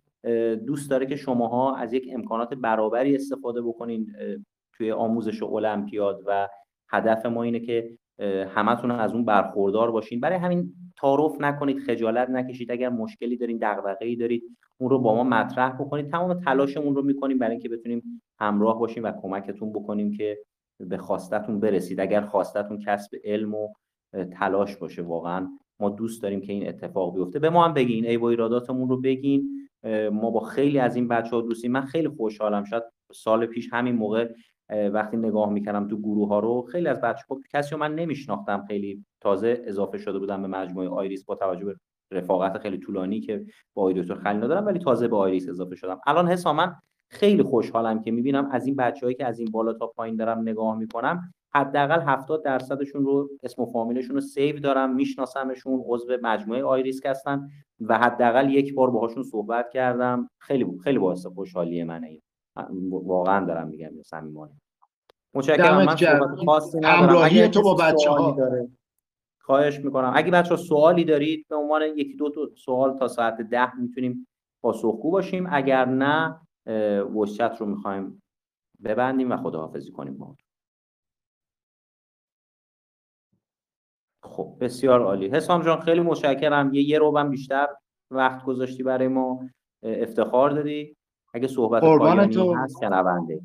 دوست 0.66 0.90
داره 0.90 1.06
که 1.06 1.16
شماها 1.16 1.76
از 1.76 1.92
یک 1.92 2.08
امکانات 2.12 2.54
برابری 2.54 3.14
استفاده 3.14 3.62
بکنین 3.62 4.12
توی 4.76 4.92
آموزش 4.92 5.42
المپیاد 5.42 6.22
و 6.26 6.48
هدف 6.88 7.26
ما 7.26 7.42
اینه 7.42 7.60
که 7.60 7.90
همتون 8.48 8.90
از 8.90 9.12
اون 9.12 9.24
برخوردار 9.24 9.90
باشین. 9.90 10.20
برای 10.20 10.38
همین 10.38 10.74
تعارف 10.96 11.40
نکنید 11.40 11.78
خجالت 11.78 12.30
نکشید. 12.30 12.70
اگر 12.70 12.88
مشکلی 12.88 13.36
دارین 13.36 13.58
دغدغه‌ای 13.62 14.16
دارید 14.16 14.42
اون 14.78 14.90
رو 14.90 14.98
با 14.98 15.14
ما 15.14 15.24
مطرح 15.24 15.72
بکنید. 15.72 16.10
تمام 16.10 16.34
تلاشمون 16.34 16.94
رو 16.94 17.02
می‌کنیم 17.02 17.38
برای 17.38 17.52
اینکه 17.52 17.68
بتونیم 17.68 18.22
همراه 18.38 18.78
باشیم 18.78 19.04
و 19.04 19.12
کمکتون 19.22 19.72
بکنیم 19.72 20.12
که 20.12 20.38
به 20.80 20.96
خواستتون 20.96 21.60
برسید. 21.60 22.00
اگر 22.00 22.20
خواستتون 22.20 22.78
کسب 22.78 23.16
علم 23.24 23.54
و 23.54 23.68
تلاش 24.32 24.76
باشه 24.76 25.02
واقعا 25.02 25.48
ما 25.80 25.90
دوست 25.90 26.22
داریم 26.22 26.40
که 26.40 26.52
این 26.52 26.68
اتفاق 26.68 27.14
بیفته. 27.14 27.38
به 27.38 27.50
ما 27.50 27.64
هم 27.64 27.74
بگین. 27.74 28.06
ای 28.06 28.18
با 28.18 28.30
ایراداتمون 28.30 28.88
رو 28.88 29.00
بگین. 29.00 29.69
ما 30.12 30.30
با 30.30 30.40
خیلی 30.40 30.78
از 30.78 30.96
این 30.96 31.08
بچه 31.08 31.36
ها 31.36 31.42
دوستیم 31.42 31.72
من 31.72 31.80
خیلی 31.80 32.08
خوشحالم. 32.08 32.64
شاید 32.64 32.82
سال 33.12 33.46
پیش 33.46 33.68
همین 33.72 33.94
موقع 33.94 34.32
وقتی 34.92 35.16
نگاه 35.16 35.50
می‌کردم 35.50 35.88
تو 35.88 35.98
گروه 35.98 36.28
ها 36.28 36.38
رو 36.38 36.62
خیلی 36.62 36.88
از 36.88 37.00
بچه 37.00 37.24
ها 37.30 37.40
کسی 37.52 37.70
رو 37.70 37.80
من 37.80 37.94
نمیشناختم. 37.94 38.64
خیلی 38.68 39.04
تازه 39.20 39.62
اضافه 39.64 39.98
شده 39.98 40.18
بودم 40.18 40.42
به 40.42 40.48
مجموعه 40.48 40.88
آیریسک 40.88 41.24
با 41.24 41.34
توجه 41.34 41.64
به 41.64 41.76
رفاقت 42.12 42.58
خیلی 42.58 42.78
طولانی 42.78 43.20
که 43.20 43.46
با 43.74 43.82
آقای 43.82 44.02
دکتر 44.02 44.14
خلیل 44.14 44.40
دارم 44.40 44.66
ولی 44.66 44.78
تازه 44.78 45.08
به 45.08 45.16
آیریسک 45.16 45.48
اضافه 45.48 45.76
شدم. 45.76 46.00
الان 46.06 46.28
حسا 46.28 46.74
خیلی 47.10 47.42
خوشحالم 47.42 48.02
که 48.02 48.10
می‌بینم 48.10 48.48
از 48.52 48.66
این 48.66 48.76
بچههایی 48.76 49.16
که 49.16 49.26
از 49.26 49.38
این 49.38 49.50
بالا 49.50 49.72
تا 49.72 49.86
پایین 49.86 50.16
دارم 50.16 50.38
نگاه 50.38 50.78
می‌کنم 50.78 51.32
حداقل 51.54 52.00
70 52.00 52.44
درصدشون 52.44 53.04
رو 53.04 53.30
اسم 53.42 53.62
و 53.62 53.66
فامیلشون 53.66 54.14
رو 54.14 54.20
save 54.20 54.58
دارم 54.58 54.94
میشناسمشون 54.94 55.82
عضو 55.86 56.16
مجموعه 56.22 56.64
آیریسک 56.64 57.06
هستن 57.06 57.48
و 57.80 57.98
حداقل 57.98 58.50
یک 58.50 58.74
بار 58.74 58.90
باهاشون 58.90 59.22
صحبت 59.22 59.70
کردم. 59.70 60.30
خیلی 60.38 60.78
خیلی 60.84 60.98
باعث 60.98 61.26
خوشحالی 61.26 61.84
منه. 61.84 62.18
واقعا 62.90 63.46
دارم 63.46 63.68
میگم 63.68 64.02
صمیمانه. 64.02 64.52
متشکرم. 65.34 65.76
من 65.76 65.96
صحبت 65.96 66.44
خاصی 66.46 66.78
ندارم. 66.80 67.48
تو 67.48 67.62
با 67.62 67.74
بچه 67.74 68.10
ها 68.10 68.36
خواهش 69.40 69.78
می‌کنم. 69.78 70.12
اگه 70.14 70.30
بچه 70.30 70.50
ها 70.50 70.56
سوالی 70.56 71.04
دارید 71.04 71.46
به 71.48 71.56
عنوان 71.56 71.82
یکی 71.82 72.14
دو 72.14 72.30
تا 72.30 72.40
سوال 72.56 72.98
تا 72.98 73.08
ساعت 73.08 73.40
ده 73.40 73.76
می‌تونیم 73.76 74.26
پاسخگو 74.62 75.10
باشیم. 75.10 75.48
اگر 75.50 75.84
نه 75.84 76.40
وشت 77.14 77.40
رو 77.40 77.66
می‌خوایم 77.66 78.22
ببندیم 78.84 79.32
و 79.32 79.36
خداحافظی 79.36 79.90
کنیم 79.90 80.18
با 80.18 80.36
خب 84.22 84.56
بسیار 84.60 85.02
عالی. 85.02 85.28
حسام 85.28 85.62
جان 85.62 85.80
خیلی 85.80 86.00
متشکرم. 86.00 86.74
یه 86.74 86.82
یه 86.82 86.98
روبم 86.98 87.30
بیشتر 87.30 87.66
وقت 88.10 88.44
گذاشتی 88.44 88.82
برای 88.82 89.08
ما 89.08 89.40
افتخار 89.82 90.50
دادی. 90.50 90.96
اگه 91.34 91.48
صحبت 91.48 91.82
پایانی 91.82 92.34
تو... 92.34 92.54
هست 92.54 92.76
شنونده. 92.80 93.40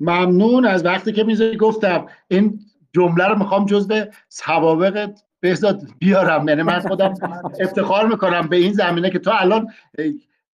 ممنون 0.00 0.64
از 0.64 0.84
وقتی 0.84 1.12
که 1.12 1.24
می‌ذاری. 1.24 1.56
گفتم 1.56 2.06
این 2.28 2.60
جمله 2.94 3.28
رو 3.28 3.38
می‌خوام 3.38 3.66
جزء 3.66 4.04
سوابق 4.28 5.10
بهزاد 5.40 5.82
بیارم. 5.98 6.48
یعنی 6.48 6.62
من 6.62 6.80
خودم 6.80 7.14
افتخار 7.60 8.06
می‌کنم 8.06 8.48
به 8.48 8.56
این 8.56 8.72
زمینه 8.72 9.10
که 9.10 9.18
تو 9.18 9.30
الان 9.34 9.68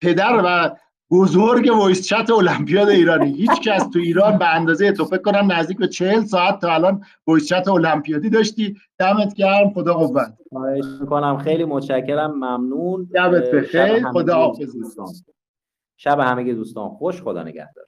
پدر 0.02 0.42
و 0.46 0.76
بزرگ 1.14 1.72
وایس 1.80 2.08
چت 2.08 2.30
المپیاد 2.30 2.90
ایرانی. 2.90 3.34
هیچ 3.34 3.62
کس 3.64 3.88
تو 3.94 4.00
ایران 4.00 4.38
به 4.38 4.56
اندازه 4.56 4.92
تو 4.92 5.06
فکر 5.06 5.22
کنم 5.22 5.52
نزدیک 5.52 5.78
به 5.78 5.88
چهل 5.88 6.24
ساعت 6.24 6.62
تا 6.62 6.74
الان 6.74 7.02
وایس 7.28 7.48
چت 7.48 7.68
المپیادی 7.68 8.30
داشتی. 8.30 8.78
دمت 9.00 9.34
گرم 9.34 9.74
خدا 9.74 9.94
قوت. 9.94 10.34
خواهش 10.50 10.86
می‌کنم. 11.02 11.38
خیلی 11.38 11.66
متشکرم. 11.66 12.32
ممنون. 12.32 13.10
دمت 13.14 13.52
بخیر 13.52 14.10
خدا 14.10 14.36
حافظ. 14.36 14.76
شب 15.98 16.20
همه 16.20 16.54
دوستان. 16.54 16.90
خوش 16.90 17.22
خدا 17.22 17.44
نگهدار. 17.44 17.86